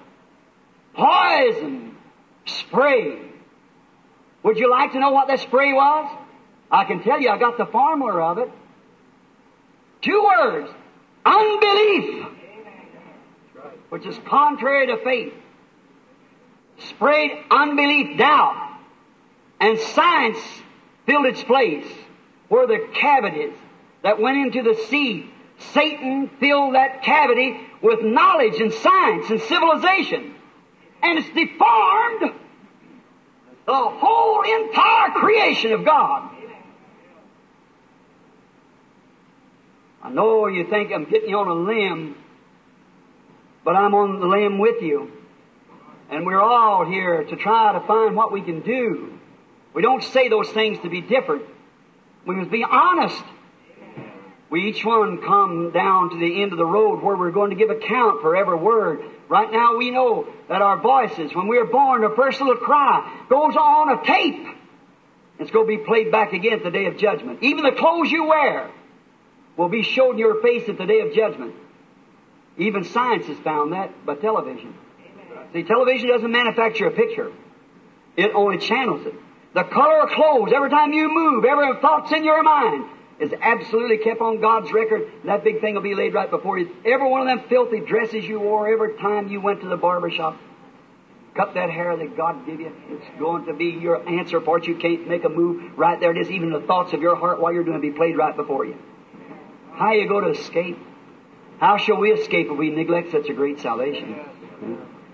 [0.93, 1.95] Poison.
[2.45, 3.19] Spray.
[4.43, 6.17] Would you like to know what that spray was?
[6.71, 8.49] I can tell you, I got the formula of it.
[10.01, 10.71] Two words.
[11.25, 12.27] Unbelief.
[13.91, 15.33] Which is contrary to faith.
[16.79, 18.79] spread unbelief, doubt.
[19.59, 20.39] And science
[21.05, 21.85] filled its place.
[22.47, 23.53] Where the cavities
[24.01, 25.29] that went into the sea.
[25.73, 30.35] Satan filled that cavity with knowledge and science and civilization.
[31.03, 32.39] And it's deformed
[33.65, 36.29] the whole entire creation of God.
[40.01, 42.15] I know you think I'm getting you on a limb,
[43.63, 45.11] but I'm on the limb with you.
[46.09, 49.17] And we're all here to try to find what we can do.
[49.73, 51.43] We don't say those things to be different.
[52.25, 53.23] We must be honest.
[54.49, 57.55] We each one come down to the end of the road where we're going to
[57.55, 59.01] give account for every word.
[59.29, 63.25] Right now we know that our voices, when we are born, our first little cry
[63.29, 64.45] goes on a tape.
[65.39, 67.39] It's going to be played back again at the day of judgment.
[67.41, 68.69] Even the clothes you wear
[69.55, 71.55] will be shown your face at the day of judgment.
[72.57, 74.75] Even science has found that by television.
[75.53, 77.31] See, television doesn't manufacture a picture.
[78.17, 79.15] It only channels it.
[79.53, 82.85] The color of clothes, every time you move, every thought's in your mind,
[83.19, 85.11] is absolutely kept on God's record.
[85.25, 86.69] That big thing will be laid right before you.
[86.85, 90.09] Every one of them filthy dresses you wore every time you went to the barber
[90.09, 90.39] shop.
[91.35, 92.73] Cut that hair that God gave you.
[92.89, 94.67] It's going to be your answer for it.
[94.67, 95.77] You can't make a move.
[95.77, 96.29] Right there it is.
[96.29, 98.75] Even the thoughts of your heart while you're doing it be played right before you.
[99.73, 100.77] How you go to escape?
[101.61, 104.19] How shall we escape if we neglect such a great salvation?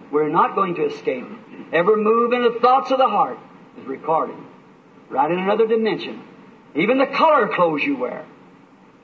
[0.09, 1.25] We're not going to escape.
[1.73, 3.37] Every move in the thoughts of the heart
[3.77, 4.37] is recorded.
[5.09, 6.23] Right in another dimension.
[6.73, 8.25] Even the color clothes you wear.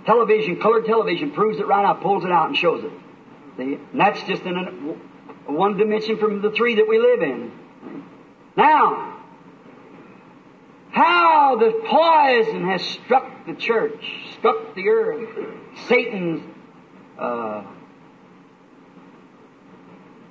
[0.05, 2.91] Television, colored television proves it right out, pulls it out and shows it.
[3.57, 3.73] See?
[3.73, 4.55] And that's just in
[5.45, 7.51] one dimension from the three that we live in.
[8.55, 9.21] Now,
[10.91, 14.01] how the poison has struck the church,
[14.37, 15.27] struck the earth.
[15.89, 16.52] Satan's
[17.17, 17.63] uh,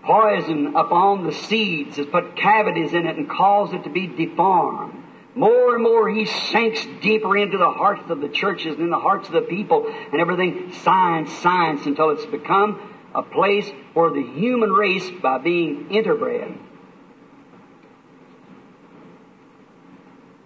[0.03, 5.03] poison upon the seeds has put cavities in it and caused it to be deformed.
[5.35, 8.99] More and more he sinks deeper into the hearts of the churches and in the
[8.99, 12.81] hearts of the people and everything science, science until it's become
[13.15, 16.59] a place for the human race by being interbred.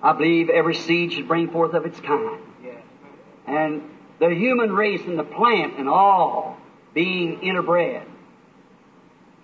[0.02, 2.40] I believe every seed should bring forth of its kind.
[3.46, 3.82] And
[4.18, 6.56] the human race and the plant and all
[6.94, 8.04] being interbred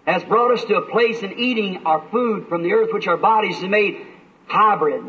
[0.06, 3.16] has brought us to a place in eating our food from the earth which our
[3.16, 4.04] bodies have made
[4.46, 5.04] hybrid.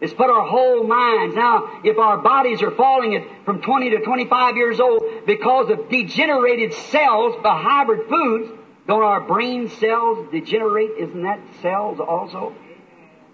[0.00, 1.34] It's put our whole minds.
[1.34, 5.88] Now, if our bodies are falling at from 20 to 25 years old because of
[5.88, 8.52] degenerated cells by hybrid foods,
[8.86, 10.90] don't our brain cells degenerate?
[10.98, 12.54] Isn't that cells also?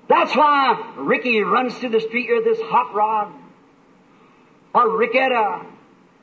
[0.08, 3.32] That's why Ricky runs through the street here with this hot rod.
[4.74, 5.64] Or Ricketta,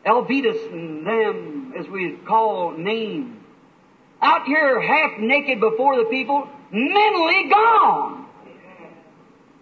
[0.05, 3.37] Elvitas, and them, as we call names.
[4.21, 8.27] Out here half naked before the people, mentally gone.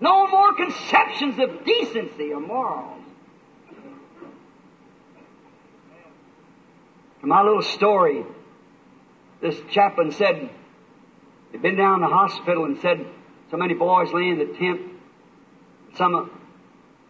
[0.02, 3.04] No more conceptions of decency or morals.
[7.22, 8.26] My little story,
[9.42, 10.50] this chaplain said,
[11.52, 13.06] he'd been down in the hospital and said,
[13.52, 14.82] so many boys lay in the tent.
[15.96, 16.32] Some,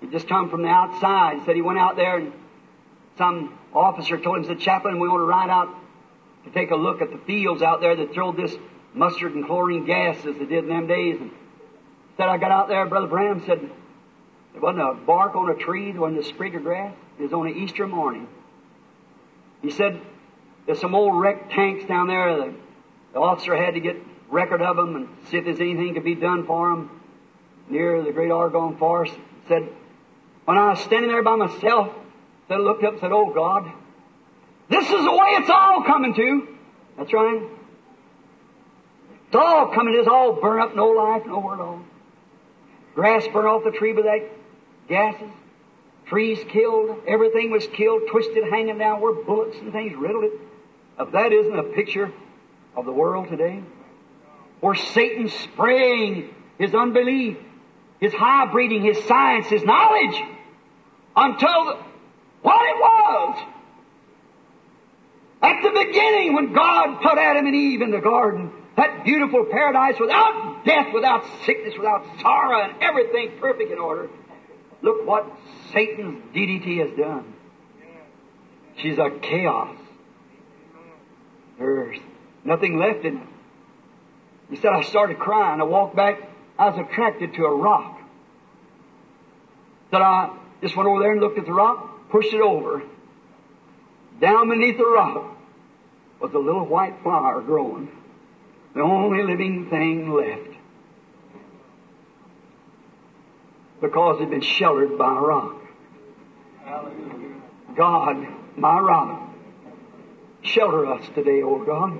[0.01, 1.39] he just come from the outside.
[1.39, 2.33] He said he went out there and
[3.17, 5.69] some officer told him, said, chaplain, we want to ride out
[6.45, 8.55] to take a look at the fields out there that throw this
[8.93, 11.19] mustard and chlorine gas as they did in them days.
[11.19, 11.31] And
[12.17, 13.59] said I got out there, Brother Branham said,
[14.53, 16.95] there wasn't a bark on a tree, there wasn't a sprig of grass.
[17.19, 18.27] It was on an Easter morning.
[19.61, 19.99] He said,
[20.65, 22.35] there's some old wrecked tanks down there.
[22.37, 22.53] The,
[23.13, 23.97] the officer had to get
[24.29, 27.01] record of them and see if there's anything could be done for them
[27.69, 29.15] near the great Argonne Forest.
[29.47, 29.67] Said,
[30.49, 31.93] when I was standing there by myself,
[32.49, 33.71] I looked up and said, Oh God,
[34.67, 36.47] this is the way it's all coming to.
[36.97, 37.43] That's right.
[39.27, 39.93] It's all coming.
[39.93, 41.81] It's all burn up, no life, nowhere at all.
[42.95, 44.27] Grass burned off the tree with that
[44.87, 45.29] gases.
[46.07, 46.97] Trees killed.
[47.07, 50.31] Everything was killed, twisted, hanging down where bullets and things riddled it.
[50.99, 52.11] If that isn't a picture
[52.75, 53.61] of the world today,
[54.61, 57.37] where Satan spraying his unbelief,
[57.99, 60.19] his high breeding, his science, his knowledge,
[61.19, 61.73] until the,
[62.41, 63.45] what it was.
[65.41, 69.95] At the beginning, when God put Adam and Eve in the garden, that beautiful paradise
[69.99, 74.09] without death, without sickness, without sorrow, and everything perfect in order.
[74.81, 75.25] Look what
[75.73, 77.33] Satan's DDT has done.
[78.77, 79.75] She's a chaos.
[81.57, 81.99] There's
[82.45, 83.27] nothing left in it.
[84.49, 85.59] He said, I started crying.
[85.59, 86.21] I walked back.
[86.57, 87.99] I was attracted to a rock.
[89.91, 92.83] That I just went over there and looked at the rock, pushed it over.
[94.19, 95.37] Down beneath the rock
[96.19, 97.89] was a little white flower growing.
[98.75, 100.57] The only living thing left.
[103.81, 105.55] Because it had been sheltered by a rock.
[107.75, 108.27] God,
[108.57, 109.29] my rock,
[110.41, 111.97] shelter us today, O God.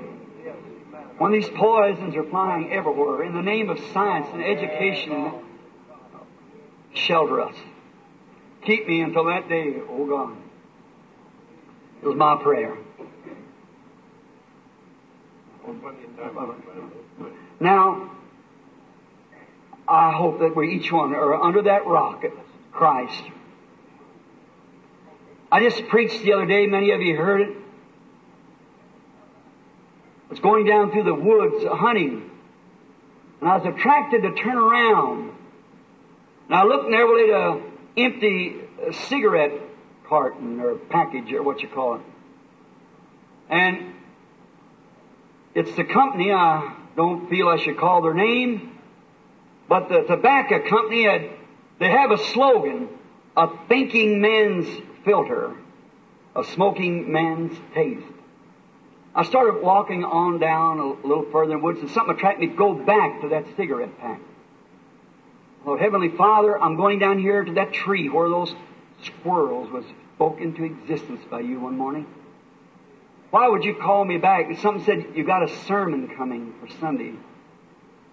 [1.17, 5.33] When these poisons are flying everywhere, in the name of science and education,
[6.93, 7.55] shelter us.
[8.65, 10.37] Keep me until that day, O God.
[12.01, 12.77] It was my prayer.
[17.59, 18.11] Now,
[19.87, 22.23] I hope that we each one are under that rock,
[22.71, 23.23] Christ.
[25.51, 27.57] I just preached the other day, many of you heard it.
[30.27, 32.29] I was going down through the woods hunting,
[33.41, 35.31] and I was attracted to turn around.
[36.47, 37.68] And I looked narrowly at an
[38.03, 38.55] empty
[38.87, 39.51] uh, cigarette
[40.07, 42.01] carton or package or what you call it.
[43.49, 43.93] And
[45.55, 48.77] it's the company, I don't feel I should call their name,
[49.67, 51.29] but the tobacco company had,
[51.79, 52.89] they have a slogan,
[53.37, 54.67] a thinking man's
[55.05, 55.55] filter,
[56.35, 58.05] a smoking man's taste.
[59.15, 62.47] I started walking on down a little further in the woods and something attracted me
[62.47, 64.21] to go back to that cigarette pack.
[65.65, 68.53] Oh, Heavenly Father, I'm going down here to that tree where those
[69.03, 69.83] squirrels was
[70.15, 72.07] spoken into existence by you one morning.
[73.31, 74.45] Why would you call me back?
[74.59, 77.13] Something said you got a sermon coming for Sunday.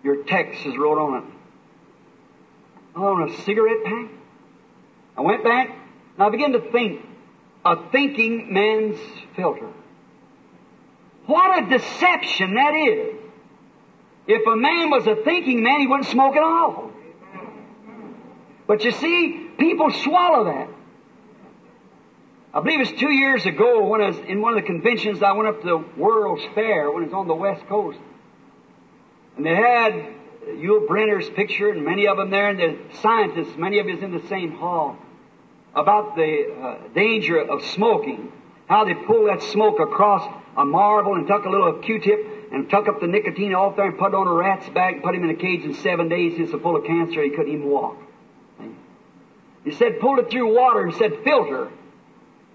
[0.02, 2.98] Your text is wrote on it.
[2.98, 4.10] On a cigarette pack?
[5.16, 7.02] I went back and I began to think.
[7.64, 8.98] A thinking man's
[9.34, 9.68] filter.
[11.26, 13.16] What a deception that is.
[14.28, 16.85] If a man was a thinking man, he wouldn't smoke at all.
[18.66, 20.68] But you see, people swallow that.
[22.52, 25.22] I believe it was two years ago when I was in one of the conventions,
[25.22, 27.98] I went up to the World's Fair when it was on the West Coast.
[29.36, 29.92] And they had
[30.46, 34.12] Yul Brynner's picture and many of them there, and the scientists, many of us in
[34.12, 34.96] the same hall,
[35.74, 38.32] about the uh, danger of smoking.
[38.68, 40.26] How they pull that smoke across
[40.56, 43.98] a marble and tuck a little Q-tip and tuck up the nicotine off there and
[43.98, 46.38] put it on a rat's back and put him in a cage in seven days.
[46.38, 47.96] He's so full of cancer he couldn't even walk.
[49.66, 51.70] He said, pull it through water and said, filter.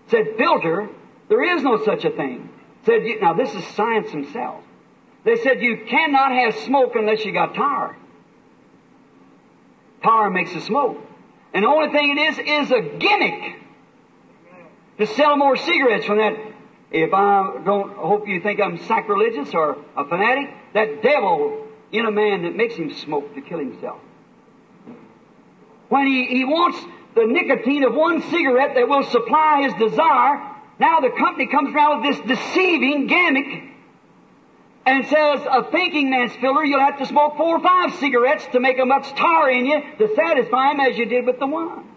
[0.06, 0.88] He Said, filter?
[1.28, 2.50] There is no such a thing.
[2.80, 4.66] He Said, now this is science themselves.
[5.26, 7.98] They said, you cannot have smoke unless you got tar.
[10.02, 10.98] Tar makes the smoke.
[11.54, 13.60] And the only thing it is, is a gimmick
[14.98, 16.34] to sell more cigarettes from that.
[16.92, 22.12] If I don't hope you think I'm sacrilegious or a fanatic, that devil in a
[22.12, 24.00] man that makes him smoke to kill himself.
[25.90, 26.80] When he, he wants
[27.16, 32.02] the nicotine of one cigarette that will supply his desire, now the company comes around
[32.02, 33.64] with this deceiving gimmick
[34.86, 38.60] and says, a thinking man's filler, you'll have to smoke four or five cigarettes to
[38.60, 41.88] make a much tar in you to satisfy him as you did with the one.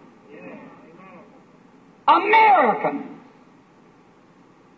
[2.07, 3.19] American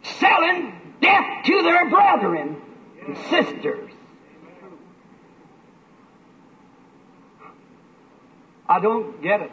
[0.03, 2.61] selling death to their brethren
[3.05, 3.91] and sisters.
[8.69, 9.51] I don't get it.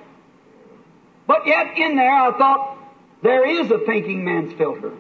[1.27, 2.79] But yet in there I thought
[3.23, 4.93] there is a thinking man's filter.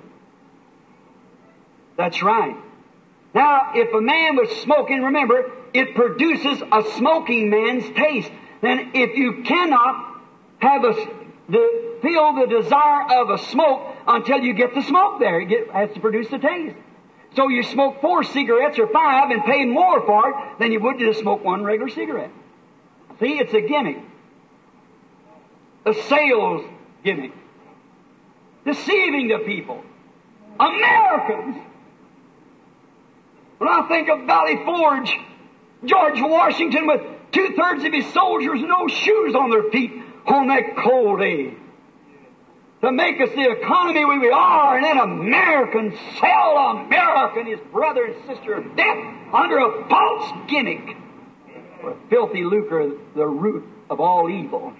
[1.96, 2.56] That's right.
[3.34, 8.30] Now, if a man was smoking, remember, it produces a smoking man's taste.
[8.62, 10.22] Then if you cannot
[10.58, 10.92] have a,
[11.48, 15.70] the, feel the desire of a smoke until you get the smoke there, it get,
[15.70, 16.76] has to produce the taste.
[17.34, 20.98] So you smoke four cigarettes or five and pay more for it than you would
[21.00, 22.30] to just smoke one regular cigarette.
[23.18, 23.98] See, it's a gimmick.
[25.86, 26.64] A sales
[27.04, 27.32] gimmick.
[28.64, 29.82] Deceiving the people.
[30.58, 31.56] Americans.
[33.58, 35.16] When I think of Valley Forge,
[35.84, 37.00] George Washington with
[37.32, 39.92] two thirds of his soldiers no shoes on their feet
[40.26, 41.54] on that cold day.
[42.82, 48.04] To make us the economy we are, and then Americans sell America and his brother
[48.04, 48.98] and sister of death
[49.32, 50.96] under a false gimmick.
[51.80, 54.74] For filthy lucre, the root of all evil.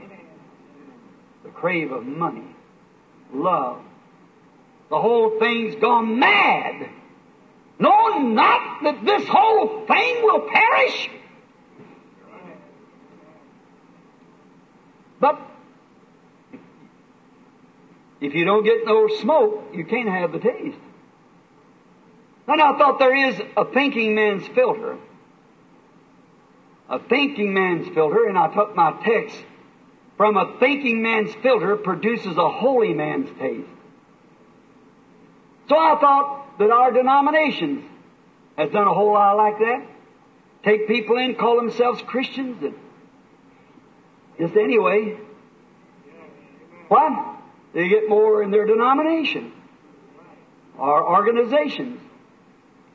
[1.44, 2.56] The crave of money,
[3.32, 3.80] love.
[4.90, 6.90] The whole thing's gone mad
[7.78, 11.10] knowing not that this whole thing will perish?
[15.20, 15.40] But
[18.20, 20.78] If you don't get no smoke, you can't have the taste.
[22.48, 24.96] And I thought there is a thinking man's filter.
[26.88, 29.36] A thinking man's filter, and I took my text
[30.16, 33.68] from a thinking man's filter produces a holy man's taste.
[35.68, 37.84] So I thought that our denominations
[38.56, 39.86] has done a whole lot like that.
[40.64, 42.74] Take people in, call themselves Christians, and
[44.38, 45.18] just anyway.
[46.88, 47.12] What?
[47.74, 49.52] They get more in their denomination.
[50.78, 52.00] Our organizations.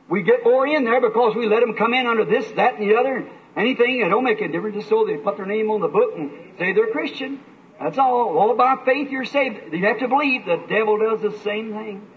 [0.10, 2.90] We get more in there because we let them come in under this, that, and
[2.90, 3.30] the other.
[3.56, 4.76] Anything, it don't make a difference.
[4.76, 7.40] Just so they put their name on the book and say they're Christian.
[7.80, 8.38] That's all.
[8.38, 9.74] All by faith you're saved.
[9.74, 12.08] You have to believe the devil does the same thing.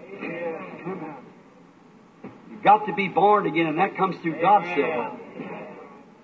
[2.51, 5.19] You've got to be born again, and that comes through God's silver.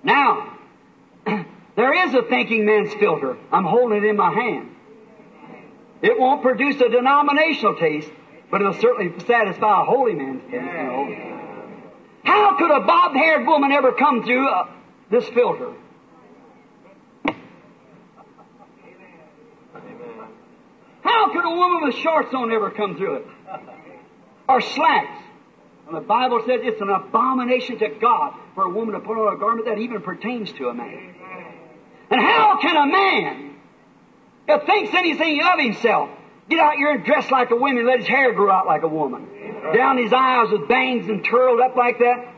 [0.02, 0.56] Now,
[1.76, 3.36] there is a thinking man's filter.
[3.52, 4.70] I'm holding it in my hand.
[6.02, 8.10] It won't produce a denominational taste,
[8.50, 11.34] but it'll certainly satisfy a holy man's taste.
[12.24, 14.68] How could a bob-haired woman ever come through uh,
[15.10, 15.72] this filter?
[21.02, 23.26] How could a woman with shorts on ever come through it?
[24.48, 25.22] Or slacks?
[25.86, 29.34] And the Bible says it's an abomination to God for a woman to put on
[29.34, 31.14] a garment that even pertains to a man.
[32.10, 33.54] And how can a man
[34.46, 36.10] that thinks anything of himself
[36.48, 38.88] get out here and dress like a woman, let his hair grow out like a
[38.88, 39.28] woman,
[39.74, 42.34] down his eyes with bangs and curled up like that?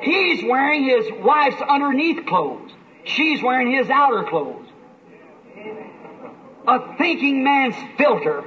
[0.00, 2.72] He's wearing his wife's underneath clothes.
[3.04, 4.66] She's wearing his outer clothes.
[6.66, 8.44] A thinking man's filter.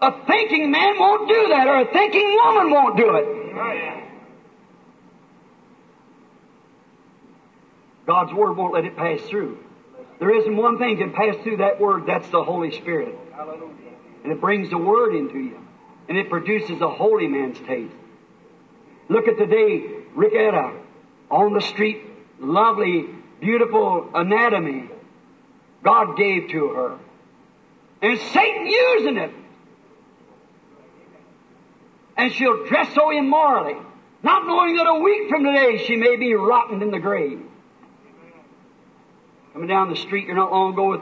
[0.00, 3.24] A thinking man won't do that, or a thinking woman won't do it.
[3.54, 3.98] Oh,
[8.06, 9.58] God's Word won't let it pass through.
[10.18, 13.14] There isn't one thing can pass through that Word, that's the Holy Spirit.
[14.24, 15.60] And it brings the Word into you.
[16.08, 17.94] And it produces a holy man's taste.
[19.08, 19.84] Look at today,
[20.16, 20.78] Ricketta,
[21.30, 22.02] on the street,
[22.38, 23.06] lovely,
[23.40, 24.90] beautiful anatomy
[25.82, 26.98] God gave to her.
[28.02, 29.30] And Satan using it.
[32.16, 33.76] And she'll dress so immorally,
[34.22, 37.40] not knowing that a week from today she may be rotten in the grave.
[39.52, 41.00] Coming down the street here not long ago with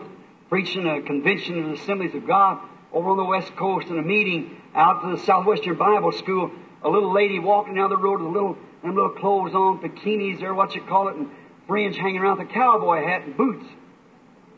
[0.49, 2.59] preaching a convention the Assemblies of God
[2.93, 6.51] over on the West Coast in a meeting out to the Southwestern Bible School.
[6.87, 10.41] A little lady walking down the road with a little them little clothes on, bikinis
[10.43, 11.29] or what you call it, and
[11.67, 13.67] fringe hanging around the cowboy hat and boots.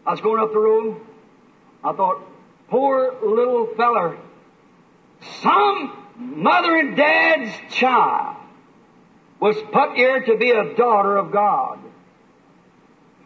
[0.06, 1.00] I was going up the road.
[1.82, 2.20] I thought,
[2.68, 4.18] poor little feller,
[5.40, 8.36] some mother and dad's child
[9.40, 11.78] was put here to be a daughter of God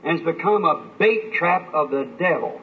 [0.04, 2.60] and has become a bait trap of the devil.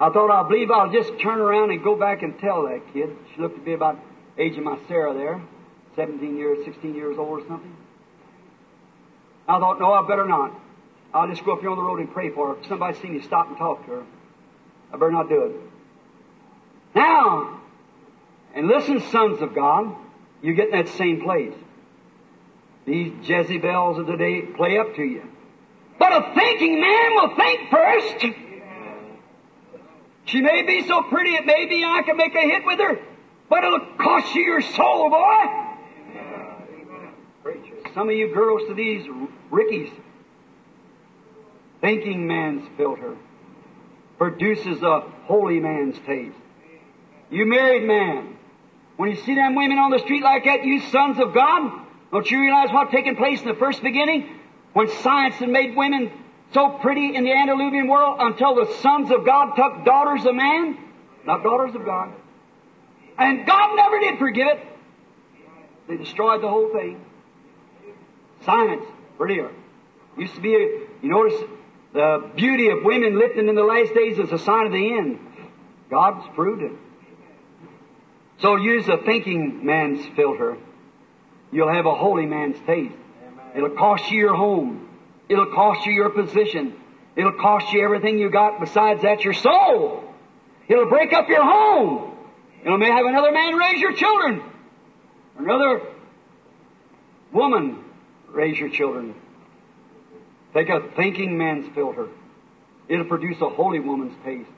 [0.00, 3.16] I thought, I believe I'll just turn around and go back and tell that kid.
[3.34, 3.98] She looked to be about
[4.38, 5.42] age of my Sarah there,
[5.96, 7.76] 17 years, 16 years old or something.
[9.48, 10.52] I thought, no, I better not.
[11.12, 12.60] I'll just go up here on the road and pray for her.
[12.60, 14.06] If somebody see me, stop and talk to her.
[14.92, 15.56] I better not do it.
[16.94, 17.60] Now,
[18.54, 19.94] and listen, sons of God,
[20.42, 21.54] you get in that same place.
[22.86, 25.22] These Jezebels of the day play up to you.
[25.98, 28.26] But a thinking man will think first.
[30.26, 32.98] She may be so pretty, it may be I can make a hit with her,
[33.48, 35.68] but it'll cost you your soul, boy.
[37.94, 39.06] Some of you girls to these
[39.50, 39.90] Rickies,
[41.80, 43.16] thinking man's filter
[44.18, 46.36] produces a holy man's taste.
[47.30, 48.36] You married man,
[48.96, 52.30] when you see them women on the street like that, you sons of God, don't
[52.30, 54.28] you realize what taking place in the first beginning?
[54.72, 56.10] When science had made women
[56.52, 60.78] so pretty in the antediluvian world until the sons of God took daughters of man,
[61.24, 62.12] not daughters of God.
[63.18, 64.66] And God never did forgive it.
[65.88, 67.04] They destroyed the whole thing.
[68.44, 68.84] Science,
[69.16, 69.50] prettier.
[70.16, 70.58] Used to be, a,
[71.02, 71.40] you notice,
[71.92, 75.18] the beauty of women lifting in the last days is a sign of the end.
[75.90, 76.72] God's proved it.
[78.40, 80.56] So use a thinking man's filter.
[81.50, 82.94] You'll have a holy man's taste.
[83.56, 84.88] It'll cost you your home.
[85.28, 86.74] It'll cost you your position.
[87.16, 90.04] It'll cost you everything you got besides that, your soul.
[90.68, 92.07] It'll break up your home.
[92.68, 94.42] It'll may have another man raise your children.
[95.38, 95.80] Another
[97.32, 97.82] woman
[98.28, 99.14] raise your children.
[100.52, 102.08] Take a thinking man's filter.
[102.86, 104.50] It'll produce a holy woman's taste.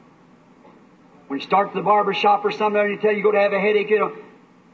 [1.29, 3.53] When you start the barber shop or something and you tell you go to have
[3.53, 4.17] a headache, you know,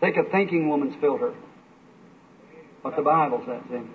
[0.01, 1.35] take a thinking woman's filter.
[2.81, 3.91] What the Bible says then.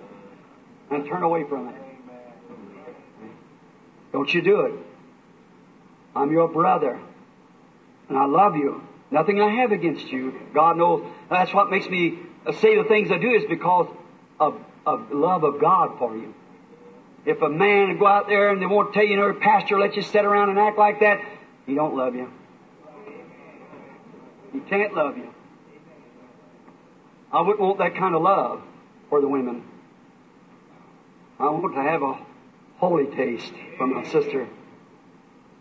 [0.92, 1.76] And turn away from it.
[4.12, 4.74] Don't you do it.
[6.16, 7.00] I'm your brother.
[8.08, 8.84] And I love you.
[9.12, 10.34] Nothing I have against you.
[10.54, 11.06] God knows.
[11.30, 12.20] That's what makes me
[12.54, 13.88] say the things I do is because
[14.40, 16.34] of, of love of God for you.
[17.26, 20.02] If a man go out there and they won't tell you, know, pastor let you
[20.02, 21.20] sit around and act like that,
[21.66, 22.32] he don't love you.
[24.54, 25.28] He can't love you.
[27.32, 28.62] I wouldn't want that kind of love
[29.10, 29.64] for the women.
[31.40, 32.18] I want to have a
[32.78, 34.48] holy taste from my sister.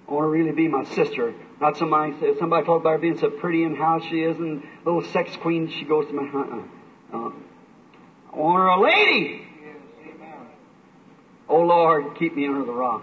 [0.08, 1.34] I want to really be my sister.
[1.60, 5.02] Not somebody somebody talk about her being so pretty and how she is and little
[5.02, 7.32] sex queen she goes to my uh, uh,
[8.32, 9.46] I want her a lady.
[11.48, 13.02] Oh Lord, keep me under the rock.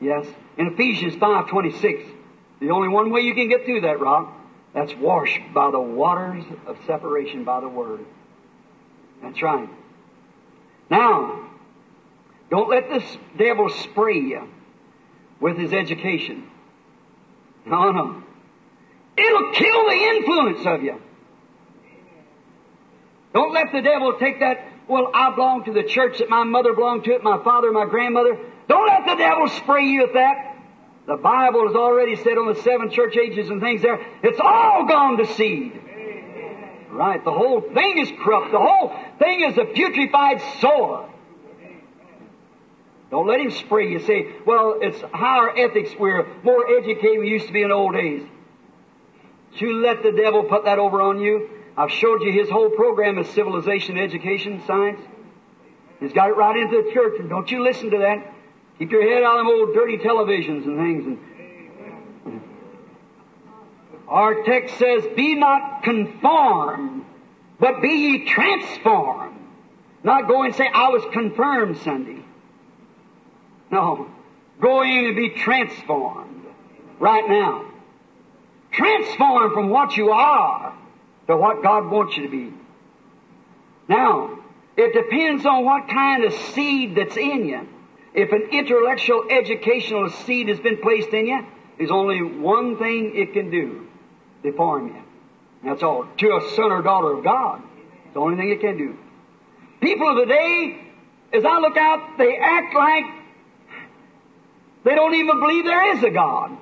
[0.00, 0.26] Yes.
[0.58, 2.02] In Ephesians five twenty six,
[2.60, 4.34] the only one way you can get through that rock,
[4.72, 8.04] that's washed by the waters of separation by the word.
[9.22, 9.68] That's right.
[10.90, 11.48] Now,
[12.50, 14.48] don't let this devil spray you
[15.40, 16.50] with his education.
[17.66, 18.22] No, no.
[19.16, 21.00] It'll kill the influence of you.
[23.32, 26.74] Don't let the devil take that, well, I belong to the church that my mother
[26.74, 28.38] belonged to it, my father, my grandmother.
[28.68, 30.56] Don't let the devil spray you with that.
[31.06, 34.86] The Bible has already said on the seven church ages and things there, it's all
[34.86, 35.80] gone to seed.
[36.90, 37.22] Right.
[37.24, 38.52] The whole thing is corrupt.
[38.52, 41.10] The whole thing is a putrefied sore.
[43.14, 44.00] Don't let him spray you.
[44.00, 45.92] Say, well, it's higher ethics.
[45.96, 48.26] We're more educated we used to be in old days.
[49.52, 51.48] You let the devil put that over on you.
[51.76, 54.98] I've showed you his whole program is civilization, education, science.
[56.00, 58.34] He's got it right into the church, and don't you listen to that.
[58.80, 61.06] Keep your head out of them old dirty televisions and things.
[62.26, 62.42] And
[64.08, 67.04] our text says, "Be not conformed,
[67.60, 69.38] but be ye transformed."
[70.02, 72.23] Not go and say, "I was confirmed Sunday."
[73.74, 74.06] No,
[74.60, 76.44] go in and be transformed
[77.00, 77.72] right now.
[78.70, 80.78] Transform from what you are
[81.26, 82.52] to what God wants you to be.
[83.88, 84.38] Now,
[84.76, 87.68] it depends on what kind of seed that's in you.
[88.14, 91.44] If an intellectual, educational seed has been placed in you,
[91.76, 93.88] there's only one thing it can do
[94.44, 95.02] deform you.
[95.64, 96.06] That's all.
[96.18, 97.60] To a son or daughter of God.
[98.04, 98.96] It's the only thing it can do.
[99.80, 100.78] People of the day,
[101.32, 103.23] as I look out, they act like
[104.84, 106.56] they don't even believe there is a God.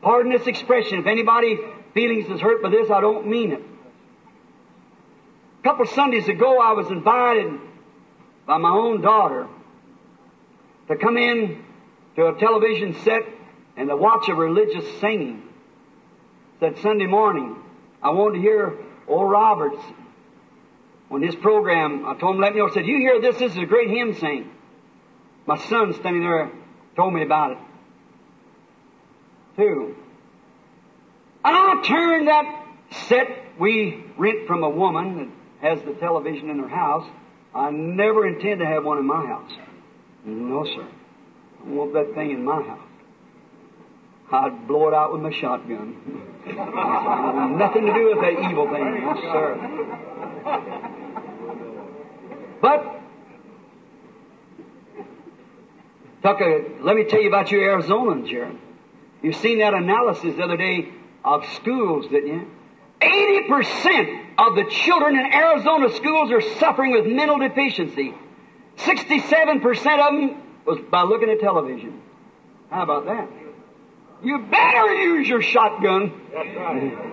[0.00, 1.00] Pardon this expression.
[1.00, 1.58] If anybody
[1.94, 3.62] feelings is hurt by this, I don't mean it.
[5.58, 7.60] A couple Sundays ago, I was invited
[8.46, 9.48] by my own daughter
[10.86, 11.64] to come in
[12.16, 13.22] to a television set
[13.76, 15.42] and to watch a religious singing.
[16.60, 17.56] That Sunday morning,
[18.02, 19.82] I wanted to hear Oral Roberts
[21.10, 22.04] on his program.
[22.06, 22.68] I told him, let me know.
[22.68, 23.38] I said, you hear this?
[23.38, 24.50] This is a great hymn sing.
[25.48, 26.52] My son standing there
[26.94, 27.58] told me about it.
[29.56, 29.96] Too.
[31.42, 32.66] And I turned that
[33.08, 35.28] set we rent from a woman that
[35.66, 37.08] has the television in her house.
[37.54, 39.50] I never intend to have one in my house.
[40.26, 40.86] No, sir.
[41.64, 42.86] I want that thing in my house.
[44.30, 45.96] I'd blow it out with my shotgun.
[47.56, 49.00] Nothing to do with that evil thing.
[49.00, 49.56] Yes, sir.
[52.60, 52.98] But
[56.22, 58.52] Tucker, let me tell you about your Arizonans here.
[59.22, 60.88] You've seen that analysis the other day
[61.24, 62.50] of schools, didn't you?
[63.00, 68.14] 80% of the children in Arizona schools are suffering with mental deficiency.
[68.78, 72.02] 67% of them was by looking at television.
[72.70, 73.28] How about that?
[74.22, 76.12] You better use your shotgun.
[76.32, 77.08] That's right.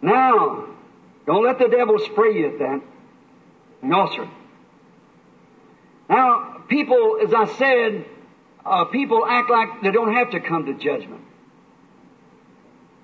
[0.00, 0.66] Now,
[1.26, 2.80] don't let the devil spray you at that.
[3.82, 4.28] No, sir.
[6.08, 8.04] Now, people, as I said,
[8.64, 11.22] uh, people act like they don't have to come to judgment.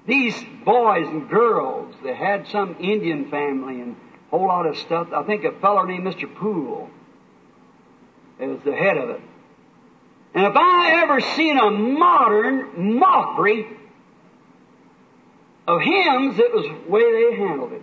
[0.06, 3.96] These boys and girls, they had some Indian family and
[4.32, 5.08] a whole lot of stuff.
[5.14, 6.32] I think a fellow named Mr.
[6.34, 6.90] Poole
[8.38, 9.20] is the head of it.
[10.34, 13.66] And if I ever seen a modern mockery
[15.66, 17.82] of hymns, it was the way they handled it.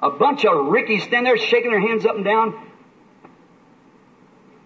[0.00, 2.60] A bunch of rickies standing there shaking their hands up and down.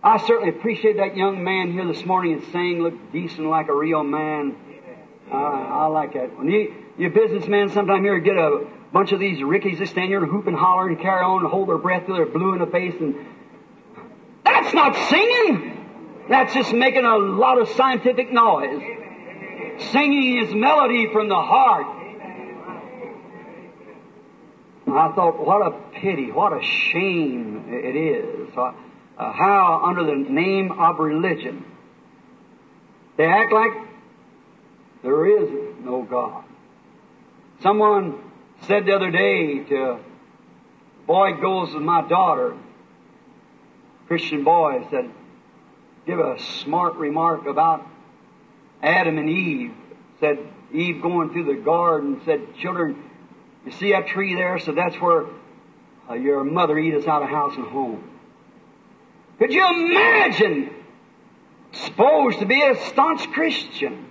[0.02, 3.74] I certainly appreciate that young man here this morning and saying, look decent like a
[3.74, 4.54] real man.
[5.30, 6.38] Uh, I like that.
[6.38, 10.22] When you, you businessmen sometime here get a bunch of these rickies that stand here
[10.22, 12.60] and hoop and holler and carry on and hold their breath till they're blue in
[12.60, 13.14] the face and
[14.44, 15.74] that's not singing.
[16.28, 18.80] That's just making a lot of scientific noise.
[19.90, 21.86] Singing is melody from the heart.
[24.86, 25.70] I thought, what a
[26.00, 28.56] pity, what a shame it is.
[28.56, 28.72] Uh,
[29.18, 31.64] uh, how, under the name of religion,
[33.16, 33.72] they act like
[35.02, 35.50] there is
[35.80, 36.44] no God.
[37.62, 38.22] Someone
[38.62, 39.98] said the other day to
[41.06, 42.56] boy goes with my daughter,
[44.06, 45.10] Christian boy, said,
[46.06, 47.84] give a smart remark about
[48.82, 49.72] Adam and Eve.
[50.20, 50.38] Said
[50.72, 53.02] Eve going through the garden, said, children,
[53.64, 54.58] you see that tree there?
[54.60, 55.26] So that's where
[56.08, 58.17] uh, your mother eat us out of house and home.
[59.38, 60.70] Could you imagine
[61.72, 64.06] supposed to be a staunch Christian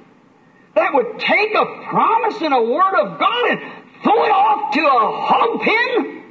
[0.75, 3.59] that would take a promise and a word of God and
[4.03, 6.23] throw it off to a hog pen?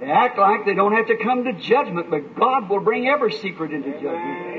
[0.00, 3.32] They act like they don't have to come to judgment, but God will bring every
[3.32, 4.58] secret into judgment.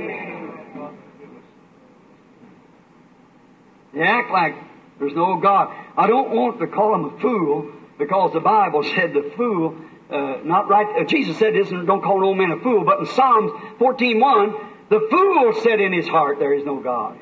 [3.93, 4.55] They act like
[4.99, 5.73] there's no God.
[5.97, 9.75] I don't want to call him a fool because the Bible said the fool,
[10.11, 12.83] uh, not right, uh, Jesus said this, and don't call an old man a fool,
[12.83, 17.17] but in Psalms 14.1, the fool said in his heart, there is no God.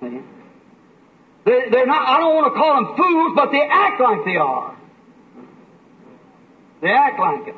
[0.00, 4.36] They, they're not, I don't want to call them fools, but they act like they
[4.36, 4.76] are.
[6.82, 7.54] They act like it.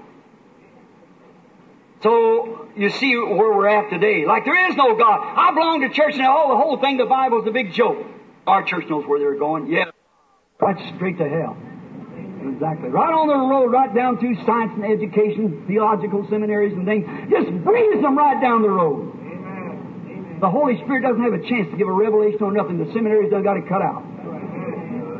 [2.03, 4.25] So, you see where we're at today.
[4.25, 5.19] Like there is no God.
[5.21, 6.37] I belong to church now.
[6.37, 8.07] All the whole thing, the Bible's a big joke.
[8.47, 9.67] Our church knows where they're going.
[9.67, 9.91] Yeah.
[10.61, 11.57] Right straight to hell.
[12.41, 12.89] Exactly.
[12.91, 17.07] Right on the road, right down through science and education, theological seminaries and things.
[17.31, 20.39] Just brings them right down the road.
[20.41, 22.79] The Holy Spirit doesn't have a chance to give a revelation or nothing.
[22.79, 24.03] The seminaries done got it cut out.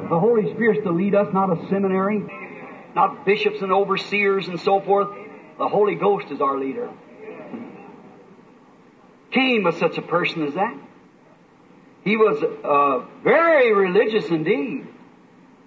[0.09, 2.25] The Holy Spirit's to lead us, not a seminary,
[2.95, 5.09] not bishops and overseers and so forth.
[5.59, 6.89] The Holy Ghost is our leader.
[9.33, 10.75] Cain was such a person as that.
[12.05, 14.87] He was uh, very religious indeed.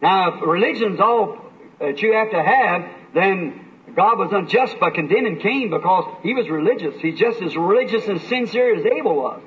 [0.02, 1.38] Now, if religion's all
[1.80, 3.66] that you have to have, then
[3.96, 7.00] God was unjust by condemning Cain because he was religious.
[7.02, 9.42] He's just as religious and sincere as Abel was.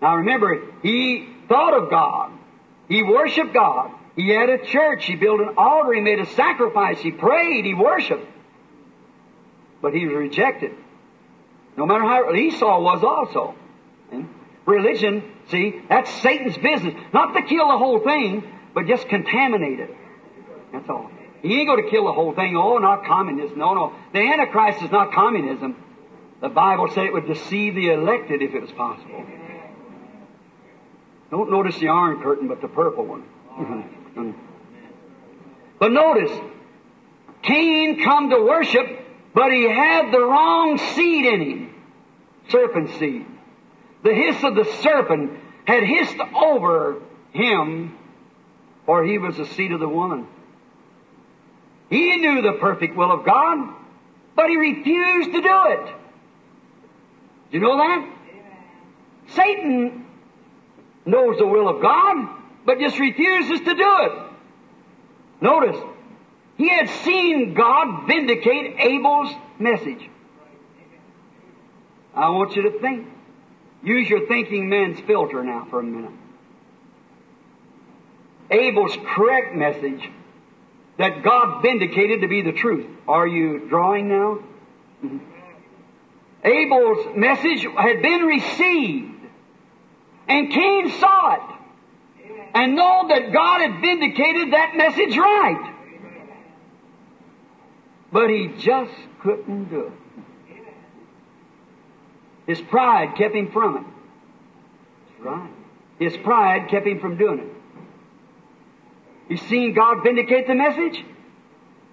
[0.00, 2.32] Now remember, he thought of God.
[2.88, 3.92] He worshiped God.
[4.16, 5.04] He had a church.
[5.04, 5.92] He built an altar.
[5.92, 6.98] He made a sacrifice.
[7.00, 7.64] He prayed.
[7.64, 8.26] He worshiped.
[9.82, 10.72] But he was rejected.
[11.76, 13.54] No matter how Esau was also.
[14.12, 14.28] And
[14.66, 16.94] religion, see, that's Satan's business.
[17.12, 18.44] Not to kill the whole thing,
[18.74, 19.90] but just contaminate it.
[20.72, 21.10] That's all.
[21.42, 22.56] He ain't going to kill the whole thing.
[22.56, 23.58] Oh, not communism.
[23.58, 23.92] No, no.
[24.12, 25.76] The Antichrist is not communism.
[26.40, 29.24] The Bible said it would deceive the elected if it was possible.
[31.30, 33.24] Don't notice the iron curtain, but the purple one.
[35.78, 36.30] but notice,
[37.42, 38.86] Cain come to worship,
[39.34, 41.74] but he had the wrong seed in him.
[42.48, 43.26] Serpent seed.
[44.02, 45.32] The hiss of the serpent
[45.66, 47.02] had hissed over
[47.32, 47.96] him,
[48.86, 50.26] for he was the seed of the woman.
[51.88, 53.74] He knew the perfect will of God,
[54.36, 55.86] but he refused to do it.
[57.50, 58.08] Do you know that?
[59.28, 60.06] Satan
[61.04, 62.28] knows the will of God,
[62.64, 64.12] but just refuses to do it.
[65.40, 65.80] Notice,
[66.56, 70.08] he had seen God vindicate Abel's message.
[72.14, 73.08] I want you to think.
[73.82, 76.12] Use your thinking man's filter now for a minute.
[78.50, 80.08] Abel's correct message
[80.98, 82.86] that God vindicated to be the truth.
[83.08, 84.40] Are you drawing now?
[85.04, 85.18] Mm-hmm.
[86.44, 89.14] Abel's message had been received,
[90.28, 91.56] and Cain saw it,
[92.54, 95.76] and know that God had vindicated that message right.
[98.12, 99.92] But he just couldn't do it.
[102.46, 103.84] His pride kept him from it.
[105.06, 105.50] That's right.
[105.98, 107.59] His pride kept him from doing it.
[109.30, 111.04] You seen God vindicate the message?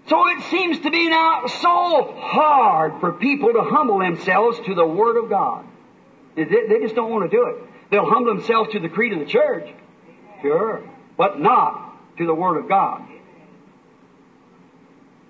[0.07, 4.85] So it seems to be now so hard for people to humble themselves to the
[4.85, 5.63] Word of God.
[6.35, 6.45] They
[6.81, 7.57] just don't want to do it.
[7.91, 9.69] They'll humble themselves to the creed of the church.
[10.41, 10.81] Sure.
[11.15, 13.03] But not to the Word of God.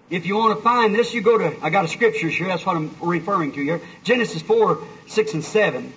[0.10, 2.66] If you want to find this, you go to, I got a scripture here, that's
[2.66, 3.82] what I'm referring to here.
[4.04, 5.94] Genesis 4, 6 and 7.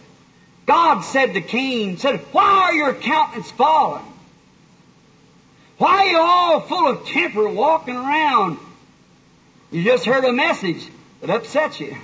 [0.67, 4.03] God said to Cain, said, Why are your countenance fallen?
[5.81, 8.59] Why are you all full of temper walking around?
[9.71, 10.87] You just heard a message
[11.23, 11.97] that upsets you.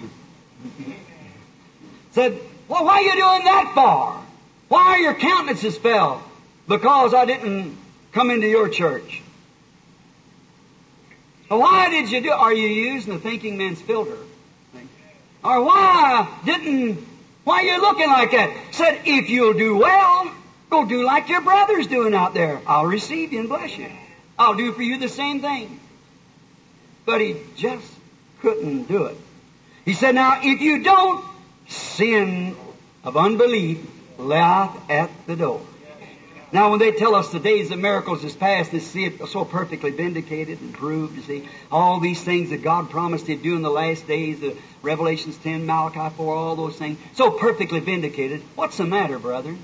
[2.13, 4.19] Said, well, why are you doing that for?
[4.69, 6.23] Why are your countenances fell?
[6.67, 7.77] Because I didn't
[8.13, 9.21] come into your church.
[11.49, 12.31] Why did you do?
[12.31, 14.17] Are you using the thinking man's filter?
[15.45, 17.07] Or why didn't?
[17.45, 18.57] Why are you looking like that?
[18.71, 20.33] Said, if you'll do well,
[20.71, 22.61] Go do like your brother's doing out there.
[22.67, 23.91] I'll receive you and bless you.
[24.39, 25.81] I'll do for you the same thing.
[27.05, 27.87] But he just
[28.41, 29.17] couldn't do it.
[29.85, 31.25] He said, now if you don't,
[31.69, 32.57] sin
[33.05, 33.79] of unbelief
[34.19, 35.61] lieth at the door.
[36.53, 39.45] Now, when they tell us the days of miracles is past, they see it so
[39.45, 41.17] perfectly vindicated and proved.
[41.17, 44.57] You see, all these things that God promised He'd do in the last days, the
[44.81, 48.43] Revelations 10, Malachi 4, all those things, so perfectly vindicated.
[48.55, 49.57] What's the matter, brother?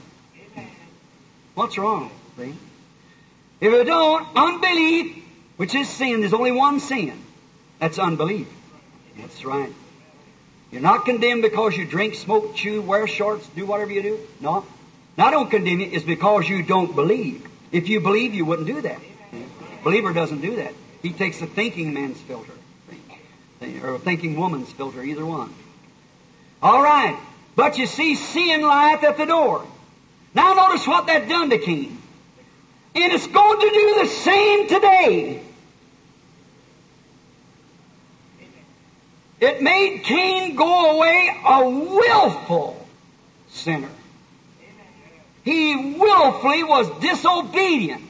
[1.55, 2.11] What's wrong?
[2.37, 2.55] See?
[3.61, 5.23] If you don't, unbelief,
[5.57, 7.19] which is sin, there's only one sin.
[7.79, 8.49] That's unbelief.
[9.19, 9.73] That's right.
[10.71, 14.19] You're not condemned because you drink, smoke, chew, wear shorts, do whatever you do.
[14.41, 14.65] No.
[15.17, 15.91] Now, I don't condemn you.
[15.93, 17.47] It's because you don't believe.
[17.71, 19.01] If you believe, you wouldn't do that.
[19.85, 20.73] Believer doesn't do that.
[21.03, 22.53] He takes a thinking man's filter,
[23.83, 25.53] or thinking woman's filter, either one.
[26.63, 27.19] All right.
[27.57, 29.67] But you see, sin lieth at the door.
[30.35, 31.99] Now notice what that done to Cain.
[32.95, 35.43] And it's going to do the same today.
[39.41, 42.87] It made Cain go away a willful
[43.49, 43.91] sinner.
[45.45, 48.03] He willfully was disobedient.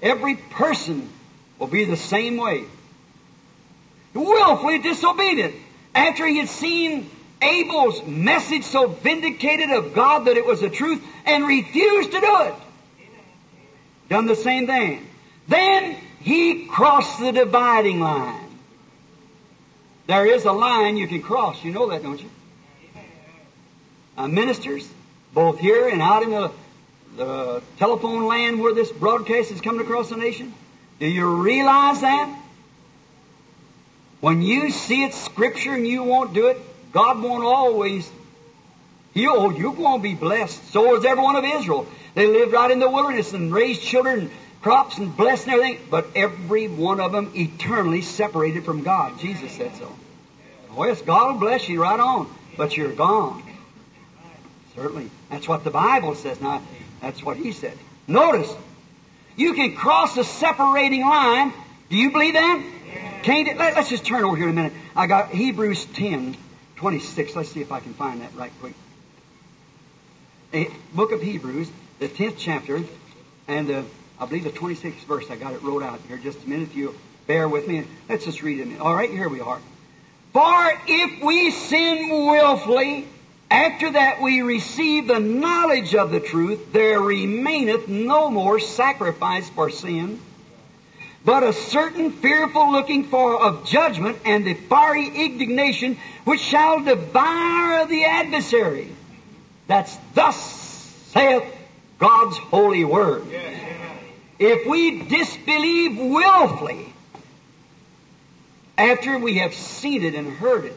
[0.00, 1.10] Every person
[1.58, 2.64] will be the same way.
[4.12, 5.54] Willfully disobedient.
[5.94, 7.10] After he had seen
[7.44, 12.42] Abel's message so vindicated of God that it was the truth and refused to do
[12.42, 12.54] it.
[14.08, 15.06] Done the same thing.
[15.48, 18.40] Then he crossed the dividing line.
[20.06, 21.62] There is a line you can cross.
[21.64, 22.30] You know that, don't you?
[24.16, 24.88] Uh, ministers,
[25.32, 26.50] both here and out in the,
[27.16, 30.54] the telephone land where this broadcast is coming across the nation.
[31.00, 32.40] Do you realize that?
[34.20, 36.58] When you see it scripture and you won't do it,
[36.94, 38.10] God won't always.
[39.12, 40.72] You, oh, you're going to be blessed.
[40.72, 41.86] So was every one of Israel.
[42.14, 44.30] They lived right in the wilderness and raised children, and
[44.62, 45.86] crops, and blessed and everything.
[45.90, 49.18] But every one of them eternally separated from God.
[49.18, 49.92] Jesus said so.
[50.76, 53.42] Oh, yes, God will bless you right on, but you're gone.
[54.74, 55.10] Certainly.
[55.30, 56.40] That's what the Bible says.
[56.40, 56.62] Now,
[57.00, 57.76] that's what he said.
[58.06, 58.52] Notice,
[59.36, 61.52] you can cross the separating line.
[61.90, 62.64] Do you believe that?
[63.22, 63.56] Can't it?
[63.56, 64.72] Let, us just turn over here in a minute.
[64.94, 66.36] I got Hebrews 10,
[66.84, 67.34] 26.
[67.34, 68.74] Let's see if I can find that right quick.
[70.52, 72.78] A book of Hebrews, the 10th chapter,
[73.48, 73.84] and the,
[74.20, 75.30] I believe the 26th verse.
[75.30, 76.18] I got it wrote out here.
[76.18, 76.68] Just a minute.
[76.68, 76.94] If you
[77.26, 78.80] bear with me, let's just read it.
[78.80, 79.58] All right, here we are.
[80.34, 83.08] For if we sin willfully,
[83.50, 89.70] after that we receive the knowledge of the truth, there remaineth no more sacrifice for
[89.70, 90.20] sin,
[91.24, 97.86] but a certain fearful looking for of judgment and the fiery indignation which shall devour
[97.86, 98.94] the adversary.
[99.66, 100.36] That's thus
[101.12, 101.44] saith
[101.98, 103.24] God's holy word.
[104.38, 106.92] If we disbelieve willfully,
[108.76, 110.76] after we have seen it and heard it,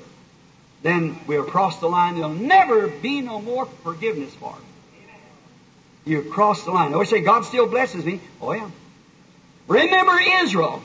[0.83, 2.15] then we'll cross the line.
[2.15, 6.09] There'll never be no more forgiveness for it.
[6.09, 6.91] You cross the line.
[6.91, 8.21] I always say, God still blesses me.
[8.41, 8.69] Oh, yeah.
[9.67, 10.81] Remember Israel.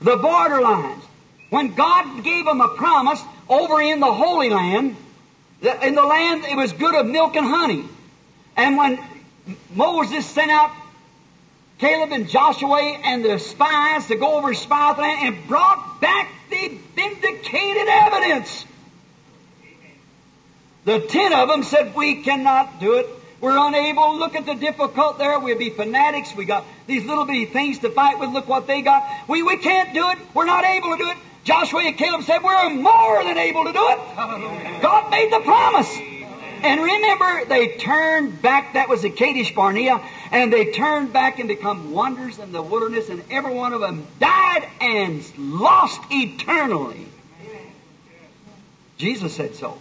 [0.00, 1.02] The borderlines.
[1.50, 4.96] When God gave them a promise over in the Holy Land,
[5.60, 7.84] in the land it was good of milk and honey.
[8.56, 8.98] And when
[9.74, 10.70] Moses sent out
[11.78, 16.78] Caleb and Joshua and the spies to go over spy land and brought back the
[16.94, 18.64] vindicated evidence.
[20.84, 23.08] The ten of them said, we cannot do it.
[23.42, 24.18] We're unable.
[24.18, 25.40] Look at the difficult there.
[25.40, 26.32] We'll be fanatics.
[26.34, 28.30] We got these little bitty things to fight with.
[28.30, 29.02] Look what they got.
[29.28, 30.18] We, we can't do it.
[30.32, 31.16] We're not able to do it.
[31.42, 33.98] Joshua and Caleb said, we're more than able to do it.
[34.80, 35.98] God made the promise.
[36.62, 38.74] And remember, they turned back.
[38.74, 40.00] That was the Kadesh Barnea.
[40.30, 43.08] And they turned back and become wonders in the wilderness.
[43.08, 47.08] And every one of them died and lost eternally.
[48.98, 49.78] Jesus said so.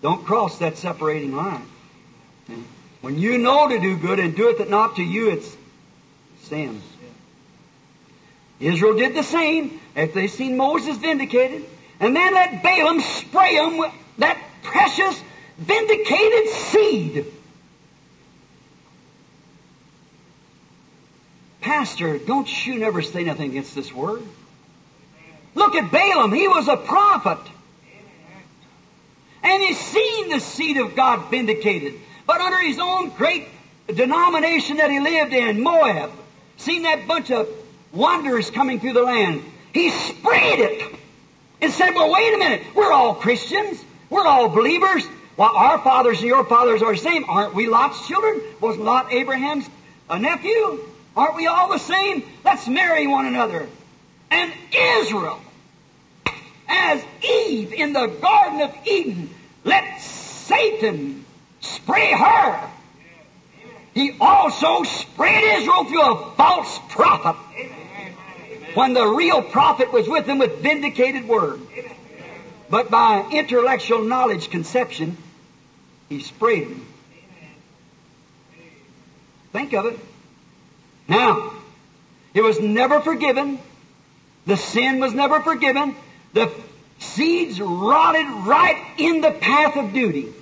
[0.00, 1.66] Don't cross that separating line.
[3.00, 5.56] When you know to do good and do it not to you, it's
[6.42, 6.82] sin.
[8.60, 11.64] Israel did the same after they seen Moses vindicated.
[12.00, 15.20] And then let Balaam spray them with that precious
[15.58, 17.26] vindicated seed.
[21.60, 24.22] Pastor, don't you never say nothing against this word.
[25.54, 26.32] Look at Balaam.
[26.32, 27.38] He was a prophet.
[29.42, 31.94] And he's seen the seed of God vindicated.
[32.28, 33.48] But under his own great
[33.86, 36.12] denomination that he lived in, Moab,
[36.58, 37.48] seen that bunch of
[37.90, 39.42] wanderers coming through the land.
[39.72, 40.94] He sprayed it
[41.62, 42.62] and said, well, wait a minute.
[42.74, 43.82] We're all Christians.
[44.10, 45.06] We're all believers.
[45.38, 47.24] Well, our fathers and your fathers are the same.
[47.30, 48.42] Aren't we Lot's children?
[48.60, 49.66] Was Lot Abraham's
[50.10, 50.84] a nephew?
[51.16, 52.24] Aren't we all the same?
[52.44, 53.66] Let's marry one another.
[54.30, 54.52] And
[55.00, 55.40] Israel,
[56.68, 59.30] as Eve in the Garden of Eden,
[59.64, 61.17] let Satan
[61.60, 62.70] spray her.
[63.94, 67.36] He also sprayed Israel through a false prophet.
[68.74, 71.60] When the real prophet was with them with vindicated word.
[72.70, 75.16] But by intellectual knowledge conception,
[76.08, 76.86] he sprayed them.
[79.52, 79.98] Think of it.
[81.08, 81.52] Now,
[82.34, 83.58] it was never forgiven.
[84.46, 85.96] The sin was never forgiven.
[86.34, 86.52] The
[86.98, 90.32] seeds rotted right in the path of duty.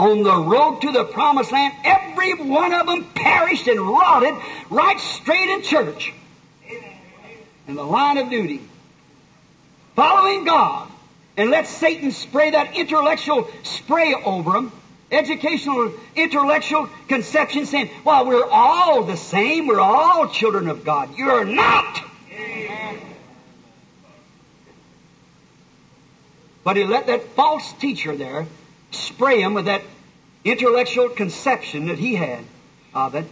[0.00, 4.34] On the road to the promised land, every one of them perished and rotted
[4.70, 6.14] right straight in church.
[7.68, 8.62] In the line of duty.
[9.96, 10.90] Following God.
[11.36, 14.72] And let Satan spray that intellectual spray over them.
[15.12, 19.66] Educational, intellectual conception saying, well, we're all the same.
[19.66, 21.14] We're all children of God.
[21.18, 22.02] You're not.
[26.64, 28.46] But he let that false teacher there
[28.90, 29.82] spray him with that
[30.44, 32.44] intellectual conception that he had
[32.94, 33.26] of it.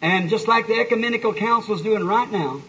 [0.00, 2.62] And just like the ecumenical council is doing right now,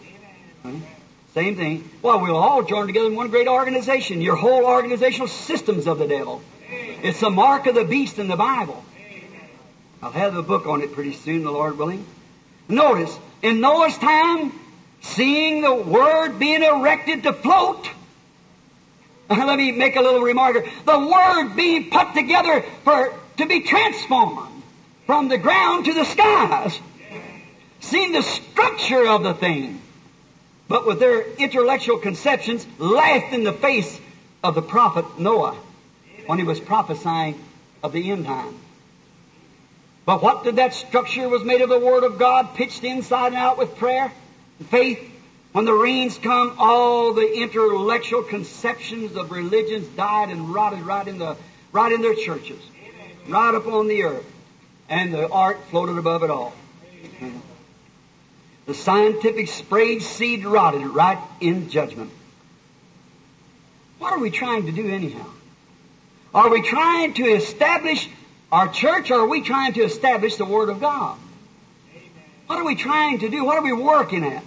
[1.34, 1.88] same thing.
[2.02, 4.20] Well, we'll all join together in one great organization.
[4.20, 6.42] Your whole organizational system's of the devil.
[6.68, 8.84] It's the mark of the beast in the Bible.
[10.02, 12.04] I'll have a book on it pretty soon, the Lord willing.
[12.68, 14.52] Notice, in Noah's time,
[15.02, 17.88] seeing the Word being erected to float,
[19.30, 19.46] Uh-huh.
[19.46, 20.66] let me make a little remark.
[20.84, 24.64] The Word being put together for, to be transformed
[25.06, 26.78] from the ground to the skies.
[27.78, 29.80] Seeing the structure of the thing.
[30.66, 34.00] But with their intellectual conceptions laughed in the face
[34.42, 35.56] of the prophet Noah
[36.26, 37.40] when he was prophesying
[37.82, 38.54] of the end time.
[40.06, 43.36] But what did that structure was made of the Word of God, pitched inside and
[43.36, 44.12] out with prayer,
[44.70, 45.09] faith.
[45.52, 51.18] When the rains come, all the intellectual conceptions of religions died and rotted right in
[51.18, 51.36] the
[51.72, 52.60] right in their churches,
[53.28, 54.26] right upon the earth,
[54.88, 56.52] and the art floated above it all.
[58.66, 62.10] The scientific sprayed seed rotted right in judgment.
[63.98, 65.26] What are we trying to do anyhow?
[66.32, 68.08] Are we trying to establish
[68.52, 71.18] our church or are we trying to establish the Word of God?
[72.46, 73.44] What are we trying to do?
[73.44, 74.44] What are we working at?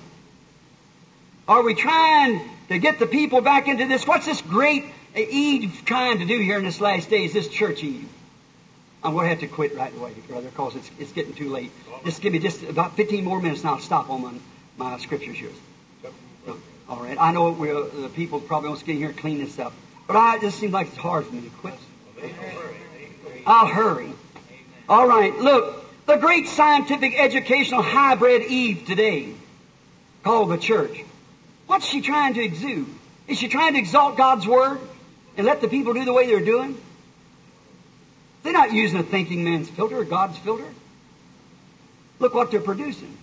[1.47, 4.07] Are we trying to get the people back into this?
[4.07, 8.07] What's this great Eve trying to do here in this last days, this church Eve?
[9.03, 11.71] I'm going to have to quit right away, brother, because it's, it's getting too late.
[12.05, 14.33] Just give me just about 15 more minutes and I'll stop on my,
[14.77, 15.49] my scriptures here.
[16.87, 17.17] All right.
[17.19, 19.73] I know we're, the people probably won't get here and clean this up.
[20.07, 21.73] But I, it just seems like it's hard for me to quit.
[23.45, 24.13] I'll hurry.
[24.87, 25.37] All right.
[25.37, 29.33] Look, the great scientific educational hybrid Eve today,
[30.23, 31.03] called the church.
[31.67, 32.87] What's she trying to exude?
[33.27, 34.79] Is she trying to exalt God's Word
[35.37, 36.77] and let the people do the way they're doing?
[38.43, 40.67] They're not using a thinking man's filter or God's filter.
[42.19, 43.17] Look what they're producing.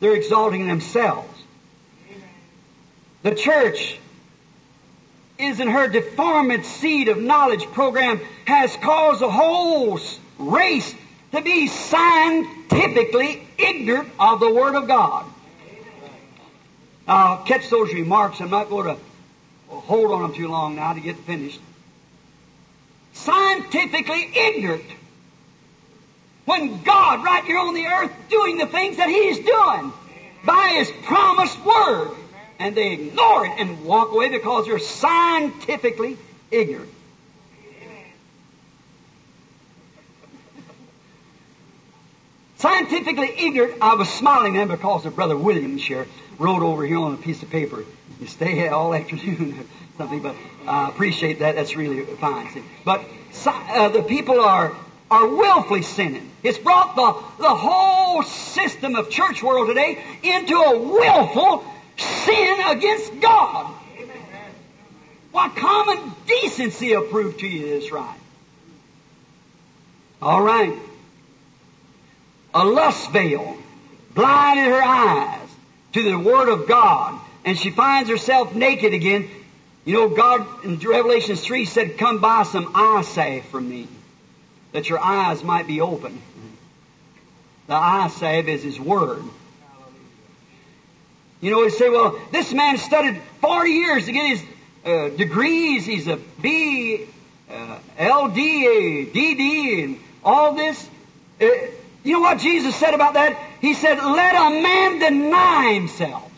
[0.00, 1.36] They're exalting themselves.
[3.22, 3.98] The church
[5.38, 9.98] is in her deformed seed of knowledge program has caused the whole
[10.38, 10.94] race
[11.32, 15.24] to be scientifically ignorant of the Word of God.
[17.08, 18.40] I'll catch those remarks.
[18.40, 19.02] I'm not going to
[19.68, 21.60] hold on them too long now to get finished.
[23.14, 24.84] Scientifically ignorant.
[26.44, 29.92] When God, right here on the earth, doing the things that He's doing
[30.44, 32.10] by His promised Word.
[32.58, 36.18] And they ignore it and walk away because they're scientifically
[36.50, 36.92] ignorant.
[42.56, 46.06] Scientifically ignorant, I was smiling then because of Brother Williams here
[46.38, 47.84] wrote over here on a piece of paper.
[48.20, 49.64] You stay here all afternoon or
[49.96, 50.36] something, but
[50.66, 51.56] I appreciate that.
[51.56, 52.50] That's really fine.
[52.50, 52.62] See?
[52.84, 53.02] But
[53.46, 54.74] uh, the people are
[55.10, 56.30] are willfully sinning.
[56.42, 61.64] It's brought the, the whole system of church world today into a willful
[61.96, 63.74] sin against God.
[65.32, 68.18] What common decency prove to you is right.
[70.20, 70.74] All right.
[72.54, 73.56] A lust veil
[74.14, 75.47] blinded her eyes
[76.04, 79.28] to the Word of God, and she finds herself naked again.
[79.84, 83.88] You know, God in Revelation 3 said, Come buy some eye salve from me,
[84.72, 86.20] that your eyes might be open.
[87.66, 89.22] The eye salve is His Word.
[91.40, 94.44] You know, they say, well, this man studied 40 years to get his
[94.84, 95.86] uh, degrees.
[95.86, 97.06] He's a B,
[97.48, 98.34] uh, LD,
[99.14, 100.88] DD, and all this.
[101.40, 101.46] Uh,
[102.02, 103.40] you know what Jesus said about that?
[103.60, 106.30] He said, let a man deny himself.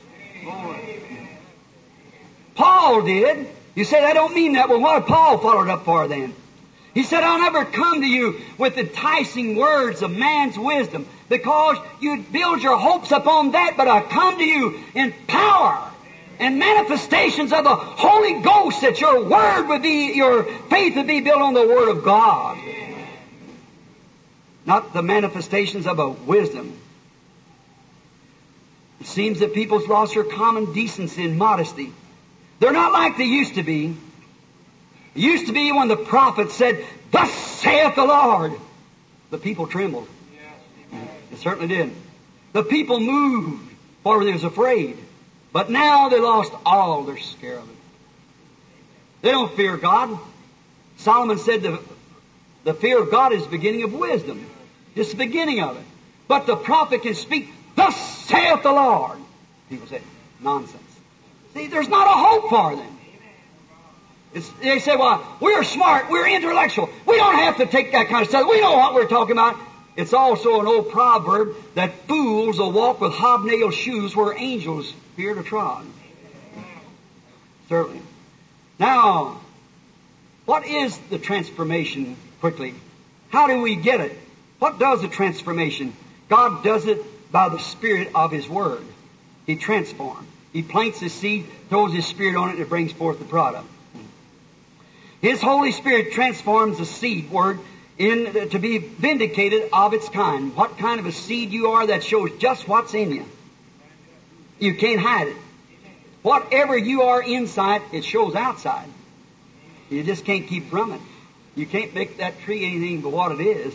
[2.54, 3.46] Paul did.
[3.74, 4.68] You say I don't mean that.
[4.68, 6.34] Well, what did Paul follow it up for then?
[6.92, 12.24] He said, I'll never come to you with enticing words of man's wisdom because you
[12.32, 15.90] build your hopes upon that, but I come to you in power
[16.40, 21.20] and manifestations of the Holy Ghost that your word would be, your faith would be
[21.20, 22.58] built on the Word of God.
[24.66, 26.76] Not the manifestations of a wisdom.
[29.00, 31.92] It seems that people's lost their common decency and modesty.
[32.58, 33.96] They're not like they used to be.
[35.14, 38.52] It used to be when the prophet said, Thus saith the Lord.
[39.30, 40.08] The people trembled.
[41.32, 41.92] It certainly did.
[42.52, 43.72] The people moved,
[44.02, 44.98] for they was afraid.
[45.52, 47.76] But now they lost all their scare of it.
[49.22, 50.18] They don't fear God.
[50.96, 51.80] Solomon said the,
[52.64, 54.46] the fear of God is the beginning of wisdom.
[54.94, 55.84] It's the beginning of it.
[56.28, 59.18] But the prophet can speak, Thus saith the Lord.
[59.68, 60.00] People say,
[60.40, 60.82] nonsense.
[61.54, 62.98] See, there's not a hope for them.
[64.32, 66.88] It's, they say, well, we're smart, we're intellectual.
[67.06, 68.48] We don't have to take that kind of stuff.
[68.48, 69.56] We know what we're talking about.
[69.96, 75.34] It's also an old proverb that fools will walk with hobnail shoes where angels fear
[75.34, 75.84] to trod.
[77.68, 78.02] Certainly.
[78.78, 79.40] Now,
[80.46, 82.74] what is the transformation quickly?
[83.30, 84.16] How do we get it?
[84.60, 85.92] What does the transformation?
[86.28, 88.84] God does it by the Spirit of His Word.
[89.46, 90.26] He transforms.
[90.52, 93.66] He plants His seed, throws His Spirit on it, and it brings forth the product.
[95.20, 97.60] His Holy Spirit transforms the seed word
[97.98, 100.56] in, to be vindicated of its kind.
[100.56, 103.26] What kind of a seed you are, that shows just what's in you.
[104.58, 105.36] You can't hide it.
[106.22, 108.88] Whatever you are inside, it shows outside.
[109.90, 111.00] You just can't keep from it.
[111.54, 113.74] You can't make that tree anything but what it is.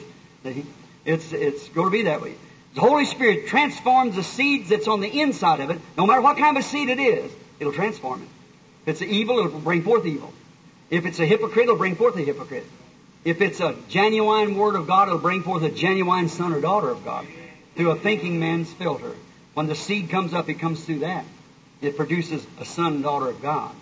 [1.05, 2.33] It's, it's going to be that way.
[2.75, 6.37] The Holy Spirit transforms the seeds that's on the inside of it, no matter what
[6.37, 8.27] kind of seed it is, it'll transform it.
[8.85, 10.33] If it's evil, it'll bring forth evil.
[10.89, 12.65] If it's a hypocrite, it'll bring forth a hypocrite.
[13.23, 16.89] If it's a genuine Word of God, it'll bring forth a genuine son or daughter
[16.89, 17.25] of God
[17.75, 19.13] through a thinking man's filter.
[19.53, 21.25] When the seed comes up, it comes through that.
[21.81, 23.73] It produces a son and daughter of God.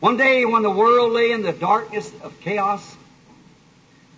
[0.00, 2.96] One day when the world lay in the darkness of chaos,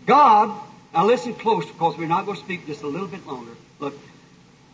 [0.06, 0.58] God,
[0.92, 3.52] now listen close because we're not going to speak just a little bit longer.
[3.78, 3.94] Look,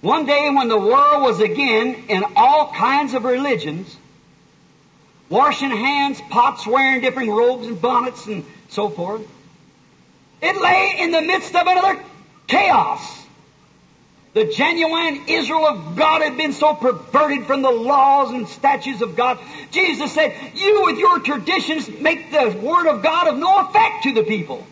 [0.01, 3.95] one day when the world was again in all kinds of religions,
[5.29, 9.27] washing hands, pots wearing different robes and bonnets and so forth.
[10.41, 12.01] It lay in the midst of another
[12.47, 13.25] chaos.
[14.35, 19.17] The genuine Israel of God had been so perverted from the laws and statutes of
[19.17, 19.39] God.
[19.71, 24.13] Jesus said, You with your traditions make the Word of God of no effect to
[24.13, 24.67] the people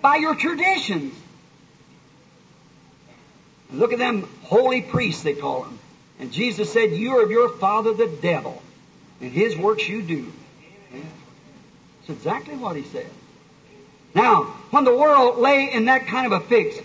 [0.00, 1.14] by your traditions.
[3.72, 5.78] Look at them holy priests, they call them.
[6.18, 8.62] And Jesus said, You are of your father the devil
[9.20, 10.32] and his works you do.
[10.92, 13.06] That's exactly what he said.
[14.14, 16.78] Now, when the world lay in that kind of a fix,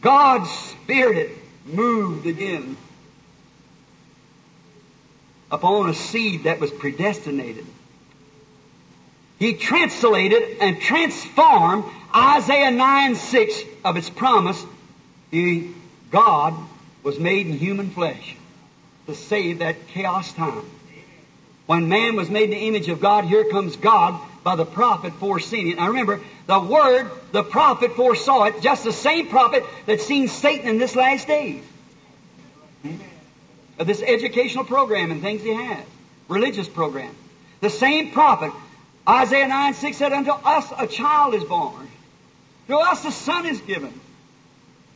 [0.00, 1.30] God's Spirit
[1.64, 2.76] moved again
[5.50, 7.66] upon a seed that was predestinated.
[9.42, 14.64] He translated and transformed Isaiah 9 6 of its promise.
[15.32, 15.74] He,
[16.12, 16.54] God
[17.02, 18.36] was made in human flesh
[19.06, 20.62] to save that chaos time.
[21.66, 25.12] When man was made in the image of God, here comes God by the prophet
[25.14, 25.76] foreseeing it.
[25.76, 30.68] Now remember, the word, the prophet foresaw it, just the same prophet that's seen Satan
[30.68, 31.64] in this last days.
[33.76, 35.84] This educational program and things he has.
[36.28, 37.12] Religious program.
[37.60, 38.52] The same prophet,
[39.08, 41.88] Isaiah 9 6 said, Unto us a child is born.
[42.68, 43.98] To us a son is given.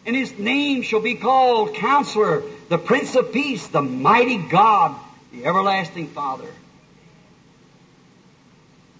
[0.04, 4.94] And his name shall be called Counselor, the Prince of Peace, the Mighty God,
[5.32, 6.48] the Everlasting Father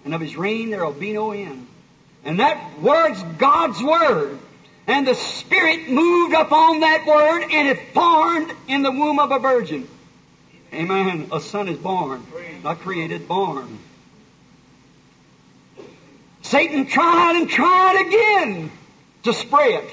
[0.07, 1.67] and of his reign there will be no end.
[2.23, 4.39] And that word's God's word.
[4.87, 9.39] And the Spirit moved upon that word and it formed in the womb of a
[9.39, 9.85] virgin.
[10.73, 11.27] Amen.
[11.33, 12.25] A son is born.
[12.63, 13.79] Not created, born.
[16.47, 18.71] Satan tried and tried again
[19.23, 19.89] to spray it.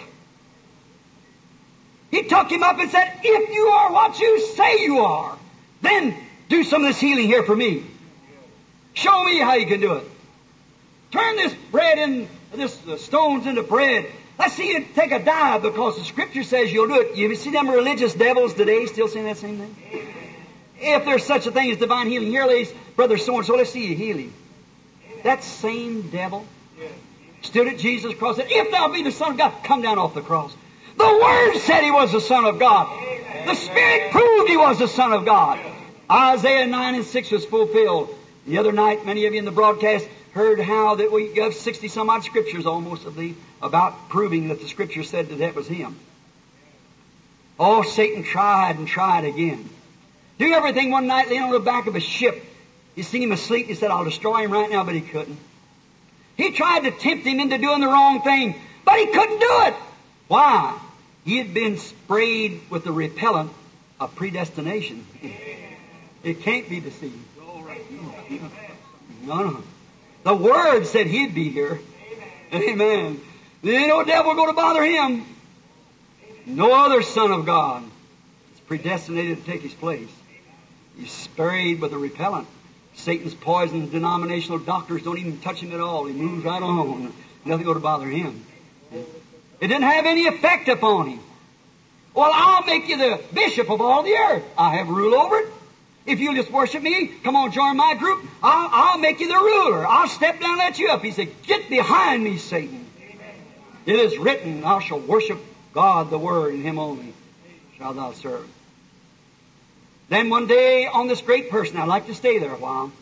[2.12, 5.36] He took him up and said, if you are what you say you are,
[5.82, 6.16] then
[6.48, 7.84] do some of this healing here for me.
[8.92, 10.04] Show me how you can do it.
[11.10, 14.06] Turn this bread and this stones into bread.
[14.38, 17.16] Let's see you take a dive because the scripture says you'll do it.
[17.16, 19.76] You see them religious devils today still saying that same thing?
[20.78, 23.70] If there's such a thing as divine healing, here lays brother so and so, let's
[23.70, 24.32] see you heal him.
[25.24, 26.46] That same devil
[27.42, 29.98] stood at Jesus' cross and said, If thou be the Son of God, come down
[29.98, 30.54] off the cross.
[30.96, 32.86] The Word said he was the Son of God.
[33.46, 35.58] The Spirit proved he was the Son of God.
[36.10, 38.14] Isaiah 9 and 6 was fulfilled.
[38.46, 41.88] The other night, many of you in the broadcast heard how that we have 60
[41.88, 45.66] some odd scriptures almost of the, about proving that the scripture said that that was
[45.66, 45.96] him.
[47.58, 49.70] Oh, Satan tried and tried again.
[50.38, 52.44] Do everything one night laying on the back of a ship.
[52.94, 55.38] You seen him asleep, he said, I'll destroy him right now, but he couldn't.
[56.36, 58.54] He tried to tempt him into doing the wrong thing,
[58.84, 59.74] but he couldn't do it.
[60.28, 60.78] Why?
[61.24, 63.52] He had been sprayed with the repellent
[64.00, 65.06] of predestination.
[66.24, 67.22] It can't be deceived.
[69.26, 69.62] No, no.
[70.22, 71.78] The Word said he'd be here.
[72.50, 73.20] Amen.
[73.62, 75.26] There ain't no devil going to bother him.
[76.46, 77.84] No other Son of God
[78.54, 80.08] is predestinated to take his place.
[80.98, 82.48] He's sprayed with a repellent.
[82.94, 86.06] Satan's poison denominational doctors don't even touch him at all.
[86.06, 87.12] He moves right on.
[87.44, 88.44] Nothing going to bother him.
[88.92, 91.20] It didn't have any effect upon him.
[92.14, 94.44] Well, I'll make you the bishop of all the earth.
[94.56, 95.48] I have rule over it.
[96.06, 98.24] If you'll just worship me, come on, join my group.
[98.42, 99.86] I'll, I'll make you the ruler.
[99.86, 101.02] I'll step down and let you up.
[101.02, 102.86] He said, Get behind me, Satan.
[103.86, 105.38] It is written, Thou shalt worship
[105.72, 107.14] God, the Word, and Him only
[107.78, 108.48] shall thou serve.
[110.08, 112.92] Then one day on this great person, I'd like to stay there a while.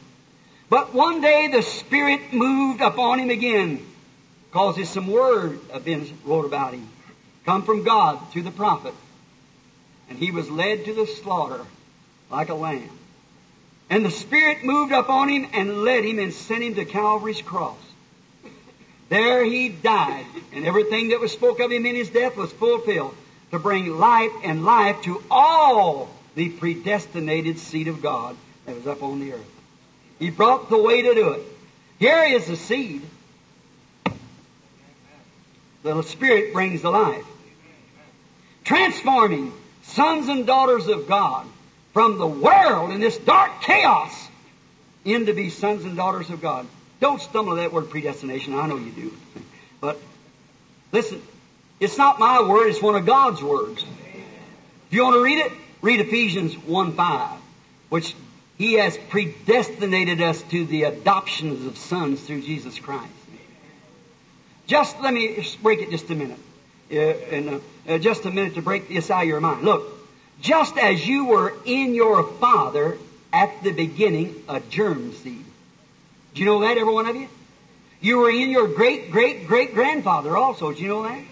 [0.68, 3.84] But one day the Spirit moved upon him again,
[4.48, 6.88] because there's some word of been wrote about him,
[7.44, 8.94] come from God through the prophet.
[10.08, 11.64] And he was led to the slaughter
[12.30, 12.98] like a lamb.
[13.90, 17.76] And the Spirit moved upon him and led him and sent him to Calvary's cross.
[19.08, 20.24] There he died,
[20.54, 23.14] and everything that was spoke of him in his death was fulfilled
[23.50, 28.36] to bring life and life to all the predestinated seed of God
[28.66, 29.50] that was up on the earth.
[30.18, 31.42] He brought the way to do it.
[31.98, 33.02] Here is the seed.
[35.82, 37.24] The Spirit brings the life.
[38.64, 39.52] Transforming
[39.82, 41.46] sons and daughters of God
[41.92, 44.28] from the world in this dark chaos
[45.04, 46.66] into be sons and daughters of God.
[47.00, 48.54] Don't stumble at that word predestination.
[48.54, 49.12] I know you do.
[49.80, 49.98] But
[50.92, 51.20] listen,
[51.80, 53.82] it's not my word, it's one of God's words.
[53.82, 55.52] If you want to read it,
[55.82, 57.38] read Ephesians 1 5,
[57.90, 58.14] which
[58.56, 63.12] He has predestinated us to the adoptions of sons through Jesus Christ.
[64.66, 66.38] Just let me break it just a minute.
[66.90, 69.64] Uh, in uh, just a minute to break this out of your mind.
[69.64, 69.82] Look,
[70.40, 72.98] just as you were in your father
[73.32, 75.44] at the beginning a germ seed.
[76.34, 77.28] Do you know that, every one of you?
[78.00, 80.72] You were in your great, great, great grandfather also.
[80.72, 81.22] Do you know that?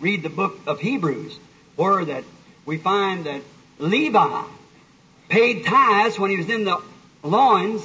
[0.00, 1.38] Read the book of Hebrews,
[1.76, 2.24] where that
[2.64, 3.42] we find that
[3.82, 4.44] Levi
[5.28, 6.80] paid tithes when he was in the
[7.24, 7.82] loins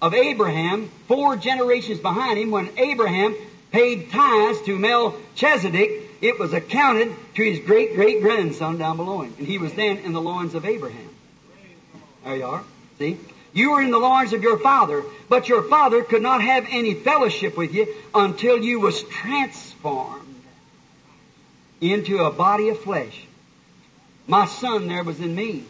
[0.00, 3.36] of Abraham, four generations behind him, when Abraham
[3.70, 5.90] paid tithes to Melchizedek,
[6.22, 9.34] it was accounted to his great great grandson down below him.
[9.38, 11.08] And he was then in the loins of Abraham.
[12.24, 12.64] There you are.
[12.98, 13.18] See?
[13.52, 16.94] You were in the loins of your father, but your father could not have any
[16.94, 20.42] fellowship with you until you was transformed
[21.80, 23.26] into a body of flesh.
[24.30, 25.64] My son there was in me.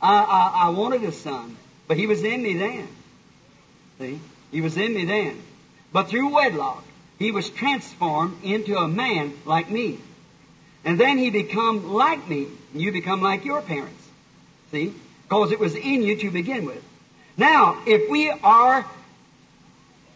[0.00, 1.54] I, I, I wanted a son,
[1.86, 2.88] but he was in me then.
[3.98, 4.20] See?
[4.50, 5.38] He was in me then.
[5.92, 6.82] But through wedlock,
[7.18, 9.98] he was transformed into a man like me.
[10.82, 14.08] And then he become like me, and you become like your parents.
[14.70, 14.94] See?
[15.24, 16.82] Because it was in you to begin with.
[17.36, 18.86] Now, if we are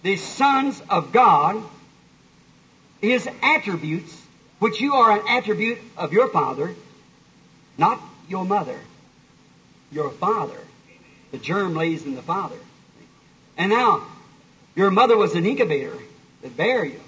[0.02, 1.62] the sons of God,
[3.02, 4.18] His attributes,
[4.58, 6.74] which you are an attribute of your Father,
[7.78, 8.78] not your mother,
[9.90, 10.58] your Father.
[11.30, 12.58] The germ lays in the Father.
[13.56, 14.06] And now,
[14.74, 15.96] your mother was an incubator
[16.42, 17.00] that bear you,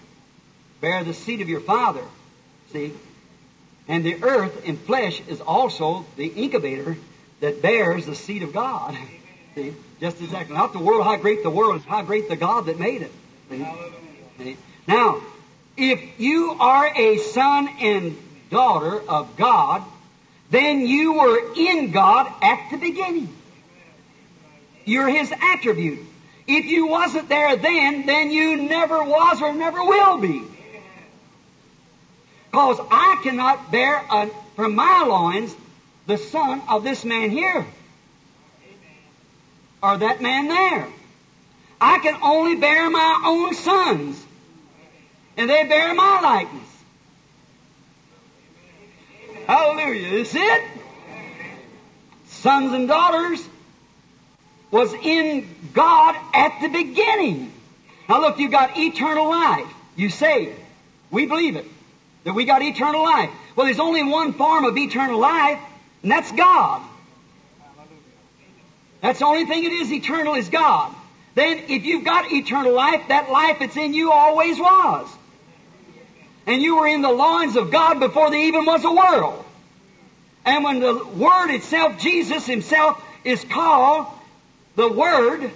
[0.80, 2.04] bear the seed of your Father.
[2.72, 2.92] See?
[3.88, 6.96] And the earth in flesh is also the incubator
[7.40, 8.96] that bears the seed of God.
[9.54, 9.74] See?
[10.00, 10.56] Just exactly.
[10.56, 13.12] Not the world, how great the world is, how great the God that made it.
[13.50, 13.66] See?
[14.38, 14.56] See?
[14.86, 15.20] Now,
[15.76, 18.16] if you are a son and
[18.50, 19.82] daughter of God,
[20.54, 23.34] then you were in God at the beginning.
[24.84, 26.00] You're His attribute.
[26.46, 30.42] If you wasn't there then, then you never was or never will be.
[32.50, 35.54] Because I cannot bear a, from my loins
[36.06, 37.66] the son of this man here.
[39.82, 40.86] Or that man there.
[41.80, 44.24] I can only bear my own sons.
[45.36, 46.73] And they bear my likeness.
[49.46, 50.08] Hallelujah.
[50.08, 50.62] Is it?
[52.26, 53.46] Sons and daughters
[54.70, 57.52] was in God at the beginning.
[58.08, 59.66] Now look, you got eternal life.
[59.96, 60.58] You saved.
[61.10, 61.66] We believe it.
[62.24, 63.30] That we got eternal life.
[63.54, 65.60] Well, there's only one form of eternal life,
[66.02, 66.82] and that's God.
[69.00, 70.94] That's the only thing it is eternal is God.
[71.34, 75.08] Then if you've got eternal life, that life that's in you always was.
[76.46, 79.44] And you were in the loins of God before there even was a world.
[80.44, 84.06] And when the Word itself, Jesus Himself, is called
[84.76, 85.50] the Word,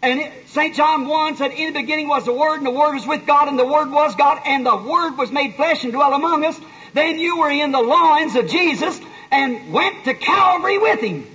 [0.00, 0.76] and St.
[0.76, 3.48] John 1 said, In the beginning was the Word, and the Word was with God,
[3.48, 6.58] and the Word was God, and the Word was made flesh and dwelt among us.
[6.94, 9.00] Then you were in the loins of Jesus
[9.30, 11.26] and went to Calvary with Him.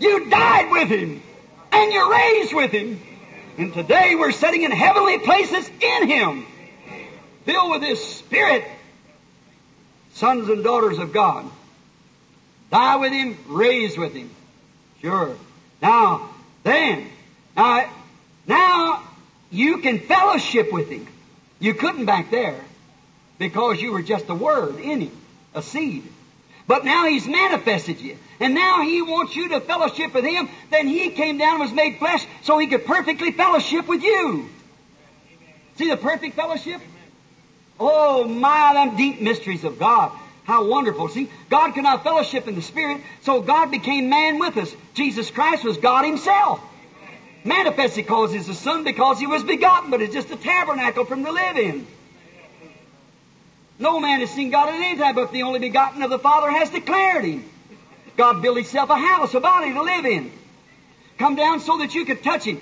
[0.00, 1.22] You died with Him,
[1.70, 3.00] and you're raised with Him.
[3.56, 6.46] And today we're sitting in heavenly places in Him,
[7.44, 8.64] filled with His Spirit,
[10.14, 11.50] sons and daughters of God.
[12.70, 14.30] Die with Him, raised with Him.
[15.00, 15.36] Sure.
[15.82, 16.30] Now,
[16.62, 17.06] then,
[17.56, 17.90] now,
[18.46, 19.02] now
[19.50, 21.06] you can fellowship with Him.
[21.58, 22.60] You couldn't back there
[23.38, 25.16] because you were just a word in Him,
[25.54, 26.04] a seed.
[26.66, 28.16] But now He's manifested you.
[28.38, 30.48] And now He wants you to fellowship with Him.
[30.70, 34.48] Then He came down and was made flesh so He could perfectly fellowship with you.
[35.76, 36.80] See the perfect fellowship?
[37.80, 40.12] Oh my, them deep mysteries of God.
[40.44, 41.08] How wonderful.
[41.08, 44.74] See, God could not fellowship in the Spirit, so God became man with us.
[44.94, 46.60] Jesus Christ was God Himself.
[47.42, 51.24] Manifested because He's the Son because He was begotten, but it's just a tabernacle from
[51.24, 51.86] to live in.
[53.78, 56.50] No man has seen God at any time, but the only begotten of the Father
[56.50, 57.44] has declared Him.
[58.18, 60.30] God built Himself a house, a body to live in.
[61.16, 62.60] Come down so that you could touch Him.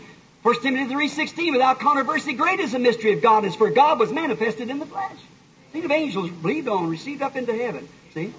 [0.48, 4.10] 1 Timothy 3.16, without controversy, great is the mystery of God, is for God was
[4.10, 5.18] manifested in the flesh.
[5.72, 7.86] Think of angels believed on, received up into heaven.
[8.14, 8.32] See?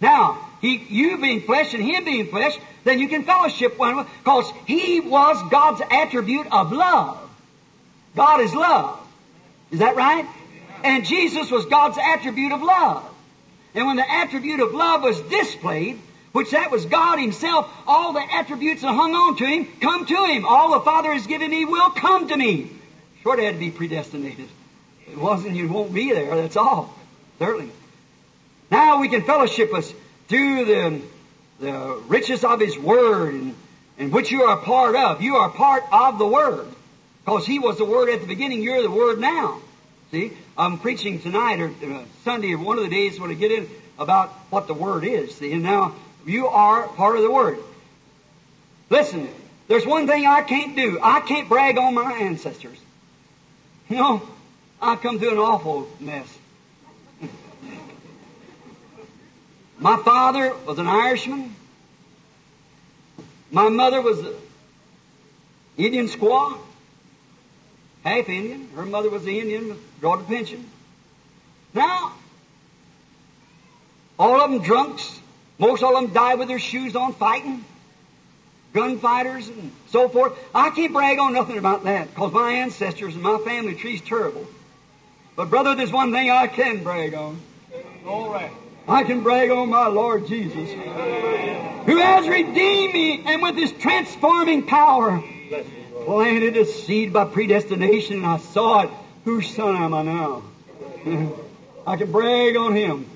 [0.00, 4.08] Now, he, you being flesh and him being flesh, then you can fellowship one another,
[4.24, 7.28] because he was God's attribute of love.
[8.16, 8.98] God is love.
[9.70, 10.26] Is that right?
[10.82, 13.04] And Jesus was God's attribute of love.
[13.74, 16.00] And when the attribute of love was displayed,
[16.32, 20.24] which that was God Himself, all the attributes that hung on to Him come to
[20.26, 20.44] Him.
[20.44, 22.70] All the Father has given me will come to me.
[23.22, 24.48] Sure, it had to be predestinated.
[25.06, 26.34] If it wasn't, you won't be there.
[26.36, 26.94] That's all.
[27.38, 27.70] Certainly.
[28.70, 29.92] Now we can fellowship us
[30.28, 31.02] through the,
[31.58, 33.56] the riches of His Word, and,
[33.98, 35.22] and which you are a part of.
[35.22, 36.68] You are part of the Word.
[37.24, 39.60] Because He was the Word at the beginning, you're the Word now.
[40.12, 43.52] See, I'm preaching tonight or uh, Sunday or one of the days when I get
[43.52, 45.34] in about what the Word is.
[45.36, 45.94] See, and now
[46.26, 47.58] you are part of the Word.
[48.88, 49.28] Listen,
[49.68, 50.98] there's one thing I can't do.
[51.02, 52.78] I can't brag on my ancestors.
[53.88, 54.22] You know,
[54.82, 56.38] I come through an awful mess.
[59.78, 61.54] My father was an Irishman.
[63.50, 64.34] My mother was an
[65.76, 66.58] Indian squaw,
[68.04, 68.68] half Indian.
[68.74, 70.68] Her mother was an Indian, brought a pension.
[71.72, 72.12] Now,
[74.18, 75.19] all of them drunks.
[75.60, 77.64] Most of them died with their shoes on fighting.
[78.72, 80.32] Gunfighters and so forth.
[80.54, 84.46] I can't brag on nothing about that because my ancestors and my family tree's terrible.
[85.36, 87.40] But brother, there's one thing I can brag on.
[88.06, 88.50] All right.
[88.88, 94.66] I can brag on my Lord Jesus, who has redeemed me and with his transforming
[94.66, 95.22] power
[96.04, 98.90] planted a seed by predestination and I saw it.
[99.24, 100.42] Whose son am I now?
[101.86, 103.06] I can brag on him.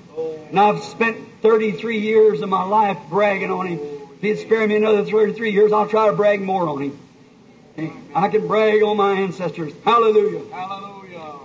[0.49, 3.79] And I've spent 33 years of my life bragging on him.
[4.15, 6.81] If he'd spare me another 33 years, I'll try to brag more on
[7.77, 7.99] him.
[8.15, 9.71] I can brag on my ancestors.
[9.83, 10.41] Hallelujah.
[10.51, 11.35] Hallelujah.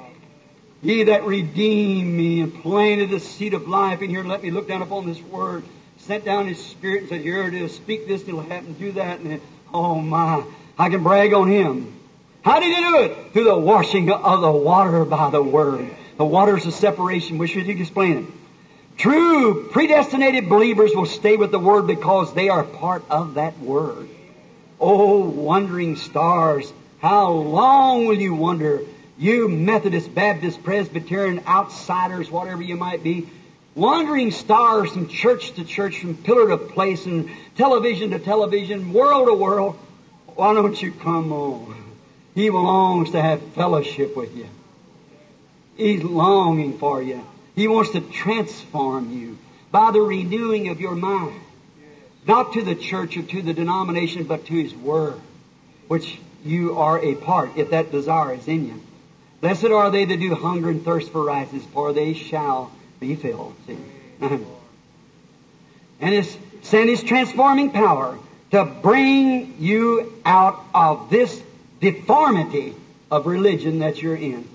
[0.83, 4.69] He that redeemed me and planted the seed of life in here let me look
[4.69, 5.65] down upon this word,
[5.99, 9.21] sent down his spirit and said, Here it is, speak this, it'll happen, do that,
[9.21, 9.41] and then,
[9.75, 10.43] oh my,
[10.79, 12.01] I can brag on him.
[12.41, 13.33] How did he do it?
[13.35, 15.91] Through the washing of the water by the word.
[16.17, 17.37] The waters of separation.
[17.37, 18.40] Wish we could explain it.
[19.01, 24.11] True predestinated believers will stay with the Word because they are part of that Word.
[24.79, 26.71] Oh, wandering stars,
[27.01, 28.83] how long will you wander?
[29.17, 33.27] You Methodist, Baptist, Presbyterian, outsiders, whatever you might be,
[33.75, 39.29] wandering stars from church to church, from pillar to place, and television to television, world
[39.29, 39.79] to world.
[40.35, 41.97] Why don't you come on?
[42.35, 44.49] He longs to have fellowship with you.
[45.79, 47.25] He's longing for you.
[47.55, 49.39] He wants to transform you
[49.71, 51.41] by the renewing of your mind.
[52.27, 55.21] Not to the church or to the denomination, but to His Word,
[55.89, 58.83] which you are a part, if that desire is in you.
[59.41, 63.55] Blessed are they that do hunger and thirst for righteousness, for they shall be filled.
[63.67, 63.79] See?
[64.21, 68.19] and His, send His transforming power
[68.51, 71.43] to bring you out of this
[71.81, 72.75] deformity
[73.11, 74.47] of religion that you're in.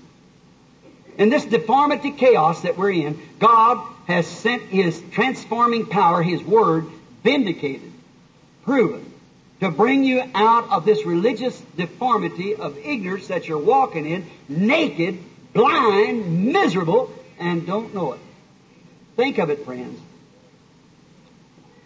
[1.18, 6.86] In this deformity chaos that we're in, God has sent His transforming power, His Word,
[7.24, 7.92] vindicated,
[8.64, 9.12] proven,
[9.60, 15.18] to bring you out of this religious deformity of ignorance that you're walking in, naked,
[15.54, 18.20] blind, miserable, and don't know it.
[19.16, 19.98] Think of it, friends.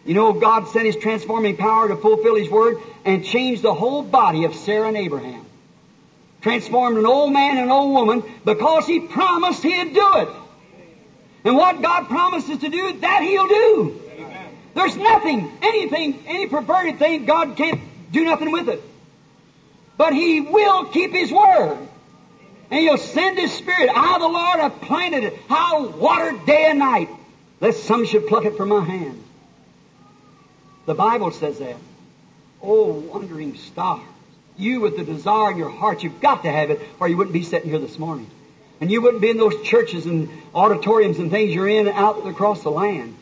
[0.05, 4.03] You know, God sent His transforming power to fulfill His Word and change the whole
[4.03, 5.47] body of Sarah and Abraham.
[6.41, 10.29] Transformed an old man and an old woman because He promised He'd do it.
[11.45, 14.01] And what God promises to do, that He'll do.
[14.75, 17.81] There's nothing, anything, any perverted thing, God can't
[18.13, 18.83] do nothing with it.
[19.97, 21.79] But He will keep His Word.
[22.71, 23.91] And He'll send His Spirit.
[23.93, 25.39] I, the Lord, have planted it.
[25.49, 27.09] I'll water day and night,
[27.61, 29.23] lest some should pluck it from my hand.
[30.87, 31.77] The Bible says that.
[32.63, 34.01] Oh, wandering star.
[34.61, 37.33] You with the desire in your heart, you've got to have it, or you wouldn't
[37.33, 38.31] be sitting here this morning.
[38.81, 42.63] And you wouldn't be in those churches and auditoriums and things you're in out across
[42.63, 43.15] the land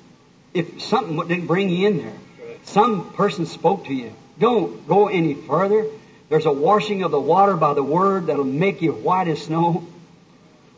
[0.54, 2.16] if something didn't bring you in there.
[2.64, 4.12] Some person spoke to you.
[4.38, 5.86] Don't go any further.
[6.28, 9.86] There's a washing of the water by the word that'll make you white as snow.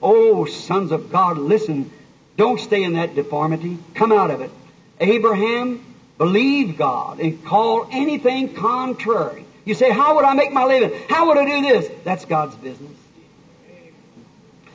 [0.03, 1.91] Oh, sons of God, listen.
[2.37, 3.79] Don't stay in that deformity.
[3.95, 4.51] Come out of it.
[4.99, 5.85] Abraham
[6.17, 9.45] believed God and called anything contrary.
[9.71, 11.01] You say, how would I make my living?
[11.09, 11.89] How would I do this?
[12.03, 12.91] That's God's business.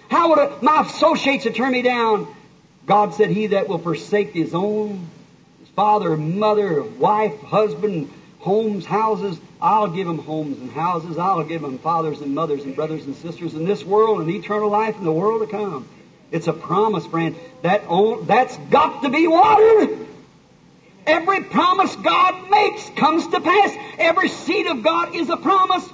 [0.08, 2.34] How would I, my associates turned me down?
[2.86, 5.10] God said, He that will forsake his own,
[5.60, 8.10] his father, mother, wife, husband,
[8.40, 11.18] homes, houses, I'll give him homes and houses.
[11.18, 14.70] I'll give him fathers and mothers and brothers and sisters in this world and eternal
[14.70, 15.90] life in the world to come.
[16.32, 17.36] It's a promise, friend.
[17.64, 17.84] That
[18.28, 20.05] that's got to be watered.
[21.08, 23.76] Every promise God makes comes to pass.
[24.00, 25.88] Every seed of God is a promise.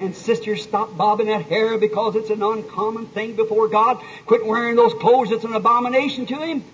[0.00, 4.00] And sisters, stop bobbing that hair because it's an uncommon thing before God.
[4.26, 5.32] Quit wearing those clothes.
[5.32, 6.64] It's an abomination to Him.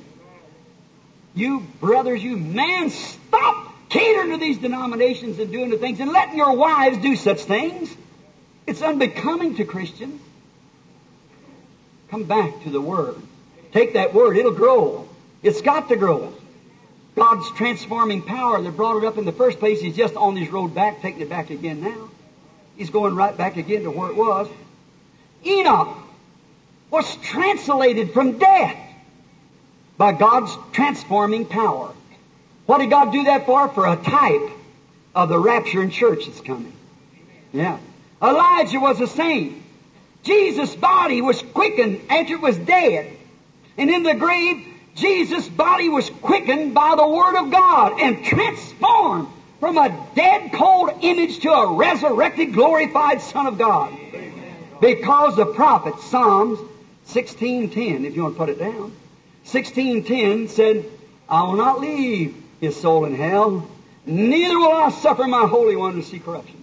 [1.35, 6.37] You brothers, you men, stop catering to these denominations and doing the things and letting
[6.37, 7.95] your wives do such things.
[8.67, 10.21] It's unbecoming to Christians.
[12.11, 13.17] Come back to the Word.
[13.73, 14.37] Take that Word.
[14.37, 15.09] It'll grow.
[15.43, 16.33] It's got to grow.
[17.17, 20.51] God's transforming power that brought it up in the first place, He's just on His
[20.51, 22.11] road back, taking it back again now.
[22.77, 24.49] He's going right back again to where it was.
[25.47, 25.97] Enoch
[26.91, 28.77] was translated from death
[29.97, 31.93] by God's transforming power.
[32.67, 33.69] What did God do that for?
[33.69, 34.51] For a type
[35.15, 36.73] of the rapture in church that's coming.
[37.53, 37.79] Yeah.
[38.23, 39.63] Elijah was the same.
[40.25, 43.13] Jesus' body was quickened after it was dead.
[43.77, 49.29] And in the grave, Jesus' body was quickened by the Word of God and transformed
[49.59, 53.97] from a dead, cold image to a resurrected, glorified Son of God.
[54.81, 56.59] Because the prophet, Psalms
[57.09, 58.95] 16.10, if you want to put it down,
[59.47, 60.85] 16.10 said,
[61.29, 63.69] I will not leave his soul in hell,
[64.07, 66.63] neither will I suffer my Holy One to see corruption.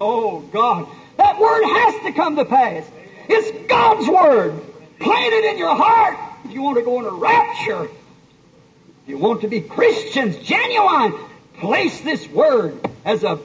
[0.00, 0.86] Oh, God.
[1.18, 2.88] That word has to come to pass.
[3.28, 4.60] It's God's word.
[4.98, 7.84] Plant it in your heart if you want to go in a rapture.
[7.84, 11.14] If you want to be Christians, genuine,
[11.58, 13.38] place this word as a,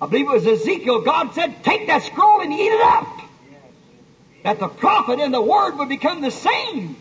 [0.00, 3.20] I believe it was Ezekiel, God said, take that scroll and eat it up.
[4.42, 6.96] That the prophet and the word would become the same.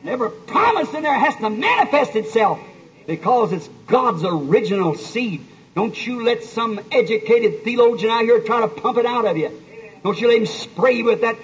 [0.00, 2.58] And every promise in there has to manifest itself
[3.06, 5.46] because it's God's original seed.
[5.74, 9.62] Don't you let some educated theologian out here try to pump it out of you.
[10.02, 11.36] Don't you let him spray you with that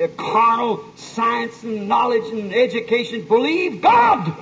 [0.00, 3.22] uh, carnal science and knowledge and education.
[3.26, 4.32] Believe God.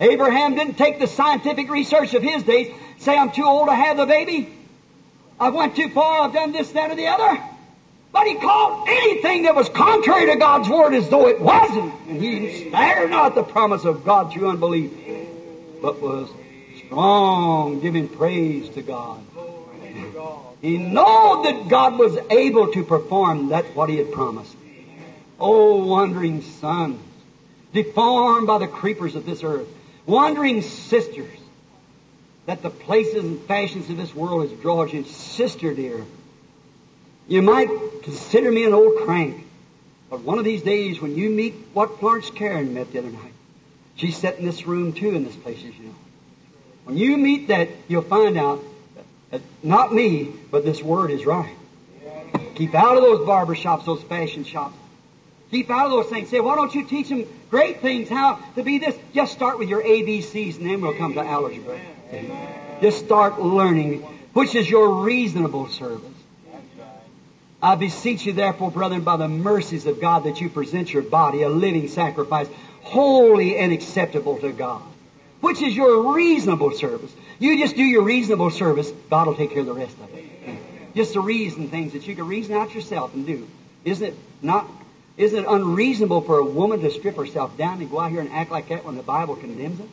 [0.00, 3.96] Abraham didn't take the scientific research of his days, say, I'm too old to have
[3.98, 4.50] the baby.
[5.38, 7.42] I went too far, I've done this, that, or the other.
[8.12, 11.94] But he called anything that was contrary to God's word as though it wasn't.
[12.08, 14.90] And he spared not the promise of God through unbelief,
[15.80, 16.28] but was
[16.86, 19.22] strong, giving praise to God.
[20.60, 24.54] He knew that God was able to perform that what he had promised.
[25.38, 27.00] Oh, wandering sons,
[27.72, 29.68] deformed by the creepers of this earth,
[30.04, 31.38] wandering sisters,
[32.44, 35.04] that the places and fashions of this world has drawn you.
[35.04, 36.04] Sister dear,
[37.26, 37.68] you might
[38.02, 39.46] consider me an old crank,
[40.10, 43.32] but one of these days when you meet what Florence Shakarian met the other night,
[43.94, 45.94] she's sat in this room too in this place, as you know.
[46.84, 48.62] When you meet that, you'll find out
[49.62, 51.54] not me, but this word is right.
[52.54, 54.76] Keep out of those barber shops, those fashion shops.
[55.50, 56.28] Keep out of those things.
[56.28, 58.96] Say, why don't you teach them great things, how to be this?
[59.14, 61.80] Just start with your ABCs and then we'll come to algebra.
[62.80, 64.02] Just start learning,
[64.32, 66.06] which is your reasonable service.
[67.62, 71.42] I beseech you therefore, brethren, by the mercies of God, that you present your body
[71.42, 72.48] a living sacrifice,
[72.82, 74.82] holy and acceptable to God,
[75.40, 77.12] which is your reasonable service.
[77.40, 80.94] You just do your reasonable service, God will take care of the rest of it.
[80.94, 83.48] Just the reason things that you can reason out yourself and do.
[83.84, 84.68] Isn't it not,
[85.16, 88.30] isn't it unreasonable for a woman to strip herself down and go out here and
[88.30, 89.88] act like that when the Bible condemns it?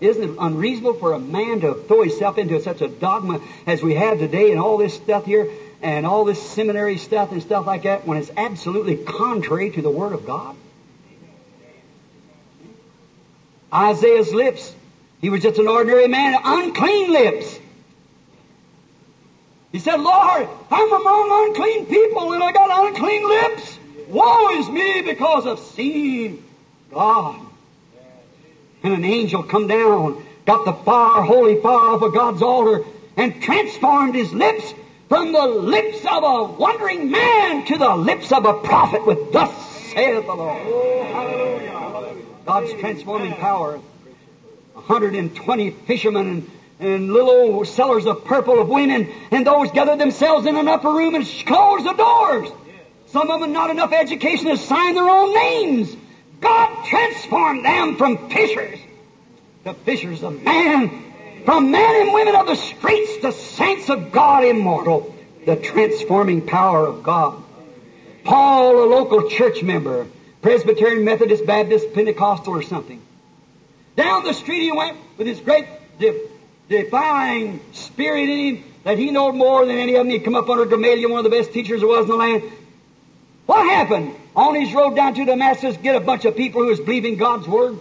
[0.00, 3.94] Isn't it unreasonable for a man to throw himself into such a dogma as we
[3.94, 5.50] have today and all this stuff here
[5.82, 9.90] and all this seminary stuff and stuff like that when it's absolutely contrary to the
[9.90, 10.56] Word of God?
[13.72, 14.74] Isaiah's lips,
[15.22, 17.58] he was just an ordinary man, unclean lips.
[19.70, 23.78] He said, Lord, I'm among unclean people and I got unclean lips.
[24.08, 26.44] Woe is me because of seeing
[26.90, 27.40] God.
[28.82, 32.84] And an angel come down, got the fire, holy fire off of God's altar,
[33.16, 34.74] and transformed his lips
[35.08, 39.54] from the lips of a wandering man to the lips of a prophet with thus
[39.92, 40.62] saith the Lord.
[42.44, 43.80] God's transforming power.
[44.74, 46.50] 120 fishermen and
[46.82, 50.90] and little old sellers of purple of women, and those gathered themselves in an upper
[50.90, 52.48] room and closed the doors.
[53.06, 55.96] Some of them not enough education to sign their own names.
[56.40, 58.80] God transformed them from fishers
[59.64, 60.90] to fishers of man,
[61.44, 65.14] from men and women of the streets to saints of God immortal.
[65.46, 67.42] The transforming power of God.
[68.24, 70.06] Paul, a local church member,
[70.40, 73.02] Presbyterian, Methodist, Baptist, Pentecostal, or something.
[73.96, 75.66] Down the street he went with his great
[76.68, 80.10] defying spirit in him that he knowed more than any of them.
[80.10, 82.42] He'd come up under Gamaliel, one of the best teachers there was in the land.
[83.46, 84.14] What happened?
[84.34, 87.46] On his road down to Damascus, get a bunch of people who was believing God's
[87.46, 87.78] word.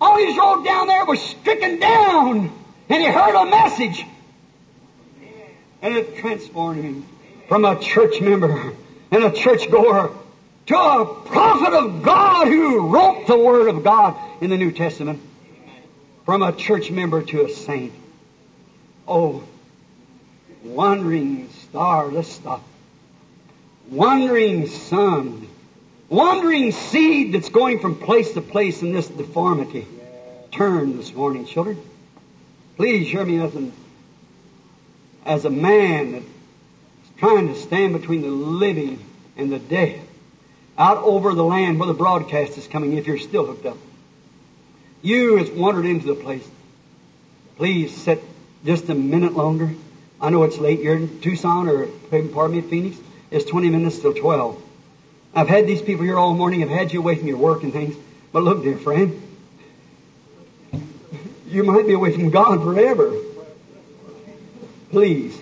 [0.00, 2.52] On his road down there was stricken down,
[2.88, 4.04] and he heard a message.
[5.80, 7.06] And it transformed him
[7.48, 8.74] from a church member
[9.10, 10.12] and a church goer
[10.68, 15.20] to a prophet of God who wrote the Word of God in the New Testament
[16.26, 17.94] from a church member to a saint.
[19.06, 19.42] Oh,
[20.62, 22.62] wandering star, let's stop.
[23.88, 25.48] Wandering sun,
[26.10, 29.86] wandering seed that's going from place to place in this deformity.
[30.52, 31.80] Turn this morning, children.
[32.76, 33.72] Please hear me as, an,
[35.24, 36.26] as a man that's
[37.16, 39.02] trying to stand between the living
[39.38, 40.02] and the dead.
[40.78, 43.76] Out over the land where the broadcast is coming, if you're still hooked up.
[45.02, 46.48] You has wandered into the place.
[47.56, 48.22] Please sit
[48.64, 49.74] just a minute longer.
[50.20, 50.80] I know it's late.
[50.80, 52.96] You're in Tucson or, pardon me, Phoenix.
[53.32, 54.62] It's 20 minutes till 12.
[55.34, 56.62] I've had these people here all morning.
[56.62, 57.96] I've had you away from your work and things.
[58.32, 59.20] But look, dear friend,
[61.48, 63.12] you might be away from God forever.
[64.90, 65.38] Please,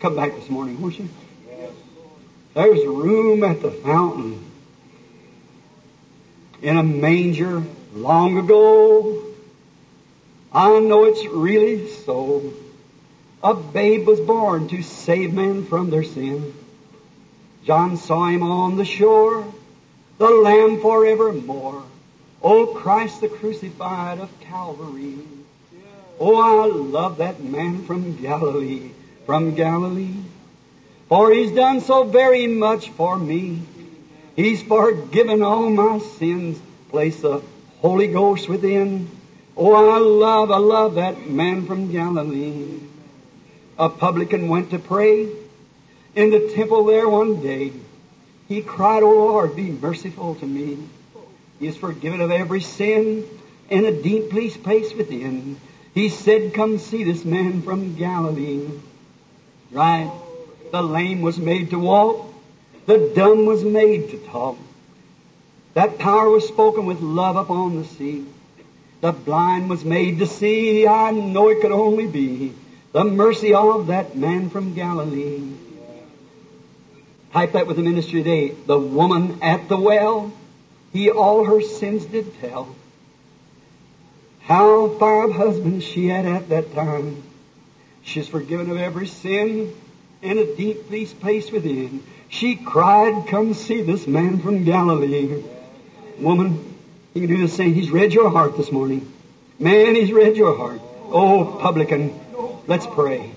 [0.00, 1.08] come back this morning, won't you?
[2.56, 4.42] There's room at the fountain
[6.62, 7.62] in a manger
[7.92, 9.24] long ago.
[10.54, 12.54] I know it's really so.
[13.44, 16.54] A babe was born to save men from their sin.
[17.66, 19.44] John saw him on the shore,
[20.16, 21.82] the Lamb forevermore.
[22.42, 25.18] Oh, Christ the crucified of Calvary.
[26.18, 28.92] Oh, I love that man from Galilee,
[29.26, 30.22] from Galilee.
[31.08, 33.62] For he's done so very much for me.
[34.34, 36.60] He's forgiven all my sins.
[36.90, 37.42] Place the
[37.80, 39.10] Holy Ghost within.
[39.56, 42.80] Oh, I love, I love that man from Galilee.
[43.78, 45.28] A publican went to pray
[46.14, 47.72] in the temple there one day.
[48.48, 50.78] He cried, Oh Lord, be merciful to me.
[51.58, 53.26] He is forgiven of every sin
[53.70, 55.58] and a deep place within.
[55.94, 58.68] He said, Come see this man from Galilee.
[59.70, 60.10] Right?
[60.70, 62.32] The lame was made to walk.
[62.86, 64.58] The dumb was made to talk.
[65.74, 68.24] That power was spoken with love upon the sea.
[69.00, 70.86] The blind was made to see.
[70.86, 72.54] I know it could only be
[72.92, 75.52] the mercy of that man from Galilee.
[77.32, 78.54] Type that with the ministry today.
[78.66, 80.32] The woman at the well,
[80.92, 82.74] he all her sins did tell.
[84.40, 87.22] How five husbands she had at that time.
[88.02, 89.74] She's forgiven of every sin
[90.22, 92.02] and a deep peace place within.
[92.28, 95.42] She cried, Come see this man from Galilee.
[96.18, 96.74] Woman,
[97.14, 97.74] you can do the same.
[97.74, 99.10] He's read your heart this morning.
[99.58, 100.80] Man, he's read your heart.
[101.08, 102.18] Oh, publican,
[102.66, 103.30] let's pray.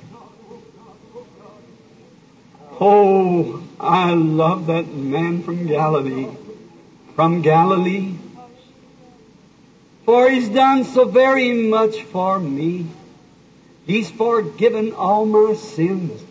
[2.81, 6.27] Oh, I love that man from Galilee.
[7.15, 8.15] From Galilee.
[10.05, 12.87] For he's done so very much for me.
[13.85, 16.21] He's forgiven all my sins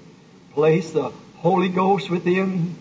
[0.58, 2.74] place the Holy Ghost within.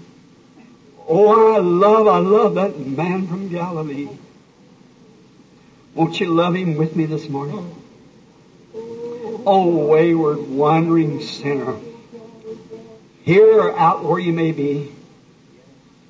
[1.07, 4.09] Oh, I love, I love that man from Galilee.
[5.93, 7.75] Won't you love him with me this morning?
[8.73, 11.75] Oh, wayward, wandering sinner.
[13.21, 14.91] Here or out where you may be,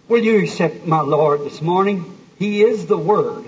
[0.07, 2.17] will you accept my Lord this morning?
[2.39, 3.43] He is the Word,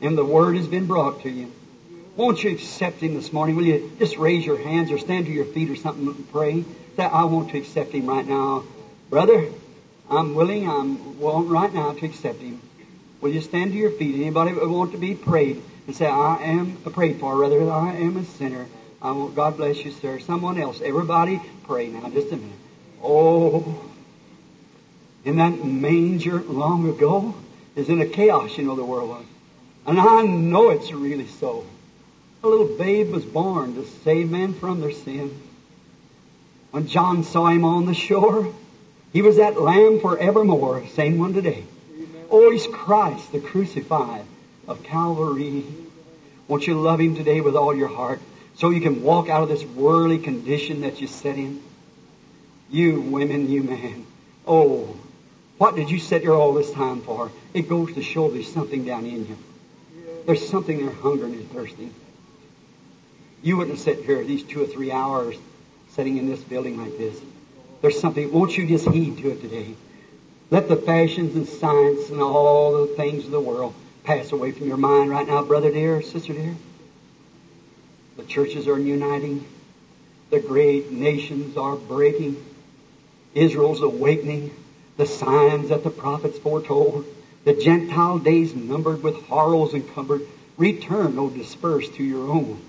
[0.00, 1.52] and the Word has been brought to you.
[2.16, 3.54] Won't you accept Him this morning?
[3.54, 6.64] Will you just raise your hands or stand to your feet or something and pray
[6.96, 8.64] that I want to accept Him right now?
[9.10, 9.48] Brother,
[10.10, 12.60] I'm willing, I'm willing right now to accept Him.
[13.20, 14.14] Will you stand to your feet?
[14.16, 18.24] Anybody want to be prayed and say, I am prayed for, rather, I am a
[18.24, 18.66] sinner.
[19.00, 20.18] I want, God bless you, sir.
[20.18, 20.80] Someone else.
[20.80, 22.58] Everybody pray now, just a minute.
[23.02, 23.78] Oh,
[25.24, 27.34] in that manger long ago
[27.74, 29.24] is in a chaos, you know, the world was.
[29.86, 31.66] And I know it's really so.
[32.42, 35.40] A little babe was born to save men from their sin.
[36.76, 38.52] When John saw him on the shore,
[39.10, 41.64] he was that lamb forevermore, same one today.
[42.30, 44.26] Oh, he's Christ, the crucified
[44.68, 45.64] of Calvary.
[46.48, 48.20] Won't you love him today with all your heart
[48.56, 51.62] so you can walk out of this worldly condition that you set in?
[52.68, 54.04] You women, you men.
[54.46, 54.98] Oh,
[55.56, 57.32] what did you sit here all this time for?
[57.54, 59.38] It goes to show there's something down in you.
[60.26, 61.94] There's something there hungering and thirsting.
[63.42, 65.36] You wouldn't sit here these two or three hours
[65.96, 67.18] sitting in this building like this.
[67.80, 69.74] There's something, won't you just heed to it today?
[70.50, 73.74] Let the fashions and science and all the things of the world
[74.04, 76.54] pass away from your mind right now, brother dear, sister dear.
[78.18, 79.46] The churches are uniting.
[80.28, 82.44] The great nations are breaking.
[83.34, 84.54] Israel's awakening.
[84.98, 87.06] The signs that the prophets foretold.
[87.44, 90.22] The Gentile days numbered with horrors encumbered.
[90.58, 92.60] Return, O dispersed to your own.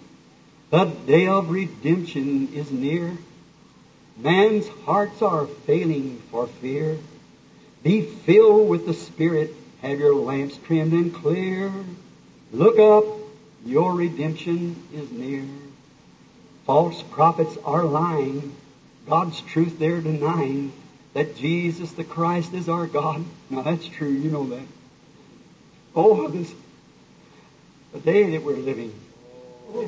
[0.69, 3.17] The day of redemption is near.
[4.17, 6.97] Man's hearts are failing for fear.
[7.83, 9.53] Be filled with the Spirit.
[9.81, 11.71] Have your lamps trimmed and clear.
[12.51, 13.05] Look up.
[13.65, 15.45] Your redemption is near.
[16.65, 18.53] False prophets are lying.
[19.07, 20.73] God's truth they're denying.
[21.13, 23.23] That Jesus the Christ is our God.
[23.49, 24.09] Now that's true.
[24.09, 24.67] You know that.
[25.95, 26.53] Oh, this,
[27.93, 28.93] the day that we're living.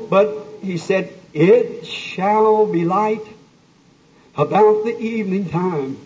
[0.09, 3.25] But he said, it shall be light
[4.35, 5.97] about the evening time.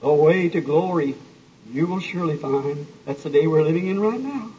[0.00, 1.14] The way to glory
[1.72, 2.86] you will surely find.
[3.04, 4.50] That's the day we're living in right now.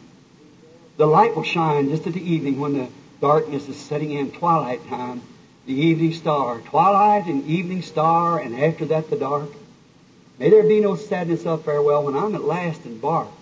[0.97, 2.87] The light will shine just at the evening when the
[3.21, 5.21] darkness is setting in, twilight time.
[5.65, 6.59] The evening star.
[6.59, 9.49] Twilight and evening star, and after that the dark.
[10.37, 13.33] May there be no sadness of farewell when I'm at last embarked.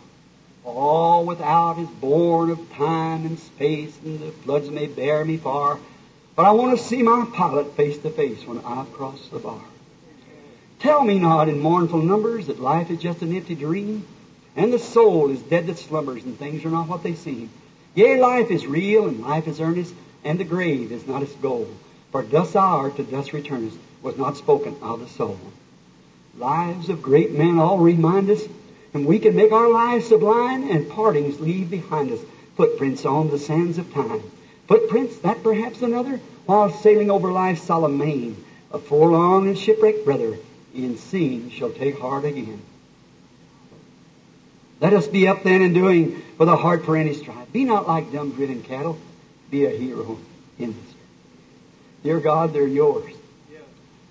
[0.67, 5.79] All without is born of time and space, and the floods may bear me far.
[6.35, 9.61] But I want to see my pilot face to face when I've crossed the bar.
[10.79, 14.05] Tell me not in mournful numbers that life is just an empty dream,
[14.57, 17.49] and the soul is dead that slumbers, and things are not what they seem.
[17.95, 19.93] Yea, life is real, and life is earnest,
[20.25, 21.67] and the grave is not its goal.
[22.11, 25.39] For dust thou art, to dust returnest, was not spoken of the soul.
[26.37, 28.43] Lives of great men all remind us,
[28.97, 32.19] and we can make our lives sublime, and partings leave behind us
[32.55, 34.23] footprints on the sands of time.
[34.67, 36.17] Footprints, that perhaps another,
[36.47, 40.35] while sailing over life's solemn main, a forlorn and shipwrecked brother,
[40.73, 42.59] in seeing shall take heart again.
[44.81, 47.53] Let us be up then and doing with a heart for any strife.
[47.53, 48.97] Be not like dumb driven cattle.
[49.51, 50.17] Be a hero
[50.57, 50.95] in this.
[52.01, 53.13] Dear God, they're yours.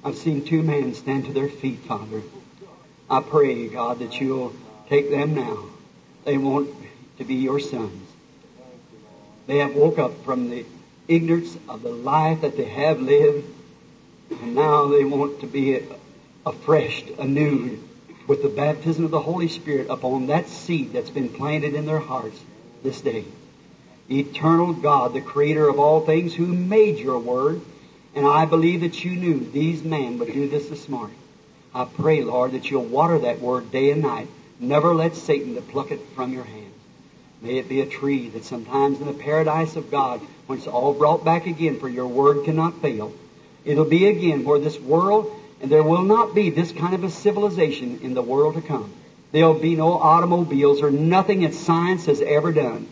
[0.05, 2.23] I've seen two men stand to their feet, Father.
[3.11, 4.55] I pray, God, that you'll
[4.89, 5.65] take them now.
[6.25, 6.71] They want
[7.19, 8.03] to be your sons.
[9.47, 10.65] They have woke up from the
[11.09, 13.45] ignorance of the life that they have lived,
[14.31, 15.81] and now they want to be
[16.45, 17.79] afresh, anew,
[18.27, 22.01] with the baptism of the Holy Spirit upon that seed that's been planted in their
[22.01, 22.41] hearts
[22.83, 23.25] this day.
[24.11, 27.61] Eternal God, the creator of all things, who made your word,
[28.15, 31.17] and I believe that you knew these men would do this this morning.
[31.75, 34.29] I pray, Lord, that you'll water that word day and night.
[34.59, 36.75] Never let Satan to pluck it from your hands.
[37.43, 40.95] May it be a tree that sometimes in the paradise of God, when it's all
[40.95, 43.13] brought back again, for your word cannot fail,
[43.65, 45.31] it'll be again where this world,
[45.61, 48.93] and there will not be this kind of a civilization in the world to come.
[49.33, 52.89] There'll be no automobiles or nothing that science has ever done.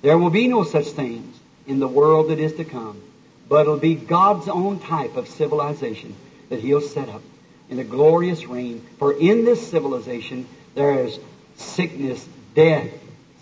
[0.00, 3.02] There will be no such things in the world that is to come.
[3.48, 6.14] But it'll be God's own type of civilization
[6.48, 7.22] that He'll set up
[7.68, 8.84] in a glorious reign.
[8.98, 10.46] For in this civilization
[10.76, 11.18] there is
[11.56, 12.24] sickness,
[12.54, 12.88] death,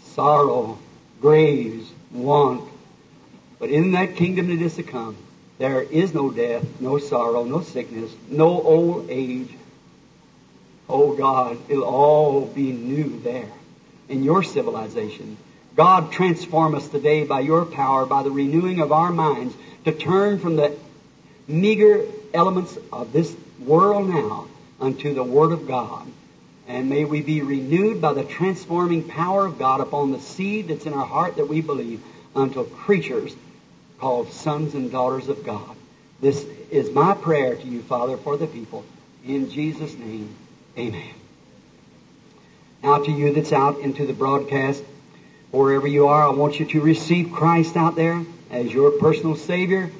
[0.05, 0.79] sorrow,
[1.21, 2.67] graves, want.
[3.59, 5.17] But in that kingdom that is to come,
[5.59, 9.51] There is no death, no sorrow, no sickness, no old age.
[10.89, 13.53] Oh God, it'll all be new there
[14.09, 15.37] in your civilization.
[15.77, 19.55] God, transform us today by your power, by the renewing of our minds,
[19.85, 20.77] to turn from the
[21.47, 24.47] meager elements of this world now
[24.81, 26.07] unto the Word of God.
[26.67, 30.87] And may we be renewed by the transforming power of God upon the seed that's
[30.87, 32.03] in our heart that we believe
[32.35, 33.35] until creatures
[33.99, 35.77] called sons and daughters of God.
[36.21, 38.85] This is my prayer to you, Father, for the people.
[39.27, 40.35] In Jesus' name,
[40.79, 41.11] amen.
[42.83, 44.83] Now to you that's out into the broadcast,
[45.51, 49.91] wherever you are, I want you to receive Christ out there as your personal Savior.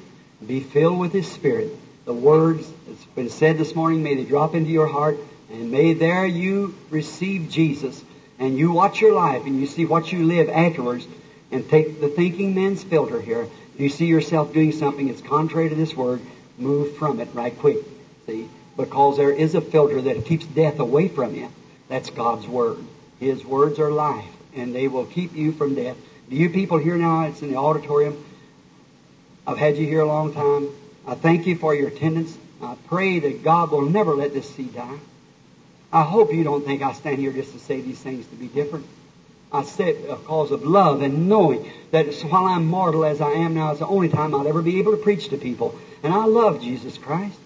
[0.45, 1.71] Be filled with His Spirit.
[2.05, 5.17] The words that's been said this morning, may they drop into your heart,
[5.49, 8.03] and may there you receive Jesus.
[8.37, 11.07] And you watch your life, and you see what you live afterwards,
[11.51, 13.47] and take the thinking man's filter here.
[13.77, 16.21] You see yourself doing something that's contrary to this word,
[16.57, 17.77] move from it right quick.
[18.25, 18.49] See?
[18.75, 21.49] Because there is a filter that keeps death away from you.
[21.87, 22.77] That's God's Word.
[23.19, 25.95] His words are life, and they will keep you from death.
[26.29, 28.21] Do you people here now, it's in the auditorium,
[29.47, 30.69] I've had you here a long time.
[31.07, 32.35] I thank you for your attendance.
[32.61, 34.97] I pray that God will never let this seed die.
[35.95, 38.47] I hope you don't think I stand here just to say these things to be
[38.47, 38.85] different.
[39.49, 43.31] I say it uh, because of love and knowing that while I'm mortal as I
[43.31, 45.73] am now, it's the only time I'll ever be able to preach to people.
[46.03, 47.39] And I love Jesus Christ.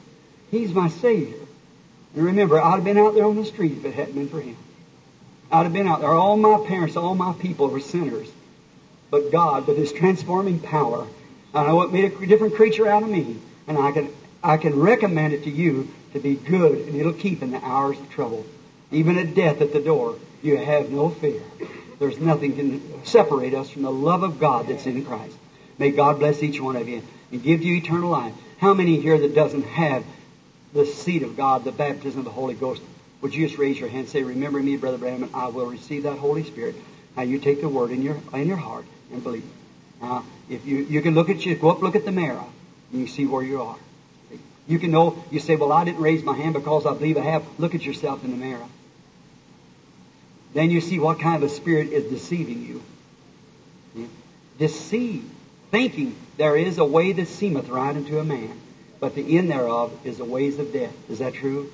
[0.49, 1.37] He's my Savior.
[2.15, 4.41] And remember, I'd have been out there on the street if it hadn't been for
[4.41, 4.57] Him.
[5.51, 6.09] I'd have been out there.
[6.09, 8.29] All my parents, all my people were sinners.
[9.11, 11.05] But God, with His transforming power,
[11.53, 13.37] I know it made a different creature out of me.
[13.67, 14.09] And I can,
[14.43, 17.99] I can recommend it to you to be good, and it'll keep in the hours
[17.99, 18.45] of trouble.
[18.91, 21.41] Even at death at the door, you have no fear.
[21.99, 25.35] There's nothing can separate us from the love of God that's in Christ.
[25.77, 28.33] May God bless each one of you and give you eternal life.
[28.57, 30.03] How many here that doesn't have
[30.73, 32.81] the seed of God, the baptism of the Holy Ghost?
[33.21, 35.65] Would you just raise your hand and say, Remember me, Brother Branham, and I will
[35.65, 36.75] receive that Holy Spirit.
[37.15, 39.43] Now you take the word in your in your heart and believe.
[40.01, 42.45] Now, if you you can look at you, go up, look at the mirror,
[42.91, 43.77] and you see where you are.
[44.69, 45.17] You can know.
[45.31, 47.83] You say, "Well, I didn't raise my hand because I believe I have." Look at
[47.83, 48.67] yourself in the mirror.
[50.53, 52.81] Then you see what kind of a spirit is deceiving you.
[53.95, 54.07] Yeah.
[54.59, 55.23] Deceive,
[55.71, 58.51] thinking there is a way that seemeth right unto a man,
[58.99, 60.93] but the end thereof is the ways of death.
[61.09, 61.71] Is that true?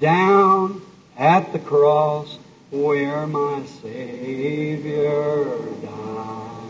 [0.00, 0.80] Down
[1.18, 2.38] at the cross
[2.70, 6.61] where my Savior died.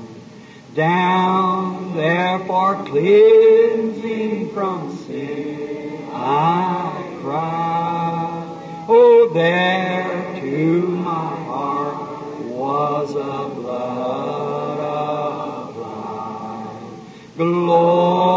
[0.75, 8.85] Down there for cleansing from sin I cry.
[8.89, 17.37] Oh, there to my heart was a blood of life.
[17.37, 18.33] Glory.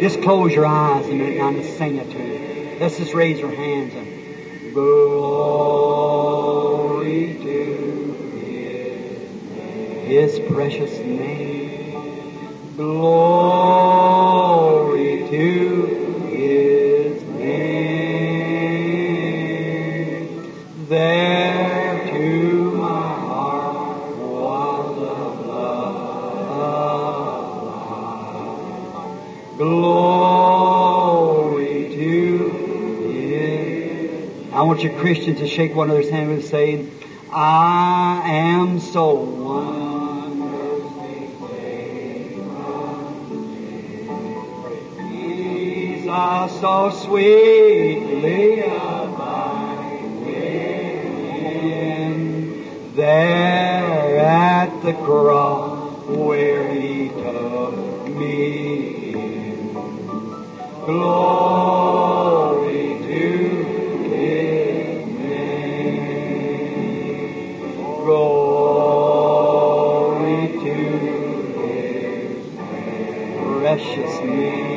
[0.00, 2.78] Just close your eyes a minute and I'm going to sing it to you.
[2.78, 5.58] Let's just raise our hands and glory
[7.42, 8.07] to
[10.08, 12.32] His, precious name.
[12.76, 13.98] Glory
[15.28, 15.84] to
[16.30, 17.68] His name.
[20.88, 24.78] There to my heart was.
[29.58, 30.94] Glory
[31.96, 32.48] to
[33.12, 34.54] His.
[34.54, 36.86] I want you Christians to shake one another's hand and say,
[37.30, 39.87] I am so wonderfully
[46.46, 49.98] So sweetly abide
[52.94, 59.74] there at the cross where He took me in.
[60.86, 62.06] Glory
[63.08, 63.22] to
[64.08, 66.14] His name.
[68.04, 69.28] Glory
[70.62, 70.76] to
[71.58, 72.46] His
[73.58, 74.67] precious name.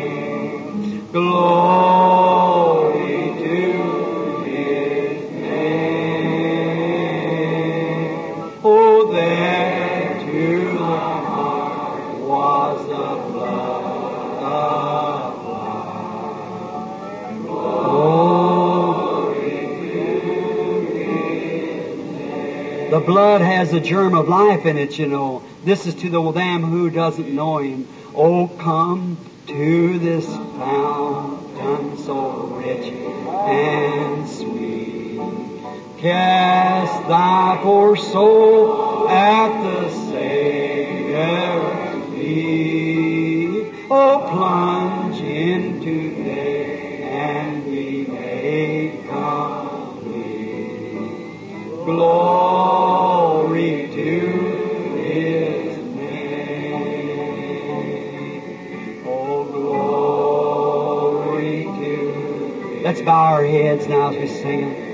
[22.92, 25.42] The Oh, blood has a germ of life in it, you know.
[25.64, 27.88] This is to the them who doesn't know Him.
[28.16, 29.18] Oh, come
[29.48, 30.28] to this
[33.52, 35.20] and sweet.
[35.98, 39.61] Cast thy poor soul at
[63.88, 64.91] now as we sing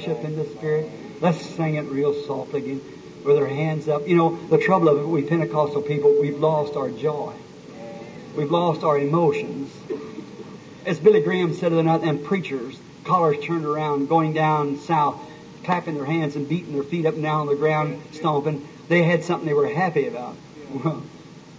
[0.00, 0.90] worship in the Spirit.
[1.20, 2.80] Let's sing it real soft again
[3.24, 4.08] with our hands up.
[4.08, 7.34] You know, the trouble of it, we Pentecostal people, we've lost our joy.
[8.34, 9.70] We've lost our emotions.
[10.86, 15.20] As Billy Graham said the other and preachers, collars turned around, going down south,
[15.64, 18.66] clapping their hands and beating their feet up and down on the ground, stomping.
[18.88, 20.36] They had something they were happy about.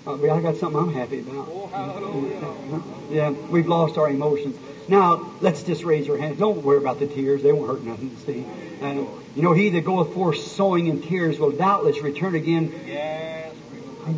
[0.03, 1.47] Well, uh, I got something I'm happy about.
[3.11, 4.57] Yeah, we've lost our emotions.
[4.91, 6.37] Now, let's just raise our hands.
[6.37, 7.41] Don't worry about the tears.
[7.41, 8.45] They won't hurt nothing, see.
[8.81, 9.05] Uh,
[9.37, 12.73] you know, he that goeth forth sowing in tears will doubtless return again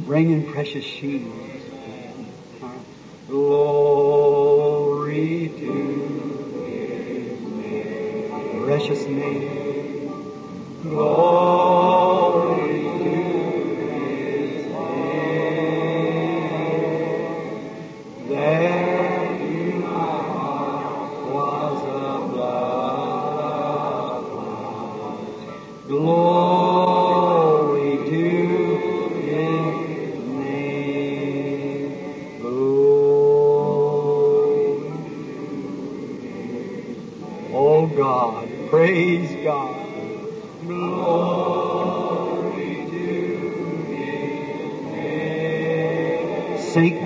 [0.07, 1.29] bringing precious sheaves.
[3.27, 8.65] Glory to His name.
[8.65, 10.07] Precious name.
[10.81, 12.12] Glory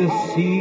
[0.08, 0.57] esqueci.